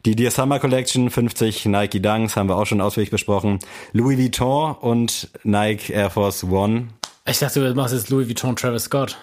Die 0.05 0.15
Dear 0.15 0.31
Summer 0.31 0.59
Collection, 0.59 1.09
50 1.09 1.65
Nike 1.65 1.99
Dunks, 1.99 2.35
haben 2.35 2.47
wir 2.47 2.57
auch 2.57 2.67
schon 2.67 2.79
ausführlich 2.79 3.09
besprochen. 3.09 3.59
Louis 3.91 4.19
Vuitton 4.19 4.75
und 4.75 5.29
Nike 5.43 5.91
Air 5.91 6.11
Force 6.11 6.43
One. 6.43 6.89
Ich 7.27 7.39
dachte, 7.39 7.67
du 7.67 7.73
machst 7.73 7.93
jetzt 7.93 8.09
Louis 8.09 8.27
Vuitton 8.27 8.55
Travis 8.55 8.83
Scott. 8.83 9.17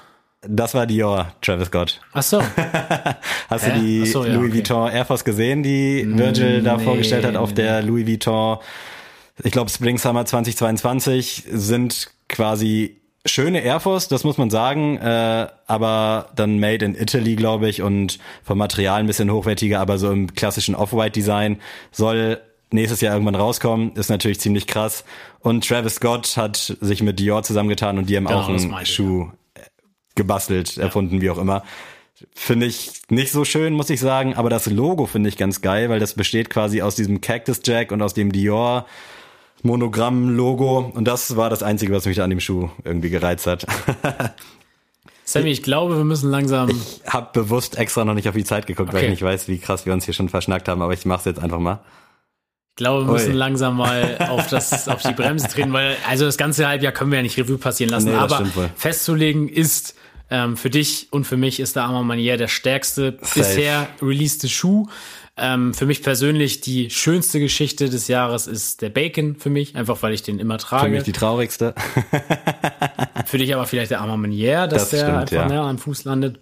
Das 0.47 0.75
war 0.75 0.87
Dior, 0.87 1.33
Travis 1.41 1.69
Scott. 1.69 2.01
Ach 2.13 2.23
so. 2.23 2.43
Hast 3.49 3.67
Hä? 3.67 3.73
du 3.75 3.81
die 3.81 4.07
so, 4.07 4.25
ja, 4.25 4.35
Louis 4.35 4.49
okay. 4.49 4.55
Vuitton 4.55 4.91
Air 4.91 5.05
Force 5.05 5.25
gesehen, 5.25 5.63
die 5.63 6.05
Virgil 6.07 6.63
da 6.63 6.79
Nee, 6.79 6.85
vorgestellt 6.85 7.25
hat 7.25 7.37
auf 7.37 7.51
nee, 7.51 7.57
der 7.57 7.83
Louis 7.83 8.07
Vuitton, 8.07 8.59
ich 9.45 9.53
glaube 9.53 9.71
Spring 9.71 9.99
Summer 9.99 10.25
2022, 10.25 11.45
sind 11.49 12.11
quasi 12.29 12.97
schöne 13.25 13.61
Air 13.61 13.79
Force, 13.79 14.09
das 14.09 14.25
muss 14.25 14.37
man 14.37 14.51
sagen, 14.51 14.97
äh, 14.97 15.47
aber 15.69 16.31
dann 16.35 16.59
made 16.59 16.85
in 16.85 16.97
Italy, 16.97 17.37
glaube 17.37 17.69
ich, 17.69 17.81
und 17.81 18.19
vom 18.43 18.59
Material 18.59 18.99
ein 18.99 19.07
bisschen 19.07 19.31
hochwertiger, 19.31 19.79
aber 19.79 19.99
so 19.99 20.11
im 20.11 20.35
klassischen 20.35 20.75
Off-White-Design 20.75 21.61
soll 21.93 22.41
nächstes 22.73 23.01
Jahr 23.01 23.15
irgendwann 23.15 23.37
rauskommen, 23.37 23.93
ist 23.95 24.11
natürlich 24.11 24.41
ziemlich 24.41 24.67
krass. 24.67 25.05
Und 25.39 25.69
Travis 25.69 25.97
Scott 25.97 26.37
hat 26.37 26.77
sich 26.81 27.03
mit 27.03 27.21
Dior 27.21 27.45
zusammengetan 27.45 27.99
und 27.99 28.09
die 28.09 28.17
haben 28.17 28.25
Genau, 28.25 28.41
auch 28.41 28.49
einen 28.49 28.87
Schuh 28.87 29.31
gebastelt, 30.15 30.77
erfunden, 30.79 31.21
wie 31.21 31.31
auch 31.31 31.39
immer. 31.39 31.63
Finde 32.35 32.67
ich 32.67 33.03
nicht 33.09 33.33
so 33.33 33.45
schön, 33.45 33.73
muss 33.75 33.91
ich 33.91 33.99
sagen, 34.01 34.35
aber 34.35 34.49
das 34.51 34.67
Logo 34.67 35.07
finde 35.07 35.29
ich 35.29 35.37
ganz 35.37 35.61
geil, 35.61 35.89
weil 35.89 35.99
das 35.99 36.15
besteht 36.15 36.51
quasi 36.51 36.81
aus 36.83 36.95
diesem 36.95 37.21
Cactus 37.21 37.61
Jack 37.65 37.91
und 37.91 38.01
aus 38.03 38.15
dem 38.15 38.31
Dior 38.33 38.87
Monogramm-Logo 39.63 40.93
und 40.95 41.05
das 41.07 41.37
war 41.37 41.51
das 41.51 41.63
Einzige, 41.63 41.93
was 41.93 42.07
mich 42.07 42.17
da 42.17 42.25
an 42.25 42.31
dem 42.31 42.41
Schuh 42.41 42.69
irgendwie 42.85 43.11
gereizt 43.11 43.47
hat. 43.47 43.67
Sammy, 45.25 45.51
ich 45.51 45.63
glaube, 45.63 45.97
wir 45.97 46.05
müssen 46.05 46.31
langsam. 46.31 46.69
Hab 47.07 47.33
bewusst 47.33 47.79
extra 47.79 48.05
noch 48.05 48.15
nicht 48.15 48.29
auf 48.29 48.35
die 48.35 48.45
Zeit 48.45 48.67
geguckt, 48.67 48.93
weil 48.93 48.99
Okay. 48.99 49.07
ich 49.07 49.11
nicht 49.13 49.23
weiß, 49.23 49.49
wie 49.49 49.59
krass 49.59 49.87
wir 49.87 49.93
uns 49.93 50.05
hier 50.05 50.15
schon 50.15 50.29
verschnackt 50.29 50.69
haben, 50.69 50.83
aber 50.83 50.93
ich 50.93 51.07
mach's 51.07 51.25
jetzt 51.25 51.41
einfach 51.41 51.59
mal. 51.61 51.81
Ich 52.71 52.77
glaube, 52.77 53.07
wir 53.07 53.13
müssen 53.13 53.31
Ui. 53.33 53.37
langsam 53.37 53.77
mal 53.77 54.17
auf, 54.31 54.49
das, 54.49 54.89
auf 54.89 55.03
die 55.03 55.13
Bremse 55.13 55.47
treten, 55.49 55.73
weil 55.73 55.97
also 56.09 56.25
das 56.25 56.37
ganze 56.37 56.67
Halbjahr 56.67 56.93
können 56.93 57.11
wir 57.13 57.19
ja 57.19 57.23
nicht 57.23 57.39
Revue 57.39 57.59
passieren 57.59 57.91
lassen. 57.91 58.11
Nee, 58.11 58.17
aber 58.17 58.45
festzulegen 58.77 59.49
ist 59.49 59.95
ähm, 60.33 60.57
für 60.57 60.71
dich 60.71 61.09
und 61.11 61.25
für 61.27 61.37
mich 61.37 61.61
ist 61.61 61.77
der 61.77 61.85
Armand 61.85 62.07
Manier 62.07 62.39
der 62.39 62.49
stärkste 62.49 63.13
bisher 63.13 63.87
releaste 64.01 64.49
Schuh. 64.49 64.87
Ähm, 65.37 65.75
für 65.75 65.85
mich 65.85 66.03
persönlich 66.03 66.63
die 66.63 66.89
schönste 66.89 67.39
Geschichte 67.39 67.91
des 67.91 68.09
Jahres 68.09 68.47
ist 68.47 68.81
der 68.81 68.89
Bacon 68.89 69.37
für 69.37 69.51
mich, 69.51 69.77
einfach 69.77 70.03
weil 70.03 70.15
ich 70.15 70.23
den 70.23 70.39
immer 70.39 70.59
Für 70.59 70.65
trage. 70.67 70.91
mich 70.93 71.03
die 71.03 71.13
traurigste. 71.13 71.75
Für 73.27 73.37
dich 73.37 73.55
aber 73.55 73.67
vielleicht 73.67 73.91
der 73.91 74.01
Armand 74.01 74.23
Manier, 74.23 74.67
dass 74.67 74.85
Das 74.85 74.91
der 74.91 74.99
stimmt, 75.01 75.19
einfach 75.19 75.33
ja. 75.33 75.49
ne, 75.49 75.61
am 75.61 75.77
Fuß 75.77 76.05
landet. 76.05 76.41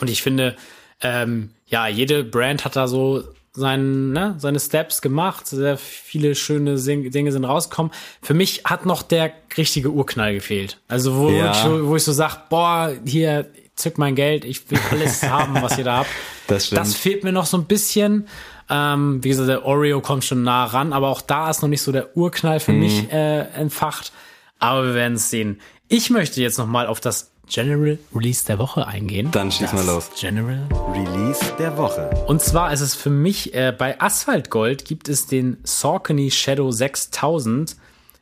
Und 0.00 0.08
ich 0.08 0.22
finde, 0.22 0.56
ähm, 1.02 1.50
ja, 1.66 1.88
jede 1.88 2.24
Brand 2.24 2.64
hat 2.64 2.74
da 2.74 2.88
so 2.88 3.22
sein, 3.58 4.10
ne, 4.12 4.34
seine 4.38 4.60
Steps 4.60 5.02
gemacht. 5.02 5.46
Sehr 5.46 5.76
viele 5.76 6.34
schöne 6.34 6.76
Dinge 6.76 7.32
sind 7.32 7.44
rausgekommen. 7.44 7.92
Für 8.22 8.34
mich 8.34 8.62
hat 8.64 8.86
noch 8.86 9.02
der 9.02 9.32
richtige 9.56 9.90
Urknall 9.90 10.34
gefehlt. 10.34 10.78
Also 10.88 11.16
wo, 11.16 11.30
Ja. 11.30 11.50
ich, 11.52 11.56
so- 11.58 11.86
wo 11.88 11.96
ich 11.96 12.04
so 12.04 12.12
sag, 12.12 12.48
boah, 12.48 12.92
hier, 13.04 13.46
zück 13.76 13.98
mein 13.98 14.14
Geld, 14.14 14.44
ich 14.44 14.70
will 14.70 14.78
alles 14.90 15.22
haben, 15.28 15.54
was 15.62 15.78
ihr 15.78 15.84
da 15.84 15.98
habt. 15.98 16.10
Das 16.46 16.66
stimmt. 16.66 16.80
Das 16.80 16.94
fehlt 16.94 17.24
mir 17.24 17.32
noch 17.32 17.46
so 17.46 17.56
ein 17.58 17.64
bisschen. 17.66 18.26
Ähm, 18.70 19.22
wie 19.24 19.28
gesagt, 19.30 19.48
der 19.48 19.64
Oreo 19.64 20.00
kommt 20.00 20.24
schon 20.24 20.42
nah 20.42 20.64
ran, 20.66 20.92
aber 20.92 21.08
auch 21.08 21.20
da 21.22 21.48
ist 21.50 21.62
noch 21.62 21.68
nicht 21.68 21.80
so 21.82 21.90
der 21.92 22.16
Urknall 22.16 22.60
für 22.60 22.72
Mhm. 22.72 22.78
mich 22.80 23.12
äh, 23.12 23.40
entfacht. 23.54 24.12
Aber 24.58 24.84
wir 24.88 24.94
werden 24.94 25.14
es 25.14 25.30
sehen. 25.30 25.60
Ich 25.88 26.10
möchte 26.10 26.42
jetzt 26.42 26.58
noch 26.58 26.66
mal 26.66 26.86
auf 26.86 27.00
das 27.00 27.30
General 27.48 27.98
Release 28.14 28.44
der 28.46 28.58
Woche 28.58 28.86
eingehen. 28.86 29.30
Dann 29.30 29.50
schieß 29.50 29.70
das 29.70 29.72
mal 29.72 29.86
los. 29.86 30.10
General. 30.18 30.68
Release 30.92 31.40
der 31.58 31.76
Woche. 31.76 32.10
Und 32.26 32.40
zwar 32.40 32.72
ist 32.72 32.80
es 32.80 32.94
für 32.94 33.10
mich, 33.10 33.54
äh, 33.54 33.74
bei 33.76 34.00
Asphalt 34.00 34.50
Gold 34.50 34.84
gibt 34.84 35.08
es 35.08 35.26
den 35.26 35.58
Saucony 35.64 36.30
Shadow 36.30 36.70
6000 36.70 37.76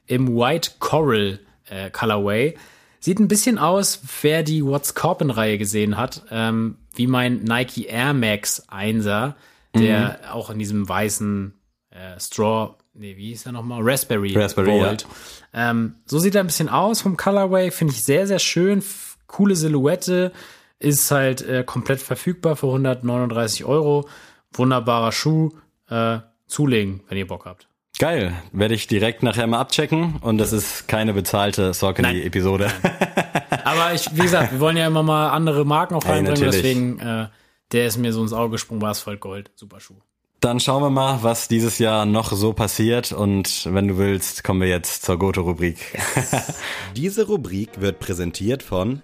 im 0.06 0.36
White 0.36 0.72
Coral 0.78 1.40
äh, 1.68 1.90
Colorway. 1.90 2.56
Sieht 3.00 3.18
ein 3.18 3.28
bisschen 3.28 3.58
aus, 3.58 4.00
wer 4.22 4.42
die 4.42 4.64
What's 4.64 4.94
Corbin 4.94 5.30
Reihe 5.30 5.58
gesehen 5.58 5.96
hat, 5.96 6.22
ähm, 6.30 6.78
wie 6.94 7.06
mein 7.06 7.44
Nike 7.44 7.86
Air 7.86 8.14
Max 8.14 8.68
1er, 8.68 9.34
der 9.74 10.20
auch 10.32 10.50
in 10.50 10.58
diesem 10.58 10.88
weißen 10.88 11.52
äh, 11.90 12.18
Straw, 12.18 12.74
nee, 12.94 13.16
wie 13.16 13.28
hieß 13.28 13.46
er 13.46 13.52
nochmal? 13.52 13.80
Raspberry, 13.82 14.34
Raspberry, 14.36 14.78
Gold. 14.78 15.06
Ähm, 15.52 15.94
so 16.04 16.18
sieht 16.18 16.34
er 16.34 16.42
ein 16.42 16.46
bisschen 16.46 16.68
aus 16.68 17.00
vom 17.00 17.16
Colorway, 17.16 17.70
finde 17.70 17.94
ich 17.94 18.04
sehr, 18.04 18.26
sehr 18.26 18.38
schön. 18.38 18.82
Coole 19.26 19.56
Silhouette, 19.56 20.32
ist 20.78 21.10
halt 21.10 21.42
äh, 21.42 21.64
komplett 21.64 22.00
verfügbar 22.00 22.56
für 22.56 22.66
139 22.66 23.64
Euro. 23.64 24.08
Wunderbarer 24.52 25.12
Schuh. 25.12 25.50
Äh, 25.88 26.18
zulegen, 26.46 27.02
wenn 27.08 27.18
ihr 27.18 27.26
Bock 27.26 27.44
habt. 27.44 27.68
Geil. 27.98 28.34
Werde 28.52 28.74
ich 28.74 28.86
direkt 28.86 29.22
nachher 29.22 29.46
mal 29.46 29.60
abchecken 29.60 30.16
und 30.20 30.38
das 30.38 30.52
ist 30.52 30.86
keine 30.86 31.14
bezahlte 31.14 31.72
Saucony-Episode. 31.72 32.70
Aber 33.64 33.94
ich, 33.94 34.14
wie 34.14 34.22
gesagt, 34.22 34.52
wir 34.52 34.60
wollen 34.60 34.76
ja 34.76 34.86
immer 34.86 35.02
mal 35.02 35.30
andere 35.30 35.64
Marken 35.64 35.94
auch 35.94 36.04
reinbringen, 36.04 36.40
natürlich. 36.40 36.62
deswegen, 36.62 36.98
äh, 37.00 37.28
der 37.72 37.86
ist 37.86 37.96
mir 37.96 38.12
so 38.12 38.22
ins 38.22 38.32
Auge 38.32 38.52
gesprungen, 38.52 38.82
war 38.82 38.90
es 38.90 39.00
voll 39.00 39.16
Gold. 39.16 39.50
Super 39.54 39.80
Schuh. 39.80 40.00
Dann 40.46 40.60
schauen 40.60 40.80
wir 40.80 40.90
mal, 40.90 41.24
was 41.24 41.48
dieses 41.48 41.80
Jahr 41.80 42.06
noch 42.06 42.30
so 42.30 42.52
passiert. 42.52 43.10
Und 43.10 43.66
wenn 43.74 43.88
du 43.88 43.98
willst, 43.98 44.44
kommen 44.44 44.60
wir 44.60 44.68
jetzt 44.68 45.04
zur 45.04 45.18
Goto-Rubrik. 45.18 45.98
Diese 46.96 47.26
Rubrik 47.26 47.80
wird 47.80 47.98
präsentiert 47.98 48.62
von. 48.62 49.02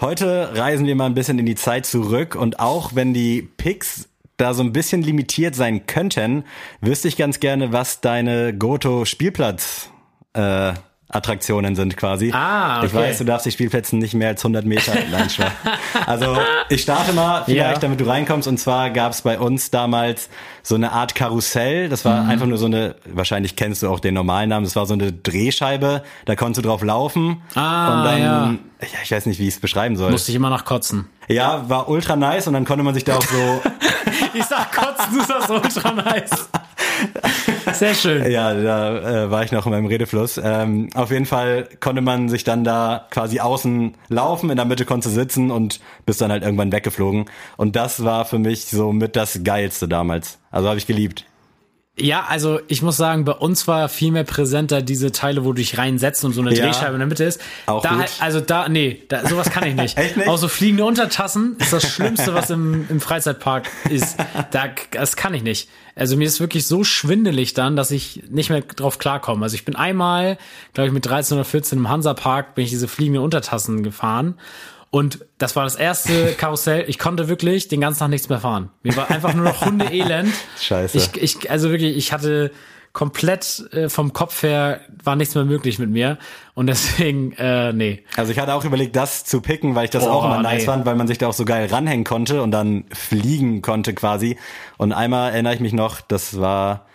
Heute 0.00 0.56
reisen 0.56 0.86
wir 0.86 0.94
mal 0.94 1.06
ein 1.06 1.14
bisschen 1.14 1.40
in 1.40 1.46
die 1.46 1.56
Zeit 1.56 1.84
zurück 1.84 2.36
und 2.36 2.60
auch 2.60 2.94
wenn 2.94 3.12
die 3.12 3.42
Picks 3.42 4.08
da 4.36 4.54
so 4.54 4.62
ein 4.62 4.72
bisschen 4.72 5.02
limitiert 5.02 5.56
sein 5.56 5.84
könnten, 5.86 6.44
wüsste 6.80 7.08
ich 7.08 7.16
ganz 7.16 7.40
gerne, 7.40 7.72
was 7.72 8.00
deine 8.00 8.56
Goto-Spielplatz 8.56 9.90
äh, 10.34 10.74
Attraktionen 11.10 11.74
sind 11.74 11.96
quasi. 11.96 12.32
Ah, 12.32 12.82
Ich 12.84 12.92
okay. 12.92 13.02
weiß, 13.08 13.18
du 13.18 13.24
darfst 13.24 13.46
die 13.46 13.50
Spielplätze 13.50 13.96
nicht 13.96 14.12
mehr 14.12 14.28
als 14.28 14.44
100 14.44 14.66
Meter. 14.66 14.92
Spaß. 15.28 15.50
Also 16.06 16.36
ich 16.68 16.82
starte 16.82 17.12
mal 17.14 17.44
vielleicht, 17.44 17.58
Ja. 17.76 17.78
damit 17.78 18.00
du 18.00 18.06
reinkommst. 18.06 18.46
Und 18.46 18.58
zwar 18.58 18.90
gab 18.90 19.12
es 19.12 19.22
bei 19.22 19.38
uns 19.38 19.70
damals 19.70 20.28
so 20.62 20.74
eine 20.74 20.92
Art 20.92 21.14
Karussell. 21.14 21.88
Das 21.88 22.04
war 22.04 22.24
Mhm. 22.24 22.30
einfach 22.30 22.46
nur 22.46 22.58
so 22.58 22.66
eine, 22.66 22.94
wahrscheinlich 23.06 23.56
kennst 23.56 23.82
du 23.82 23.88
auch 23.88 24.00
den 24.00 24.12
normalen 24.14 24.50
Namen, 24.50 24.64
das 24.64 24.76
war 24.76 24.84
so 24.84 24.94
eine 24.94 25.10
Drehscheibe. 25.12 26.02
Da 26.26 26.36
konntest 26.36 26.62
du 26.64 26.68
drauf 26.68 26.82
laufen. 26.82 27.40
Ah, 27.54 27.98
und 28.00 28.04
dann, 28.04 28.20
ja. 28.20 28.50
ja, 28.82 28.86
ich 29.02 29.10
weiß 29.10 29.24
nicht, 29.26 29.38
wie 29.40 29.48
ich 29.48 29.54
es 29.54 29.60
beschreiben 29.60 29.96
soll. 29.96 30.10
Musste 30.10 30.30
ich 30.30 30.36
immer 30.36 30.50
nach 30.50 30.66
kotzen. 30.66 31.08
Ja, 31.28 31.68
war 31.70 31.88
ultra 31.88 32.16
nice 32.16 32.46
und 32.48 32.52
dann 32.54 32.64
konnte 32.66 32.84
man 32.84 32.92
sich 32.94 33.04
da 33.04 33.16
auch 33.16 33.22
so, 33.22 33.62
Ich 34.34 34.44
sag 34.44 34.72
kotzen, 34.72 35.18
du 35.18 35.24
sagst 35.24 35.50
ultra 35.50 35.92
nice. 35.92 36.48
Sehr 37.72 37.94
schön. 37.94 38.30
ja, 38.30 38.54
da 38.54 39.24
äh, 39.24 39.30
war 39.30 39.44
ich 39.44 39.52
noch 39.52 39.66
in 39.66 39.72
meinem 39.72 39.86
Redefluss. 39.86 40.40
Ähm, 40.42 40.88
auf 40.94 41.10
jeden 41.10 41.26
Fall 41.26 41.68
konnte 41.80 42.00
man 42.00 42.28
sich 42.28 42.44
dann 42.44 42.64
da 42.64 43.06
quasi 43.10 43.40
außen 43.40 43.94
laufen, 44.08 44.50
in 44.50 44.56
der 44.56 44.64
Mitte 44.64 44.84
konntest 44.84 45.14
du 45.14 45.20
sitzen 45.20 45.50
und 45.50 45.80
bist 46.06 46.20
dann 46.20 46.32
halt 46.32 46.42
irgendwann 46.42 46.72
weggeflogen. 46.72 47.26
Und 47.56 47.76
das 47.76 48.04
war 48.04 48.24
für 48.24 48.38
mich 48.38 48.66
so 48.66 48.92
mit 48.92 49.16
das 49.16 49.40
Geilste 49.44 49.88
damals. 49.88 50.38
Also 50.50 50.68
habe 50.68 50.78
ich 50.78 50.86
geliebt. 50.86 51.24
Ja, 52.00 52.24
also 52.28 52.60
ich 52.68 52.82
muss 52.82 52.96
sagen, 52.96 53.24
bei 53.24 53.32
uns 53.32 53.66
war 53.66 53.88
viel 53.88 54.12
mehr 54.12 54.24
präsenter 54.24 54.82
diese 54.82 55.12
Teile, 55.12 55.44
wo 55.44 55.48
du 55.48 55.54
dich 55.54 55.78
reinsetzt 55.78 56.24
und 56.24 56.32
so 56.32 56.40
eine 56.40 56.54
Ja. 56.54 56.64
Drehscheibe 56.64 56.92
in 56.92 56.98
der 56.98 57.08
Mitte 57.08 57.24
ist. 57.24 57.40
Auch 57.66 57.82
da 57.82 57.94
gut. 57.96 58.06
also 58.20 58.40
da, 58.40 58.68
nee, 58.68 59.02
da, 59.08 59.26
sowas 59.26 59.50
kann 59.50 59.66
ich 59.66 59.74
nicht. 59.74 59.98
Echt 59.98 60.16
nicht? 60.16 60.28
Auch 60.28 60.38
so 60.38 60.48
fliegende 60.48 60.84
Untertassen 60.84 61.56
ist 61.58 61.72
das 61.72 61.84
Schlimmste, 61.92 62.34
was 62.34 62.50
im, 62.50 62.86
im 62.88 63.00
Freizeitpark 63.00 63.68
ist. 63.90 64.16
Da, 64.50 64.66
das 64.92 65.16
kann 65.16 65.34
ich 65.34 65.42
nicht. 65.42 65.68
Also 65.94 66.16
mir 66.16 66.26
ist 66.26 66.38
wirklich 66.40 66.66
so 66.66 66.84
schwindelig 66.84 67.54
dann, 67.54 67.74
dass 67.74 67.90
ich 67.90 68.22
nicht 68.30 68.50
mehr 68.50 68.60
drauf 68.60 68.98
klarkomme. 68.98 69.42
Also 69.44 69.54
ich 69.56 69.64
bin 69.64 69.74
einmal, 69.74 70.38
glaube 70.74 70.86
ich, 70.88 70.92
mit 70.92 71.04
13 71.04 71.36
oder 71.36 71.44
14 71.44 71.78
im 71.78 71.88
Hansapark 71.88 72.54
bin 72.54 72.64
ich 72.64 72.70
diese 72.70 72.86
fliegenden 72.86 73.22
Untertassen 73.22 73.82
gefahren. 73.82 74.34
Und 74.90 75.26
das 75.36 75.54
war 75.54 75.64
das 75.64 75.76
erste 75.76 76.32
Karussell. 76.32 76.84
Ich 76.88 76.98
konnte 76.98 77.28
wirklich 77.28 77.68
den 77.68 77.80
ganzen 77.80 77.98
Tag 78.00 78.08
nichts 78.08 78.28
mehr 78.28 78.40
fahren. 78.40 78.70
Mir 78.82 78.96
war 78.96 79.10
einfach 79.10 79.34
nur 79.34 79.44
noch 79.44 79.64
Hundeelend. 79.64 80.32
Scheiße. 80.60 80.96
Ich, 80.96 81.22
ich, 81.22 81.50
also 81.50 81.70
wirklich, 81.70 81.96
ich 81.96 82.12
hatte 82.12 82.50
komplett 82.94 83.68
äh, 83.72 83.88
vom 83.90 84.12
Kopf 84.14 84.42
her 84.42 84.80
war 85.04 85.14
nichts 85.14 85.34
mehr 85.34 85.44
möglich 85.44 85.78
mit 85.78 85.90
mir. 85.90 86.18
Und 86.54 86.66
deswegen, 86.68 87.32
äh, 87.32 87.72
nee. 87.72 88.02
Also 88.16 88.32
ich 88.32 88.38
hatte 88.38 88.54
auch 88.54 88.64
überlegt, 88.64 88.96
das 88.96 89.24
zu 89.24 89.40
picken, 89.42 89.74
weil 89.74 89.84
ich 89.84 89.90
das 89.90 90.04
Oh, 90.04 90.10
auch 90.10 90.24
immer 90.24 90.42
nice 90.42 90.60
nee. 90.62 90.66
fand, 90.66 90.86
weil 90.86 90.96
man 90.96 91.06
sich 91.06 91.18
da 91.18 91.28
auch 91.28 91.32
so 91.34 91.44
geil 91.44 91.68
ranhängen 91.70 92.04
konnte 92.04 92.42
und 92.42 92.50
dann 92.50 92.84
fliegen 92.92 93.60
konnte 93.62 93.92
quasi. 93.94 94.38
Und 94.78 94.92
einmal 94.92 95.32
erinnere 95.32 95.54
ich 95.54 95.60
mich 95.60 95.74
noch, 95.74 96.00
das 96.00 96.40
war, 96.40 96.86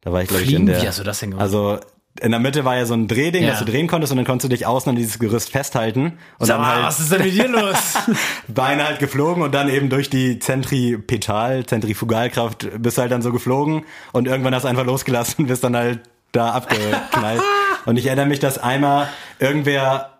da 0.00 0.12
war 0.12 0.20
ich 0.22 0.28
glaube 0.28 0.42
ich 0.42 0.52
in 0.52 0.66
der, 0.66 0.82
Wie 0.82 0.88
hast 0.88 0.98
du 0.98 1.04
das 1.04 1.20
denn 1.20 1.30
gemacht? 1.30 1.44
also 1.44 1.78
in 2.20 2.30
der 2.30 2.40
Mitte 2.40 2.64
war 2.64 2.76
ja 2.76 2.84
so 2.86 2.94
ein 2.94 3.08
Drehding, 3.08 3.42
Ja. 3.44 3.50
dass 3.50 3.58
du 3.60 3.64
drehen 3.64 3.86
konntest 3.86 4.12
und 4.12 4.16
dann 4.16 4.26
konntest 4.26 4.44
du 4.44 4.48
dich 4.54 4.66
außen 4.66 4.90
an 4.90 4.96
dieses 4.96 5.18
Gerüst 5.18 5.50
festhalten 5.50 6.18
und 6.38 6.46
Sag 6.46 6.58
dann 6.58 6.66
halt 6.66 6.84
was 6.84 7.00
ist 7.00 7.12
denn 7.12 7.22
mit 7.22 7.32
dir 7.34 7.48
los? 7.48 7.94
Beine 8.48 8.86
halt 8.86 8.98
geflogen 8.98 9.42
und 9.42 9.54
dann 9.54 9.68
eben 9.68 9.88
durch 9.88 10.10
die 10.10 10.38
Zentripetal, 10.38 11.66
Zentrifugalkraft 11.66 12.68
bist 12.82 12.96
du 12.98 13.02
halt 13.02 13.12
dann 13.12 13.22
so 13.22 13.32
geflogen 13.32 13.84
und 14.12 14.26
irgendwann 14.28 14.54
hast 14.54 14.62
du 14.62 14.68
einfach 14.68 14.86
losgelassen 14.86 15.44
und 15.44 15.46
bist 15.48 15.64
dann 15.64 15.76
halt 15.76 16.00
da 16.32 16.50
abgeknallt. 16.50 17.42
und 17.86 17.96
ich 17.98 18.06
erinnere 18.06 18.26
mich, 18.26 18.38
dass 18.40 18.58
einmal 18.58 19.08
irgendwer 19.38 20.10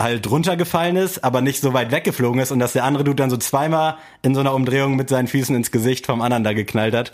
halt 0.00 0.30
runtergefallen 0.30 0.96
ist, 0.96 1.22
aber 1.24 1.42
nicht 1.42 1.60
so 1.60 1.74
weit 1.74 1.90
weggeflogen 1.90 2.40
ist 2.40 2.52
und 2.52 2.58
dass 2.58 2.72
der 2.72 2.84
andere 2.84 3.04
Dude 3.04 3.16
dann 3.16 3.28
so 3.30 3.36
zweimal 3.36 3.96
in 4.22 4.34
so 4.34 4.40
einer 4.40 4.54
Umdrehung 4.54 4.96
mit 4.96 5.10
seinen 5.10 5.28
Füßen 5.28 5.54
ins 5.54 5.70
Gesicht 5.70 6.06
vom 6.06 6.22
anderen 6.22 6.42
da 6.44 6.54
geknallt 6.54 6.94
hat. 6.94 7.12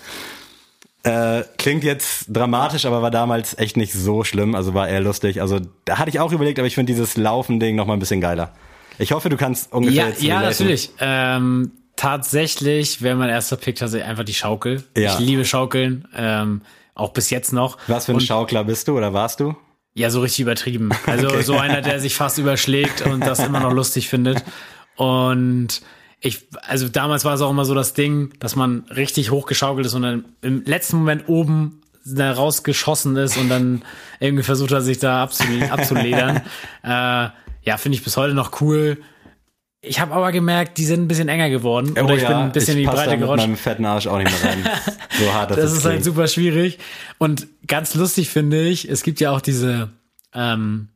Äh, 1.06 1.44
klingt 1.56 1.84
jetzt 1.84 2.26
dramatisch, 2.28 2.84
aber 2.84 3.00
war 3.00 3.12
damals 3.12 3.56
echt 3.58 3.76
nicht 3.76 3.92
so 3.92 4.24
schlimm, 4.24 4.54
also 4.56 4.74
war 4.74 4.88
eher 4.88 5.00
lustig. 5.00 5.40
Also 5.40 5.60
da 5.84 5.98
hatte 5.98 6.10
ich 6.10 6.18
auch 6.18 6.32
überlegt, 6.32 6.58
aber 6.58 6.66
ich 6.66 6.74
finde 6.74 6.92
dieses 6.92 7.16
Laufen-Ding 7.16 7.76
noch 7.76 7.86
mal 7.86 7.92
ein 7.92 8.00
bisschen 8.00 8.20
geiler. 8.20 8.52
Ich 8.98 9.12
hoffe, 9.12 9.28
du 9.28 9.36
kannst 9.36 9.72
ungefähr 9.72 10.02
ja, 10.02 10.08
jetzt 10.08 10.22
ja, 10.22 10.38
relaten. 10.40 10.50
natürlich. 10.58 10.90
Ähm, 10.98 11.70
tatsächlich 11.94 13.02
wäre 13.02 13.14
mein 13.16 13.28
erster 13.28 13.56
Pick 13.56 13.76
tatsächlich 13.76 14.08
einfach 14.08 14.24
die 14.24 14.34
Schaukel. 14.34 14.82
Ja. 14.96 15.12
Ich 15.12 15.18
liebe 15.20 15.44
Schaukeln, 15.44 16.08
ähm, 16.16 16.62
auch 16.96 17.12
bis 17.12 17.30
jetzt 17.30 17.52
noch. 17.52 17.78
Was 17.86 18.06
für 18.06 18.12
ein 18.12 18.16
Und- 18.16 18.22
Schaukler 18.22 18.64
bist 18.64 18.88
du 18.88 18.96
oder 18.96 19.12
warst 19.14 19.38
du? 19.38 19.54
Ja, 19.94 20.10
so 20.10 20.20
richtig 20.22 20.40
übertrieben. 20.40 20.90
Also 21.06 21.28
Okay. 21.28 21.42
so 21.42 21.56
einer, 21.56 21.82
der 21.82 22.00
sich 22.00 22.16
fast 22.16 22.38
überschlägt 22.38 23.02
und 23.06 23.20
das 23.20 23.38
immer 23.38 23.60
noch 23.60 23.72
lustig 23.72 24.08
findet. 24.08 24.42
Und 24.96 25.82
ich, 26.20 26.48
also 26.66 26.88
damals 26.88 27.24
war 27.24 27.34
es 27.34 27.40
auch 27.40 27.50
immer 27.50 27.64
so 27.64 27.74
das 27.74 27.94
Ding, 27.94 28.32
dass 28.38 28.56
man 28.56 28.84
richtig 28.90 29.30
hochgeschaukelt 29.30 29.86
ist 29.86 29.94
und 29.94 30.02
dann 30.02 30.24
im 30.42 30.64
letzten 30.64 30.96
Moment 30.98 31.28
oben 31.28 31.82
da 32.04 32.32
rausgeschossen 32.32 33.16
ist 33.16 33.36
und 33.36 33.48
dann 33.48 33.82
irgendwie 34.20 34.44
versucht 34.44 34.72
hat, 34.72 34.82
sich 34.82 34.98
da 34.98 35.22
abzule 35.22 35.70
abzuledern. 35.70 36.36
äh, 36.82 36.88
ja, 36.88 37.76
finde 37.78 37.96
ich 37.96 38.04
bis 38.04 38.16
heute 38.16 38.34
noch 38.34 38.60
cool. 38.60 38.98
Ich 39.82 40.00
habe 40.00 40.14
aber 40.14 40.32
gemerkt, 40.32 40.78
die 40.78 40.84
sind 40.84 41.02
ein 41.02 41.08
bisschen 41.08 41.28
enger 41.28 41.48
geworden. 41.50 41.92
Oder 41.92 42.14
ich 42.14 42.26
bin 42.26 42.36
ein 42.36 42.52
bisschen 42.52 42.76
in 42.76 42.82
die 42.84 42.88
Oh 42.88 42.92
Breite 42.92 43.10
mit 43.10 43.20
gerutscht. 43.20 43.46
meinem 43.46 43.56
fetten 43.56 43.84
Arsch 43.84 44.06
auch 44.06 44.18
nicht 44.18 44.30
mehr 44.42 44.52
rein. 44.52 44.64
So 45.18 45.32
hart 45.32 45.50
das, 45.50 45.56
Das 45.58 45.72
ist 45.72 45.84
halt 45.84 46.04
super 46.04 46.28
schwierig. 46.28 46.78
Und 47.18 47.46
ganz 47.66 47.94
lustig 47.94 48.28
finde 48.28 48.62
ich, 48.62 48.88
es 48.88 49.02
gibt 49.02 49.18
ja 49.20 49.30
auch 49.30 49.40
diese, 49.40 49.90
ähm, 50.34 50.88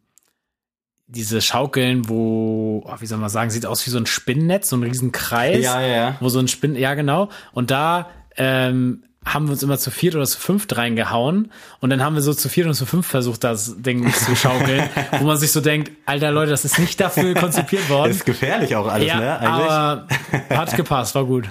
diese 1.11 1.41
Schaukeln, 1.41 2.09
wo, 2.09 2.85
oh, 2.87 2.95
wie 3.01 3.07
soll 3.07 3.19
man 3.19 3.31
sagen, 3.31 3.51
sieht 3.51 3.67
aus 3.67 3.85
wie 3.87 3.91
so 3.91 3.99
ein 3.99 4.07
Spinnennetz, 4.07 4.69
so 4.69 4.77
ein 4.77 4.83
riesen 4.83 5.13
Kreis. 5.13 5.65
Ja, 5.65 5.81
ja, 5.81 5.89
ja. 5.89 6.17
Wo 6.21 6.29
so 6.29 6.39
ein 6.39 6.49
Spinn, 6.49 6.77
ja 6.77 6.95
genau. 6.95 7.29
Und 7.53 7.71
da 7.71 8.11
ähm, 8.37 9.03
haben 9.25 9.47
wir 9.47 9.53
uns 9.53 9.63
immer 9.63 9.77
zu 9.77 9.91
viert 9.91 10.15
oder 10.15 10.25
zu 10.25 10.39
fünft 10.39 10.77
reingehauen. 10.77 11.53
Und 11.81 11.91
dann 11.91 12.03
haben 12.03 12.15
wir 12.15 12.23
so 12.23 12.33
zu 12.33 12.49
viert 12.49 12.67
und 12.67 12.75
zu 12.75 12.87
fünf 12.87 13.07
versucht, 13.07 13.45
das 13.45 13.83
Ding 13.83 14.11
zu 14.13 14.35
schaukeln. 14.37 14.89
wo 15.19 15.25
man 15.25 15.37
sich 15.37 15.53
so 15.53 15.61
denkt, 15.61 15.91
alter 16.07 16.31
Leute, 16.31 16.51
das 16.51 16.65
ist 16.65 16.79
nicht 16.79 17.01
dafür 17.01 17.35
konzipiert 17.35 17.89
worden. 17.91 18.13
Ist 18.13 18.25
gefährlich 18.25 18.77
auch 18.77 18.87
alles, 18.87 19.09
ja, 19.09 19.21
ne? 19.21 19.39
Eigentlich. 19.39 19.71
aber 19.71 20.07
hat 20.51 20.77
gepasst, 20.77 21.15
war 21.15 21.25
gut. 21.25 21.49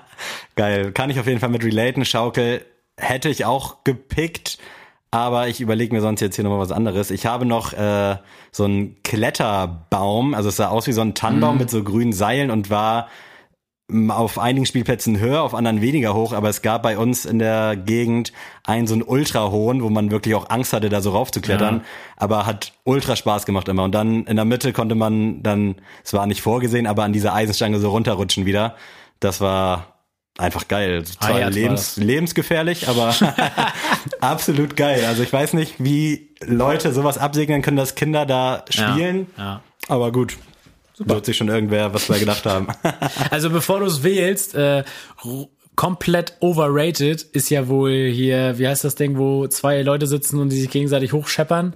Geil. 0.56 0.92
Kann 0.92 1.10
ich 1.10 1.20
auf 1.20 1.26
jeden 1.26 1.40
Fall 1.40 1.48
mit 1.48 1.64
relaten. 1.64 2.04
Schaukel 2.04 2.64
hätte 2.98 3.28
ich 3.28 3.44
auch 3.44 3.84
gepickt, 3.84 4.58
aber 5.16 5.48
ich 5.48 5.60
überlege 5.60 5.94
mir 5.94 6.00
sonst 6.00 6.20
jetzt 6.20 6.34
hier 6.36 6.44
nochmal 6.44 6.60
was 6.60 6.72
anderes. 6.72 7.10
Ich 7.10 7.26
habe 7.26 7.46
noch 7.46 7.72
äh, 7.72 8.16
so 8.52 8.64
einen 8.64 8.96
Kletterbaum, 9.02 10.34
also 10.34 10.48
es 10.50 10.56
sah 10.56 10.68
aus 10.68 10.86
wie 10.86 10.92
so 10.92 11.00
ein 11.00 11.14
Tannenbaum 11.14 11.54
Mhm. 11.54 11.60
mit 11.60 11.70
so 11.70 11.82
grünen 11.82 12.12
Seilen 12.12 12.50
und 12.50 12.70
war 12.70 13.08
auf 14.08 14.40
einigen 14.40 14.66
Spielplätzen 14.66 15.20
höher, 15.20 15.42
auf 15.42 15.54
anderen 15.54 15.80
weniger 15.80 16.12
hoch, 16.12 16.32
aber 16.32 16.48
es 16.48 16.60
gab 16.60 16.82
bei 16.82 16.98
uns 16.98 17.24
in 17.24 17.38
der 17.38 17.76
Gegend 17.76 18.32
einen 18.64 18.88
so 18.88 18.94
einen 18.94 19.04
ultra 19.04 19.50
hohen, 19.50 19.80
wo 19.80 19.88
man 19.90 20.10
wirklich 20.10 20.34
auch 20.34 20.50
Angst 20.50 20.72
hatte, 20.72 20.88
da 20.88 21.00
so 21.00 21.10
raufzuklettern, 21.10 21.76
Ja. 21.76 21.82
aber 22.16 22.46
hat 22.46 22.72
ultra 22.82 23.14
Spaß 23.14 23.46
gemacht 23.46 23.68
immer. 23.68 23.84
Und 23.84 23.94
dann 23.94 24.24
in 24.24 24.34
der 24.34 24.44
Mitte 24.44 24.72
konnte 24.72 24.96
man 24.96 25.40
dann, 25.44 25.76
es 26.04 26.12
war 26.12 26.26
nicht 26.26 26.42
vorgesehen, 26.42 26.88
aber 26.88 27.04
an 27.04 27.12
dieser 27.12 27.32
Eisenstange 27.32 27.78
so 27.78 27.90
runterrutschen 27.90 28.44
wieder. 28.44 28.74
Das 29.20 29.40
war 29.40 29.95
einfach 30.38 30.68
geil. 30.68 31.02
Ah, 31.18 31.26
Zwar 31.26 31.30
ja, 31.30 31.36
das 31.36 31.44
war 31.44 31.50
lebens, 31.62 31.96
lebensgefährlich, 31.96 32.88
aber 32.88 33.14
absolut 34.20 34.76
geil. 34.76 35.04
Also 35.06 35.22
ich 35.22 35.32
weiß 35.32 35.52
nicht, 35.54 35.74
wie 35.78 36.28
Leute 36.44 36.92
sowas 36.92 37.18
absegnen 37.18 37.62
können, 37.62 37.76
dass 37.76 37.94
Kinder 37.94 38.26
da 38.26 38.64
spielen, 38.68 39.26
Ja. 39.36 39.62
aber 39.88 40.12
gut. 40.12 40.36
Wird 40.98 41.26
sich 41.26 41.36
schon 41.36 41.48
irgendwer 41.48 41.92
was 41.92 42.06
bei 42.06 42.18
gedacht 42.18 42.46
haben. 42.46 42.68
Also 43.30 43.50
bevor 43.50 43.80
du 43.80 43.86
es 43.86 44.02
wählst, 44.02 44.54
äh, 44.54 44.82
komplett 45.74 46.34
overrated 46.40 47.22
ist 47.22 47.50
ja 47.50 47.68
wohl 47.68 48.08
hier, 48.10 48.58
wie 48.58 48.66
heißt 48.66 48.84
das 48.84 48.94
Ding, 48.94 49.18
wo 49.18 49.46
zwei 49.46 49.82
Leute 49.82 50.06
sitzen 50.06 50.40
und 50.40 50.48
die 50.48 50.58
sich 50.60 50.70
gegenseitig 50.70 51.12
hochscheppern? 51.12 51.74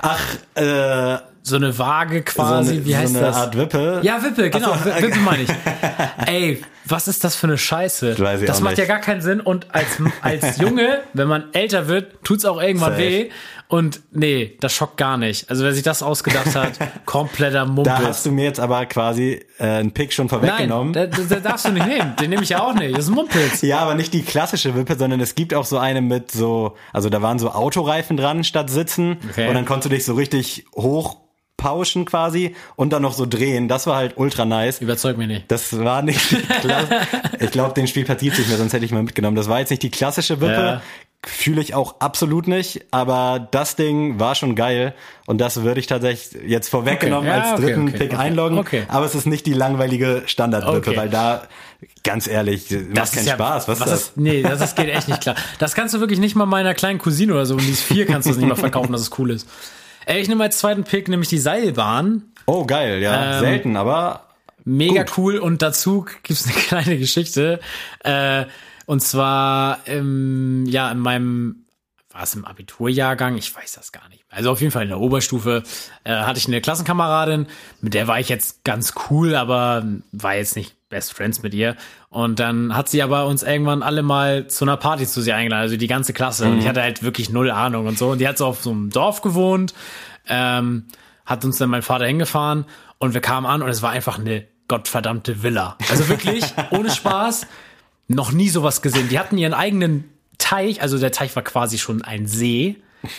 Ach, 0.00 0.20
äh, 0.56 1.18
So 1.46 1.56
eine 1.56 1.78
Waage 1.78 2.24
so 2.26 2.42
quasi, 2.42 2.72
eine, 2.76 2.84
wie 2.86 2.96
heißt 2.96 3.12
so 3.12 3.18
eine 3.18 3.26
das? 3.28 3.36
Art 3.36 3.54
Wippe. 3.58 4.00
ja, 4.02 4.22
Wippe, 4.22 4.48
genau, 4.48 4.72
so, 4.76 4.86
Wi- 4.86 5.02
Wippe 5.02 5.18
meine 5.18 5.42
ich. 5.42 5.50
Ey, 6.26 6.62
was 6.86 7.06
ist 7.06 7.22
das 7.22 7.36
für 7.36 7.46
eine 7.46 7.58
Scheiße? 7.58 8.14
Das 8.14 8.58
auch 8.58 8.60
macht 8.62 8.78
ja 8.78 8.84
nicht. 8.84 8.88
gar 8.88 9.00
keinen 9.00 9.20
Sinn 9.20 9.40
und 9.40 9.66
als, 9.74 9.86
als 10.22 10.56
Junge, 10.58 11.00
wenn 11.12 11.28
man 11.28 11.52
älter 11.52 11.86
wird, 11.86 12.24
tut's 12.24 12.46
auch 12.46 12.60
irgendwann 12.62 12.92
Safe. 12.92 13.02
weh 13.02 13.30
und 13.68 14.00
nee, 14.12 14.56
das 14.60 14.72
schockt 14.72 14.96
gar 14.96 15.18
nicht. 15.18 15.50
Also 15.50 15.64
wer 15.64 15.74
sich 15.74 15.82
das 15.82 16.02
ausgedacht 16.02 16.54
hat, 16.54 16.72
kompletter 17.04 17.60
Da 17.60 17.66
Mumpitz. 17.66 17.92
hast 17.98 18.24
du 18.26 18.30
mir 18.30 18.44
jetzt 18.44 18.60
aber 18.60 18.86
quasi 18.86 19.44
äh, 19.58 19.64
einen 19.66 19.92
Pick 19.92 20.14
schon 20.14 20.26
Nein, 20.26 20.40
vorweggenommen. 20.40 20.92
da, 20.94 21.06
da 21.06 21.36
darfst 21.40 21.66
du 21.66 21.72
nicht 21.72 21.86
nehmen. 21.86 22.16
Den 22.20 22.30
nehme 22.30 22.42
ich 22.42 22.48
ja 22.50 22.62
auch 22.62 22.72
nicht. 22.74 22.94
Das 22.96 23.04
ist 23.04 23.10
ein 23.10 23.14
Mumpitz. 23.16 23.60
Ja, 23.60 23.80
aber 23.80 23.94
nicht 23.96 24.14
die 24.14 24.22
klassische 24.22 24.74
Wippe, 24.74 24.96
sondern 24.96 25.20
es 25.20 25.34
gibt 25.34 25.52
auch 25.52 25.66
so 25.66 25.76
eine 25.76 26.00
mit 26.00 26.30
so, 26.30 26.74
also 26.94 27.10
da 27.10 27.20
waren 27.20 27.38
so 27.38 27.50
Autoreifen 27.50 28.16
dran 28.16 28.44
statt 28.44 28.70
Sitzen 28.70 29.18
Okay. 29.30 29.48
und 29.48 29.54
dann 29.54 29.64
konntest 29.66 29.86
du 29.90 29.94
dich 29.94 30.04
so 30.06 30.14
richtig 30.14 30.64
hoch 30.74 31.18
pauschen 31.56 32.04
quasi 32.04 32.54
und 32.76 32.92
dann 32.92 33.02
noch 33.02 33.12
so 33.14 33.26
drehen. 33.26 33.68
Das 33.68 33.86
war 33.86 33.96
halt 33.96 34.14
ultra 34.16 34.44
nice. 34.44 34.80
Überzeug 34.80 35.16
mich 35.16 35.28
nicht. 35.28 35.44
Das 35.50 35.78
war 35.78 36.02
nicht 36.02 36.30
die 36.30 36.36
Klasse. 36.60 36.88
ich 37.40 37.50
glaube, 37.50 37.74
den 37.74 37.86
Spielplatz 37.86 38.20
gibt's 38.20 38.38
nicht 38.38 38.48
mehr, 38.48 38.58
sonst 38.58 38.72
hätte 38.72 38.84
ich 38.84 38.92
mal 38.92 39.02
mitgenommen. 39.02 39.36
Das 39.36 39.48
war 39.48 39.60
jetzt 39.60 39.70
nicht 39.70 39.82
die 39.82 39.90
klassische 39.90 40.40
Wippe. 40.40 40.52
Ja. 40.52 40.82
Fühle 41.26 41.62
ich 41.62 41.72
auch 41.74 42.00
absolut 42.00 42.48
nicht, 42.48 42.84
aber 42.90 43.48
das 43.50 43.76
Ding 43.76 44.20
war 44.20 44.34
schon 44.34 44.54
geil 44.54 44.92
und 45.24 45.40
das 45.40 45.62
würde 45.62 45.80
ich 45.80 45.86
tatsächlich 45.86 46.42
jetzt 46.46 46.68
vorweggenommen 46.68 47.30
Okay, 47.30 47.38
ja, 47.38 47.50
als 47.52 47.60
dritten 47.62 47.88
okay, 47.88 47.96
Pick 47.98 48.12
okay, 48.12 48.20
einloggen. 48.20 48.58
okay. 48.58 48.82
Aber 48.88 49.06
es 49.06 49.14
ist 49.14 49.24
nicht 49.26 49.46
die 49.46 49.54
langweilige 49.54 50.24
Standardwippe, 50.26 50.94
weil 50.98 51.08
da, 51.08 51.44
ganz 52.02 52.26
ehrlich, 52.26 52.68
macht 52.70 53.12
keinen 53.14 53.20
ist 53.20 53.26
ja- 53.26 53.34
Spaß. 53.36 53.68
Was, 53.68 53.80
was 53.80 53.86
ist 53.86 53.92
das? 53.92 54.00
ist, 54.02 54.16
nee, 54.18 54.42
das, 54.42 54.58
das 54.58 54.74
geht 54.74 54.90
echt 54.90 55.08
nicht 55.08 55.22
klar. 55.22 55.36
Das 55.58 55.74
kannst 55.74 55.94
du 55.94 56.00
wirklich 56.00 56.20
nicht 56.20 56.36
mal 56.36 56.44
meiner 56.44 56.74
kleinen 56.74 56.98
Cousine 56.98 57.32
oder 57.32 57.46
so. 57.46 57.54
Und 57.54 57.62
dieses 57.62 57.80
vier 57.80 58.04
kannst 58.04 58.26
du 58.26 58.32
es 58.32 58.36
nicht 58.36 58.46
mal 58.48 58.54
verkaufen, 58.54 58.92
dass 58.92 59.00
es 59.00 59.18
cool 59.18 59.30
ist. 59.30 59.48
Ey, 60.06 60.20
ich 60.20 60.28
nehme 60.28 60.44
als 60.44 60.58
zweiten 60.58 60.84
Pick 60.84 61.08
nämlich 61.08 61.28
die 61.28 61.38
Seilbahn. 61.38 62.22
Oh, 62.46 62.64
geil, 62.64 63.00
ja. 63.00 63.38
Ähm, 63.38 63.40
Selten, 63.40 63.76
aber 63.76 64.24
Mega 64.64 65.02
Gut. 65.02 65.18
cool. 65.18 65.38
Und 65.38 65.62
dazu 65.62 66.06
gibt's 66.22 66.46
eine 66.46 66.54
kleine 66.82 66.98
Geschichte. 66.98 67.60
Äh, 68.02 68.46
und 68.86 69.00
zwar, 69.00 69.80
ähm, 69.86 70.64
ja, 70.66 70.90
in 70.90 70.98
meinem, 70.98 71.66
war 72.10 72.22
es 72.22 72.34
im 72.34 72.44
Abiturjahrgang? 72.44 73.36
Ich 73.36 73.54
weiß 73.54 73.72
das 73.72 73.92
gar 73.92 74.08
nicht 74.08 74.24
mehr. 74.28 74.38
Also 74.38 74.50
auf 74.50 74.60
jeden 74.60 74.72
Fall 74.72 74.82
in 74.84 74.88
der 74.88 75.00
Oberstufe 75.00 75.62
äh, 76.04 76.12
hatte 76.14 76.38
ich 76.38 76.46
eine 76.46 76.60
Klassenkameradin, 76.60 77.46
mit 77.80 77.94
der 77.94 78.08
war 78.08 78.18
ich 78.20 78.28
jetzt 78.28 78.64
ganz 78.64 78.94
cool, 79.10 79.34
aber 79.34 79.84
war 80.12 80.34
jetzt 80.34 80.56
nicht 80.56 80.74
Best 80.88 81.12
Friends 81.12 81.42
mit 81.42 81.54
ihr. 81.54 81.76
Und 82.10 82.38
dann 82.38 82.76
hat 82.76 82.88
sie 82.88 83.02
aber 83.02 83.26
uns 83.26 83.42
irgendwann 83.42 83.82
alle 83.82 84.02
mal 84.02 84.46
zu 84.46 84.64
einer 84.64 84.76
Party 84.76 85.06
zu 85.06 85.22
sie 85.22 85.32
eingeladen, 85.32 85.62
also 85.62 85.76
die 85.76 85.86
ganze 85.86 86.12
Klasse. 86.12 86.46
Und 86.46 86.58
ich 86.58 86.68
hatte 86.68 86.82
halt 86.82 87.02
wirklich 87.02 87.30
null 87.30 87.50
Ahnung 87.50 87.86
und 87.86 87.98
so. 87.98 88.10
Und 88.10 88.18
die 88.18 88.28
hat 88.28 88.38
so 88.38 88.46
auf 88.46 88.62
so 88.62 88.70
einem 88.70 88.90
Dorf 88.90 89.22
gewohnt, 89.22 89.74
ähm, 90.28 90.84
hat 91.26 91.44
uns 91.44 91.58
dann 91.58 91.70
mein 91.70 91.82
Vater 91.82 92.06
hingefahren 92.06 92.66
und 92.98 93.14
wir 93.14 93.20
kamen 93.20 93.46
an 93.46 93.62
und 93.62 93.68
es 93.68 93.82
war 93.82 93.90
einfach 93.90 94.18
eine 94.18 94.46
gottverdammte 94.68 95.42
Villa. 95.42 95.76
Also 95.90 96.08
wirklich, 96.08 96.44
ohne 96.70 96.90
Spaß, 96.90 97.46
noch 98.08 98.32
nie 98.32 98.48
sowas 98.48 98.82
gesehen. 98.82 99.08
Die 99.08 99.18
hatten 99.18 99.38
ihren 99.38 99.54
eigenen 99.54 100.04
Teich, 100.38 100.82
also 100.82 100.98
der 100.98 101.12
Teich 101.12 101.34
war 101.36 101.42
quasi 101.42 101.78
schon 101.78 102.02
ein 102.02 102.26
See, 102.26 102.76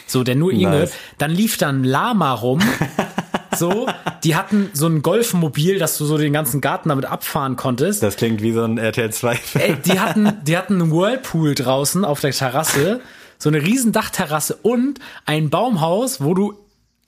so 0.07 0.23
der 0.23 0.35
nur 0.35 0.51
ihnen 0.51 0.71
Nice. 0.71 0.93
Dann 1.17 1.31
lief 1.31 1.57
da 1.57 1.69
ein 1.69 1.83
Lama 1.83 2.33
rum. 2.33 2.61
So, 3.57 3.87
die 4.23 4.35
hatten 4.35 4.69
so 4.73 4.87
ein 4.87 5.01
Golfmobil, 5.01 5.79
dass 5.79 5.97
du 5.97 6.05
so 6.05 6.17
den 6.17 6.33
ganzen 6.33 6.61
Garten 6.61 6.89
damit 6.89 7.05
abfahren 7.05 7.55
konntest. 7.55 8.03
das 8.03 8.15
klingt 8.15 8.41
wie 8.41 8.51
so 8.51 8.63
ein 8.63 8.77
RTL 8.77 9.11
2 9.11 9.39
Ey, 9.55 9.75
die 9.75 9.99
hatten, 9.99 10.33
die 10.43 10.57
hatten 10.57 10.81
einen 10.81 10.91
Whirlpool 10.91 11.55
draußen 11.55 12.05
auf 12.05 12.19
der 12.19 12.31
Terrasse, 12.31 13.01
so 13.37 13.49
eine 13.49 13.61
riesen 13.61 13.91
Dachterrasse 13.91 14.57
und 14.61 14.99
ein 15.25 15.49
Baumhaus, 15.49 16.21
wo 16.21 16.33
du 16.33 16.53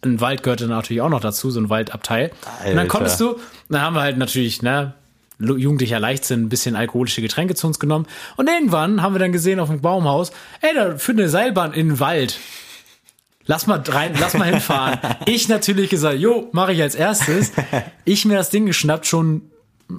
ein 0.03 0.21
Wald 0.21 0.43
gehörte 0.43 0.67
natürlich 0.67 1.01
auch 1.01 1.09
noch 1.09 1.21
dazu, 1.21 1.49
so 1.49 1.59
ein 1.59 1.69
Waldabteil. 1.69 2.29
Und 2.29 2.69
dann 2.69 2.79
Alter. 2.79 2.89
konntest 2.89 3.19
du, 3.19 3.39
dann 3.69 3.81
haben 3.81 3.95
wir 3.95 4.01
halt 4.01 4.17
natürlich, 4.17 4.61
ne, 4.61 4.93
jugendlicher 5.39 5.99
Leichtsinn, 5.99 6.43
ein 6.43 6.49
bisschen 6.49 6.75
alkoholische 6.75 7.21
Getränke 7.21 7.55
zu 7.55 7.67
uns 7.67 7.79
genommen. 7.79 8.07
Und 8.35 8.47
irgendwann 8.47 9.01
haben 9.01 9.13
wir 9.13 9.19
dann 9.19 9.31
gesehen 9.31 9.59
auf 9.59 9.69
dem 9.69 9.81
Baumhaus, 9.81 10.31
ey, 10.61 10.73
da 10.75 10.97
führt 10.97 11.19
eine 11.19 11.29
Seilbahn 11.29 11.73
in 11.73 11.89
den 11.89 11.99
Wald. 11.99 12.39
Lass 13.47 13.65
mal 13.65 13.81
rein, 13.87 14.13
lass 14.19 14.33
mal 14.33 14.45
hinfahren. 14.45 14.99
Ich 15.25 15.47
natürlich 15.47 15.89
gesagt, 15.89 16.19
jo, 16.19 16.49
mache 16.51 16.73
ich 16.73 16.81
als 16.81 16.95
erstes. 16.95 17.51
Ich 18.05 18.25
mir 18.25 18.35
das 18.35 18.49
Ding 18.49 18.65
geschnappt, 18.65 19.07
schon 19.07 19.43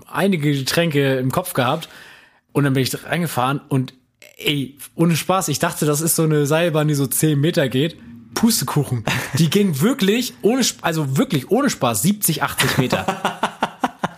einige 0.07 0.53
Getränke 0.53 1.17
im 1.17 1.33
Kopf 1.33 1.55
gehabt. 1.55 1.89
Und 2.53 2.65
dann 2.65 2.75
bin 2.75 2.83
ich 2.83 3.05
reingefahren 3.05 3.61
und 3.69 3.95
ey, 4.37 4.77
ohne 4.95 5.17
Spaß, 5.17 5.49
ich 5.49 5.59
dachte, 5.59 5.87
das 5.87 6.01
ist 6.01 6.17
so 6.17 6.23
eine 6.25 6.47
Seilbahn, 6.47 6.89
die 6.89 6.95
so 6.95 7.07
10 7.07 7.41
Meter 7.41 7.69
geht. 7.69 7.97
Pustekuchen. 8.35 9.05
Die 9.35 9.51
ging 9.51 9.81
wirklich 9.81 10.35
ohne, 10.43 10.63
also 10.83 11.17
wirklich 11.17 11.51
ohne 11.51 11.71
Spaß 11.71 12.03
70, 12.03 12.43
80 12.43 12.79
Meter. 12.79 13.41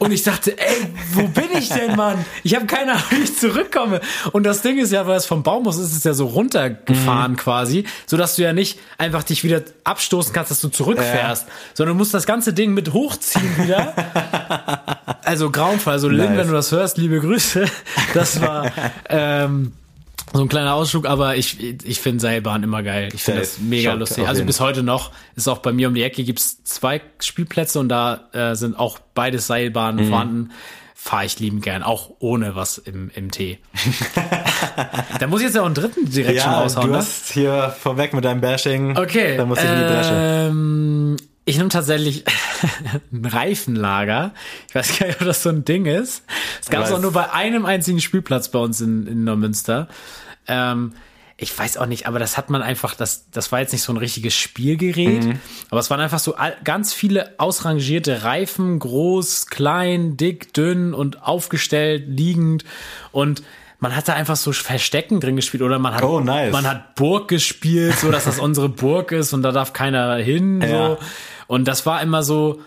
Und 0.00 0.12
ich 0.12 0.22
dachte, 0.22 0.58
ey, 0.58 0.86
wo 1.12 1.28
bin 1.28 1.50
ich 1.58 1.68
denn, 1.68 1.94
Mann? 1.94 2.24
Ich 2.42 2.54
habe 2.56 2.64
keine 2.64 2.92
Ahnung, 2.92 3.04
wie 3.10 3.22
ich 3.22 3.36
zurückkomme. 3.36 4.00
Und 4.32 4.44
das 4.44 4.62
Ding 4.62 4.78
ist 4.78 4.92
ja, 4.92 5.06
weil 5.06 5.18
es 5.18 5.26
vom 5.26 5.42
Baumhaus 5.42 5.76
ist, 5.76 5.90
ist 5.90 5.98
es 5.98 6.04
ja 6.04 6.14
so 6.14 6.26
runtergefahren 6.26 7.36
quasi, 7.36 7.84
so 8.06 8.16
dass 8.16 8.34
du 8.36 8.42
ja 8.42 8.54
nicht 8.54 8.78
einfach 8.96 9.22
dich 9.22 9.44
wieder 9.44 9.60
abstoßen 9.84 10.32
kannst, 10.32 10.50
dass 10.50 10.62
du 10.62 10.68
zurückfährst, 10.68 11.46
sondern 11.74 11.96
du 11.96 11.98
musst 11.98 12.14
das 12.14 12.24
ganze 12.24 12.54
Ding 12.54 12.72
mit 12.72 12.92
hochziehen 12.94 13.56
wieder. 13.62 13.94
Also 15.22 15.50
grauenvoll. 15.50 15.92
Also 15.92 16.08
Lynn, 16.08 16.30
Nice. 16.30 16.38
wenn 16.38 16.46
du 16.48 16.54
das 16.54 16.72
hörst, 16.72 16.96
liebe 16.96 17.20
Grüße. 17.20 17.66
Das 18.14 18.40
war 18.40 18.72
ähm, 19.08 19.72
so 20.32 20.42
ein 20.42 20.48
kleiner 20.48 20.74
Ausflug, 20.74 21.06
aber 21.06 21.36
ich, 21.36 21.58
ich 21.84 22.00
finde 22.00 22.20
Seilbahn 22.20 22.62
immer 22.62 22.82
geil. 22.82 23.08
Ich 23.12 23.22
finde 23.24 23.40
das 23.40 23.58
mega 23.58 23.90
Schockt 23.90 24.00
lustig. 24.00 24.28
Also 24.28 24.44
bis 24.44 24.60
heute 24.60 24.82
noch 24.82 25.10
ist 25.36 25.48
auch 25.48 25.58
bei 25.58 25.72
mir 25.72 25.88
um 25.88 25.94
die 25.94 26.02
Ecke 26.02 26.22
gibt's 26.24 26.62
zwei 26.64 27.00
Spielplätze 27.18 27.78
und 27.80 27.88
da 27.88 28.28
äh, 28.32 28.54
sind 28.54 28.78
auch 28.78 28.98
beides 29.14 29.46
Seilbahnen 29.46 30.04
Mhm. 30.06 30.08
vorhanden. 30.10 30.50
Fahre 30.94 31.24
ich 31.24 31.40
lieben 31.40 31.62
gern, 31.62 31.82
auch 31.82 32.10
ohne 32.18 32.54
was 32.54 32.76
im, 32.76 33.10
im 33.14 33.30
Tee. 33.30 33.58
da 35.18 35.26
muss 35.26 35.40
ich 35.40 35.46
jetzt 35.46 35.54
ja 35.56 35.62
auch 35.62 35.66
einen 35.66 35.74
dritten 35.74 36.10
direkt 36.10 36.40
schon 36.42 36.50
Ja, 36.52 36.60
raushauen, 36.60 36.86
du 36.88 36.92
ne? 36.92 36.98
hast 36.98 37.32
hier 37.32 37.74
vorweg 37.80 38.12
mit 38.12 38.24
deinem 38.24 38.40
Bashing. 38.42 38.96
Okay. 38.98 39.36
Da 39.38 39.46
muss 39.46 39.58
ich 39.58 39.64
in 39.64 39.76
die 39.78 39.84
Bresche. 39.84 40.12
ähm, 40.50 41.16
ich 41.50 41.56
nehme 41.58 41.68
tatsächlich 41.68 42.24
ein 43.12 43.24
Reifenlager. 43.24 44.32
Ich 44.68 44.74
weiß 44.74 44.98
gar 44.98 45.06
nicht, 45.08 45.20
ob 45.20 45.26
das 45.26 45.42
so 45.42 45.48
ein 45.50 45.64
Ding 45.64 45.86
ist. 45.86 46.24
Es 46.60 46.70
gab 46.70 46.84
es 46.84 46.92
auch 46.92 47.00
nur 47.00 47.12
bei 47.12 47.32
einem 47.32 47.66
einzigen 47.66 48.00
Spielplatz 48.00 48.48
bei 48.50 48.58
uns 48.58 48.80
in, 48.80 49.06
in 49.06 49.24
Neumünster. 49.24 49.88
Ähm, 50.46 50.92
ich 51.36 51.58
weiß 51.58 51.78
auch 51.78 51.86
nicht, 51.86 52.06
aber 52.06 52.18
das 52.18 52.36
hat 52.36 52.50
man 52.50 52.60
einfach, 52.60 52.94
das, 52.94 53.30
das 53.30 53.50
war 53.50 53.60
jetzt 53.60 53.72
nicht 53.72 53.82
so 53.82 53.92
ein 53.92 53.96
richtiges 53.96 54.34
Spielgerät, 54.34 55.24
Mhm. 55.24 55.40
aber 55.70 55.80
es 55.80 55.88
waren 55.88 56.00
einfach 56.00 56.18
so 56.18 56.34
ganz 56.64 56.92
viele 56.92 57.34
ausrangierte 57.38 58.24
Reifen, 58.24 58.78
groß, 58.78 59.46
klein, 59.46 60.18
dick, 60.18 60.52
dünn 60.52 60.92
und 60.92 61.22
aufgestellt, 61.22 62.04
liegend 62.08 62.64
und 63.10 63.42
man 63.82 63.96
hat 63.96 64.06
da 64.08 64.12
einfach 64.12 64.36
so 64.36 64.52
Verstecken 64.52 65.20
drin 65.20 65.36
gespielt 65.36 65.62
oder 65.62 65.78
man 65.78 65.94
hat, 65.94 66.02
Oh, 66.02 66.20
nice. 66.20 66.52
man 66.52 66.66
hat 66.68 66.94
Burg 66.94 67.28
gespielt, 67.28 67.98
so 67.98 68.10
dass 68.10 68.24
das 68.24 68.38
unsere 68.38 68.68
Burg 68.68 69.10
ist 69.12 69.32
und 69.32 69.40
da 69.42 69.50
darf 69.52 69.72
keiner 69.72 70.16
hin, 70.16 70.60
Ja. 70.60 70.68
so. 70.68 70.98
Und 71.50 71.66
das 71.66 71.84
war 71.84 72.00
immer 72.00 72.22
so, 72.22 72.60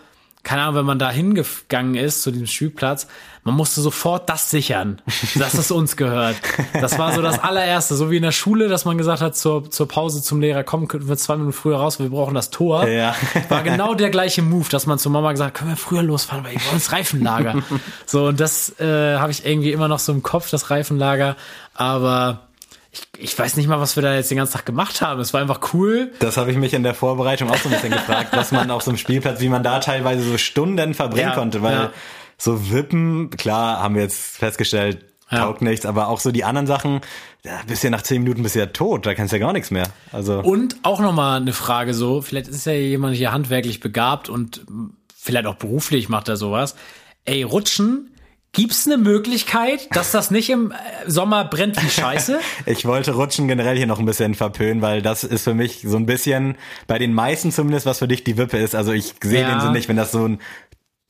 keine 0.44 0.64
Ahnung, 0.64 0.76
wenn 0.76 0.86
man 0.86 1.00
da 1.00 1.10
hingegangen 1.10 1.96
ist 1.96 2.22
zu 2.22 2.32
diesem 2.32 2.48
Spielplatz, 2.48 3.08
man 3.46 3.56
musste 3.56 3.80
sofort 3.80 4.28
das 4.28 4.50
sichern, 4.50 5.02
dass 5.36 5.54
es 5.54 5.72
uns 5.72 5.96
gehört. 5.96 6.36
Das 6.74 7.00
war 7.00 7.14
so 7.14 7.22
das 7.22 7.40
allererste, 7.40 7.96
so 7.96 8.12
wie 8.12 8.18
in 8.18 8.24
der 8.24 8.34
Schule, 8.34 8.68
dass 8.68 8.84
man 8.84 8.98
gesagt 8.98 9.22
hat 9.22 9.38
zur, 9.38 9.72
zur 9.72 9.88
Pause 9.88 10.22
zum 10.22 10.42
Lehrer, 10.42 10.66
komm, 10.66 10.90
können 10.90 11.08
wir 11.08 11.16
zwei 11.16 11.38
Minuten 11.38 11.54
früher 11.54 11.78
raus, 11.78 11.98
wir 11.98 12.10
brauchen 12.10 12.36
das 12.36 12.50
Tor. 12.50 12.86
Ja. 12.86 13.16
War 13.48 13.64
genau 13.64 13.94
der 13.94 14.10
gleiche 14.10 14.42
Move, 14.42 14.68
dass 14.70 14.86
man 14.86 15.00
zur 15.00 15.14
Mama 15.14 15.32
gesagt 15.32 15.52
hat, 15.52 15.58
können 15.60 15.72
wir 15.72 15.78
früher 15.78 16.04
losfahren, 16.04 16.44
weil 16.44 16.52
wir 16.52 16.66
wollen 16.66 16.74
das 16.74 16.92
Reifenlager. 16.92 17.64
so, 18.06 18.26
und 18.28 18.40
das 18.42 18.78
äh, 18.82 19.16
habe 19.16 19.32
ich 19.32 19.46
irgendwie 19.46 19.72
immer 19.72 19.88
noch 19.88 20.00
so 20.00 20.12
im 20.12 20.24
Kopf, 20.24 20.50
das 20.50 20.70
Reifenlager. 20.70 21.38
Aber 21.74 22.50
ich, 22.94 23.02
ich 23.18 23.38
weiß 23.40 23.58
nicht 23.58 23.68
mal, 23.68 23.80
was 23.80 23.96
wir 23.96 24.04
da 24.04 24.16
jetzt 24.16 24.30
den 24.32 24.38
ganzen 24.38 24.54
Tag 24.54 24.66
gemacht 24.66 25.02
haben. 25.02 25.20
Es 25.20 25.34
war 25.34 25.42
einfach 25.42 25.74
cool. 25.74 26.12
Das 26.20 26.38
habe 26.38 26.52
ich 26.52 26.58
mich 26.58 26.74
in 26.74 26.84
der 26.84 26.94
Vorbereitung 26.94 27.50
auch 27.50 27.58
so 27.58 27.68
ein 27.70 27.74
bisschen 27.76 27.92
gefragt, 28.00 28.30
was 28.32 28.52
man 28.52 28.70
auf 28.72 28.84
so 28.84 28.92
einem 28.92 28.98
Spielplatz, 28.98 29.40
wie 29.42 29.50
man 29.50 29.64
da 29.64 29.80
teilweise 29.80 30.24
so 30.24 30.38
Stunden 30.38 30.94
verbringen 30.94 31.30
Ja, 31.30 31.36
konnte, 31.36 31.62
weil 31.62 31.74
ja. 31.74 31.92
so 32.38 32.70
Wippen, 32.72 33.30
klar, 33.32 33.82
haben 33.82 33.96
wir 33.96 34.04
jetzt 34.04 34.38
festgestellt, 34.38 35.04
Ja. 35.32 35.40
taugt 35.40 35.62
nichts, 35.64 35.86
aber 35.86 36.08
auch 36.08 36.20
so 36.20 36.32
die 36.32 36.44
anderen 36.44 36.68
Sachen, 36.68 37.02
da 37.42 37.52
bist 37.68 37.82
du 37.84 37.88
ja 37.88 37.92
nach 37.92 38.04
zehn 38.04 38.22
Minuten 38.24 38.44
bist 38.44 38.54
du 38.56 38.60
ja 38.60 38.68
tot, 38.68 39.06
da 39.08 39.16
kannst 39.16 39.34
du 39.34 39.38
ja 39.38 39.46
gar 39.46 39.54
nichts 39.54 39.72
mehr. 39.72 39.88
Also 40.12 40.40
Und 40.40 40.78
auch 40.84 41.00
nochmal 41.00 41.42
eine 41.42 41.54
Frage 41.54 41.94
so, 41.96 42.22
vielleicht 42.22 42.48
ist 42.48 42.66
ja 42.68 42.74
jemand 42.74 43.16
hier 43.16 43.32
handwerklich 43.32 43.80
begabt 43.80 44.30
und 44.30 44.62
vielleicht 45.18 45.48
auch 45.48 45.56
beruflich 45.56 46.10
macht 46.10 46.30
er 46.30 46.38
sowas. 46.38 46.76
Ey, 47.26 47.42
rutschen, 47.44 48.13
gibt's 48.54 48.86
eine 48.86 48.98
Möglichkeit, 48.98 49.88
dass 49.96 50.12
das 50.12 50.32
nicht 50.32 50.50
im 50.50 50.72
äh, 50.72 50.76
Sommer 51.10 51.44
brennt 51.46 51.82
wie 51.84 51.90
Scheiße? 51.90 52.40
ich 52.68 52.86
wollte 52.86 53.14
Rutschen 53.14 53.48
generell 53.48 53.76
hier 53.76 53.88
noch 53.88 54.00
ein 54.00 54.06
bisschen 54.06 54.36
verpönen, 54.36 54.82
weil 54.82 55.02
das 55.02 55.24
ist 55.24 55.44
für 55.44 55.54
mich 55.56 55.82
so 55.86 55.98
ein 55.98 56.06
bisschen, 56.06 56.56
bei 56.88 57.00
den 57.00 57.14
meisten 57.14 57.52
zumindest, 57.52 57.86
was 57.86 58.00
für 58.00 58.08
dich 58.08 58.24
die 58.24 58.38
Wippe 58.38 58.58
ist. 58.58 58.76
Also 58.76 58.92
ich 58.94 59.16
sehe 59.22 59.42
Ja. 59.42 59.50
den 59.52 59.60
Sinn 59.60 59.72
nicht, 59.74 59.90
wenn 59.90 59.98
das 59.98 60.12
so 60.12 60.28
ein 60.28 60.40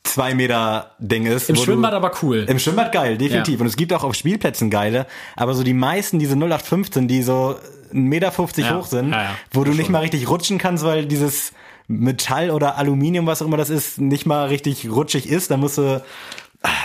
zwei 0.06 0.34
Meter 0.36 0.92
Ding 1.00 1.26
ist. 1.26 1.50
Im 1.50 1.56
Schwimmbad 1.56 1.92
du, 1.94 1.98
aber 1.98 2.12
cool. 2.22 2.46
Im 2.48 2.60
Schwimmbad 2.60 2.92
geil, 2.92 3.18
definitiv. 3.18 3.56
Ja. 3.56 3.62
Und 3.62 3.68
es 3.68 3.76
gibt 3.78 3.94
auch 3.94 4.04
auf 4.04 4.16
Spielplätzen 4.16 4.70
geile, 4.70 5.06
aber 5.36 5.54
so 5.54 5.64
die 5.64 5.74
meisten, 5.74 6.20
diese 6.20 6.36
0815, 6.36 7.08
die 7.08 7.24
so 7.24 7.56
1,50 7.94 7.96
Meter 7.96 8.32
Ja. 8.58 8.76
hoch 8.78 8.86
sind, 8.86 9.12
Ja, 9.12 9.36
wo 9.52 9.64
du 9.64 9.72
nicht 9.72 9.90
mal 9.90 10.00
richtig 10.00 10.30
rutschen 10.30 10.58
kannst, 10.58 10.84
weil 10.84 11.06
dieses 11.06 11.54
Metall 11.88 12.52
oder 12.52 12.78
Aluminium, 12.78 13.28
was 13.28 13.42
auch 13.42 13.46
immer 13.48 13.58
das 13.58 13.70
ist, 13.70 14.00
nicht 14.00 14.26
mal 14.26 14.48
richtig 14.48 14.90
rutschig 14.90 15.28
ist, 15.28 15.52
dann 15.52 15.60
musst 15.60 15.78
du, 15.78 16.02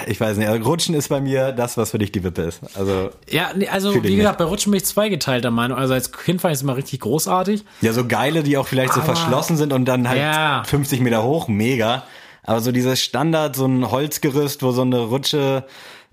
ich 0.07 0.21
weiß 0.21 0.37
nicht, 0.39 0.49
also 0.49 0.63
Rutschen 0.69 0.95
ist 0.95 1.09
bei 1.09 1.21
mir 1.21 1.53
das, 1.53 1.77
was 1.77 1.91
für 1.93 1.99
dich 1.99 2.11
die 2.13 2.25
Wippe 2.25 2.43
ist. 2.43 2.61
Also, 2.77 3.11
Ja, 3.31 3.51
nee, 3.55 3.69
also 3.69 3.95
wie 4.03 4.17
gesagt, 4.17 4.39
bei 4.39 4.45
Rutschen 4.45 4.73
bin 4.73 4.79
ich 4.79 4.85
zweigeteilter 4.87 5.51
Meinung. 5.51 5.79
Also 5.79 5.95
als 5.95 6.11
Kind 6.13 6.41
fand 6.41 6.53
ich 6.53 6.59
es 6.59 6.63
immer 6.63 6.77
richtig 6.77 7.01
großartig. 7.01 7.65
ja, 7.81 7.93
so 7.93 8.07
geile, 8.07 8.43
die 8.43 8.57
auch 8.59 8.67
vielleicht 8.67 8.93
so 8.95 9.01
Aber- 9.01 9.15
verschlossen 9.15 9.57
sind 9.57 9.73
und 9.73 9.85
dann 9.85 10.09
halt 10.09 10.19
Ja. 10.21 10.63
50 10.67 11.01
Meter 11.01 11.23
hoch, 11.23 11.49
mega. 11.49 12.03
Aber 12.43 12.61
so 12.61 12.73
dieses 12.73 13.01
Standard, 13.03 13.55
so 13.57 13.67
ein 13.67 13.91
Holzgerüst, 13.91 14.63
wo 14.63 14.73
so 14.73 14.83
eine 14.83 14.99
Rutsche 15.01 15.65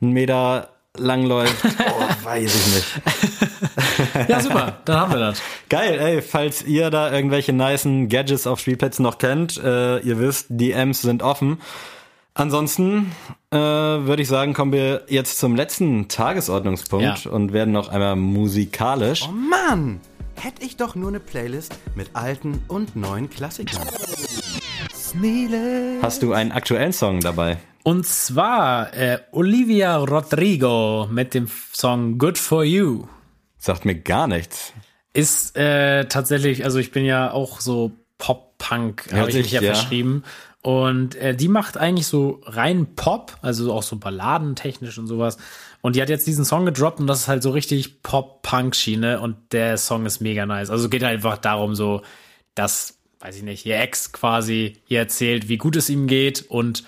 einen 0.02 0.12
Meter 0.12 0.70
lang 0.98 1.26
läuft, 1.26 1.56
oh, 1.66 2.26
weiß 2.26 2.56
ich 2.56 2.76
nicht. 2.76 4.30
ja, 4.30 4.40
super, 4.42 4.78
dann 4.86 5.00
haben 5.00 5.12
wir 5.14 5.20
das. 5.20 5.42
Geil, 5.70 6.00
ey, 6.00 6.22
falls 6.22 6.62
ihr 6.64 6.90
da 6.90 7.12
irgendwelche 7.12 7.52
nicen 7.54 8.10
Gadgets 8.10 8.48
auf 8.48 8.60
Spielplätzen 8.60 9.04
noch 9.04 9.18
kennt, 9.18 9.58
äh, 9.58 10.00
ihr 10.00 10.20
wisst, 10.20 10.48
DMs 10.50 11.02
sind 11.02 11.24
offen. 11.24 11.60
Ansonsten 12.38 13.14
äh, 13.52 13.58
würde 13.58 14.22
ich 14.22 14.28
sagen, 14.28 14.54
kommen 14.54 14.74
wir 14.74 15.04
jetzt 15.08 15.40
zum 15.40 15.56
letzten 15.56 16.10
Tagesordnungspunkt 16.10 17.24
Ja. 17.26 17.32
und 17.32 17.54
werden 17.54 17.72
noch 17.72 17.88
einmal 17.88 18.18
musikalisch. 18.18 19.24
Oh 19.30 19.32
Mann! 19.32 20.02
Hätte 20.36 20.66
ich 20.66 20.76
doch 20.76 20.96
nur 20.96 21.08
eine 21.08 21.22
Playlist 21.22 21.74
mit 21.96 22.10
alten 22.14 22.62
und 22.68 22.98
neuen 22.98 23.30
Klassikern. 23.30 23.88
Sneele. 24.94 26.00
Hast 26.02 26.24
du 26.24 26.34
einen 26.34 26.52
aktuellen 26.52 26.92
Song 26.92 27.22
dabei? 27.22 27.58
Und 27.84 28.06
zwar 28.06 28.94
äh, 28.94 29.20
Olivia 29.32 29.96
Rodrigo 29.96 31.08
mit 31.10 31.34
dem 31.34 31.48
Song 31.72 32.18
Good 32.18 32.38
for 32.38 32.66
You. 32.66 33.06
Sagt 33.58 33.86
mir 33.86 33.96
gar 33.96 34.28
nichts. 34.28 34.74
Ist 35.14 35.56
äh, 35.56 36.06
tatsächlich, 36.10 36.66
also 36.66 36.80
ich 36.80 36.92
bin 36.92 37.06
ja 37.06 37.32
auch 37.32 37.62
so 37.62 37.94
Pop-Punk, 38.18 39.12
habe 39.14 39.30
ich 39.30 39.36
sich, 39.36 39.44
mich 39.44 39.52
ja, 39.54 39.62
ja. 39.62 39.74
verschrieben. 39.74 40.24
Und 40.62 41.16
äh, 41.16 41.36
die 41.36 41.48
macht 41.48 41.78
eigentlich 41.78 42.08
so 42.08 42.42
rein 42.46 42.96
Pop, 42.96 43.38
also 43.42 43.72
auch 43.72 43.84
so 43.84 43.98
balladentechnisch 43.98 44.98
und 44.98 45.06
sowas. 45.06 45.38
Und 45.82 45.96
die 45.96 46.02
hat 46.02 46.10
jetzt 46.10 46.26
diesen 46.26 46.44
Song 46.44 46.66
gedroppt 46.66 47.00
und 47.00 47.06
das 47.06 47.20
ist 47.22 47.28
halt 47.28 47.44
so 47.44 47.52
richtig 47.52 48.02
Pop-Punk-Schiene 48.02 49.20
und 49.22 49.36
der 49.52 49.78
Song 49.78 50.08
ist 50.08 50.22
mega 50.22 50.46
nice. 50.48 50.72
Also 50.72 50.90
geht 50.90 51.04
halt 51.04 51.14
einfach 51.18 51.38
darum 51.38 51.76
so, 51.76 52.02
dass, 52.56 52.98
weiß 53.20 53.38
ich 53.38 53.44
nicht, 53.44 53.66
ihr 53.68 53.80
Ex 53.80 54.12
quasi 54.12 54.78
ihr 54.88 55.00
erzählt, 55.00 55.50
wie 55.50 55.58
gut 55.58 55.76
es 55.76 55.90
ihm 55.90 56.08
geht 56.08 56.46
und 56.50 56.84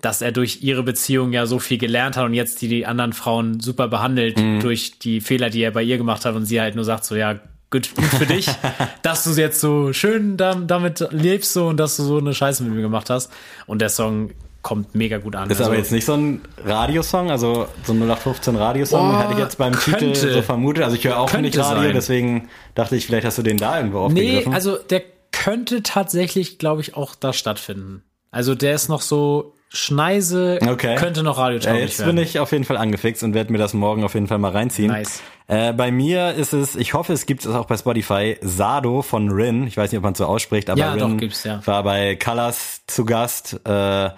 dass 0.00 0.22
er 0.22 0.32
durch 0.32 0.62
ihre 0.62 0.82
Beziehung 0.82 1.32
ja 1.32 1.46
so 1.46 1.58
viel 1.58 1.78
gelernt 1.78 2.16
hat 2.16 2.24
und 2.24 2.34
jetzt 2.34 2.62
die, 2.62 2.68
die 2.68 2.86
anderen 2.86 3.12
Frauen 3.12 3.60
super 3.60 3.86
behandelt 3.86 4.38
Mhm. 4.38 4.60
durch 4.60 4.98
die 4.98 5.20
Fehler, 5.20 5.50
die 5.50 5.62
er 5.62 5.70
bei 5.70 5.82
ihr 5.82 5.98
gemacht 5.98 6.24
hat 6.24 6.34
und 6.34 6.46
sie 6.46 6.60
halt 6.60 6.74
nur 6.74 6.84
sagt 6.84 7.04
so, 7.04 7.14
ja, 7.14 7.38
gut, 7.70 7.94
gut 7.94 8.04
für 8.04 8.26
dich, 8.26 8.48
dass 9.02 9.24
du 9.24 9.30
jetzt 9.32 9.60
so 9.60 9.92
schön 9.92 10.36
dam- 10.36 10.66
damit 10.66 11.06
lebst 11.10 11.52
so 11.52 11.68
und 11.68 11.76
dass 11.76 11.96
du 11.96 12.02
so 12.04 12.18
eine 12.18 12.34
Scheiße 12.34 12.62
mit 12.64 12.74
mir 12.74 12.82
gemacht 12.82 13.10
hast. 13.10 13.30
Und 13.66 13.80
der 13.80 13.88
Song 13.88 14.30
kommt 14.62 14.94
mega 14.94 15.16
gut 15.18 15.36
an. 15.36 15.48
Ist 15.48 15.58
Also, 15.58 15.70
aber 15.70 15.78
jetzt 15.78 15.90
nicht 15.92 16.04
so 16.04 16.14
ein 16.14 16.42
Radiosong, 16.64 17.30
also 17.30 17.66
so 17.84 17.92
ein 17.94 17.98
0815 18.02 18.56
Radiosong, 18.56 19.10
Boah, 19.12 19.22
hätte 19.22 19.32
ich 19.32 19.38
jetzt 19.38 19.56
beim 19.56 19.72
Titel 19.78 19.98
könnte. 20.12 20.32
so 20.34 20.42
vermutet. 20.42 20.84
Also 20.84 20.96
ich 20.96 21.04
höre 21.04 21.18
auch 21.18 21.32
nicht 21.32 21.56
Radio, 21.58 21.82
sein. 21.84 21.94
deswegen 21.94 22.48
dachte 22.74 22.94
ich, 22.96 23.06
vielleicht 23.06 23.24
hast 23.26 23.38
du 23.38 23.42
den 23.42 23.56
da 23.56 23.78
irgendwo 23.78 24.08
Nee, 24.08 24.22
aufgegriffen. 24.36 24.54
also 24.54 24.76
der 24.76 25.02
könnte 25.32 25.82
tatsächlich, 25.82 26.58
glaube 26.58 26.82
ich, 26.82 26.94
auch 26.94 27.14
da 27.14 27.32
stattfinden. 27.32 28.02
Also 28.30 28.54
der 28.54 28.74
ist 28.74 28.88
noch 28.88 29.00
so 29.00 29.54
Schneise, 29.72 30.58
Okay. 30.68 30.96
könnte 30.96 31.22
noch 31.22 31.38
radiotauglich 31.38 31.82
jetzt 31.82 31.98
werden. 32.00 32.16
bin 32.16 32.24
ich 32.24 32.38
auf 32.40 32.50
jeden 32.52 32.64
Fall 32.64 32.76
angefixt 32.76 33.22
und 33.22 33.34
werde 33.34 33.52
mir 33.52 33.58
das 33.58 33.72
morgen 33.72 34.02
auf 34.04 34.14
jeden 34.14 34.26
Fall 34.26 34.38
mal 34.38 34.50
reinziehen. 34.50 34.88
Nice. 34.90 35.22
Äh, 35.46 35.72
bei 35.72 35.90
mir 35.92 36.32
ist 36.34 36.52
es, 36.52 36.74
ich 36.76 36.94
hoffe, 36.94 37.12
es 37.12 37.24
gibt 37.24 37.44
es 37.44 37.52
auch 37.54 37.66
bei 37.66 37.76
Spotify, 37.76 38.36
Sado 38.40 39.02
von 39.02 39.30
Rin. 39.30 39.66
Ich 39.68 39.76
weiß 39.76 39.92
nicht, 39.92 39.98
ob 39.98 40.02
man 40.04 40.12
es 40.12 40.18
so 40.18 40.26
ausspricht, 40.26 40.70
aber 40.70 40.80
Ja, 40.80 40.96
doch, 40.96 41.06
Rin 41.08 41.18
gibt's, 41.18 41.44
ja. 41.44 41.60
war 41.66 41.82
bei 41.84 42.16
Colors 42.16 42.82
zu 42.88 43.04
Gast. 43.04 43.60
Äh, 43.64 44.10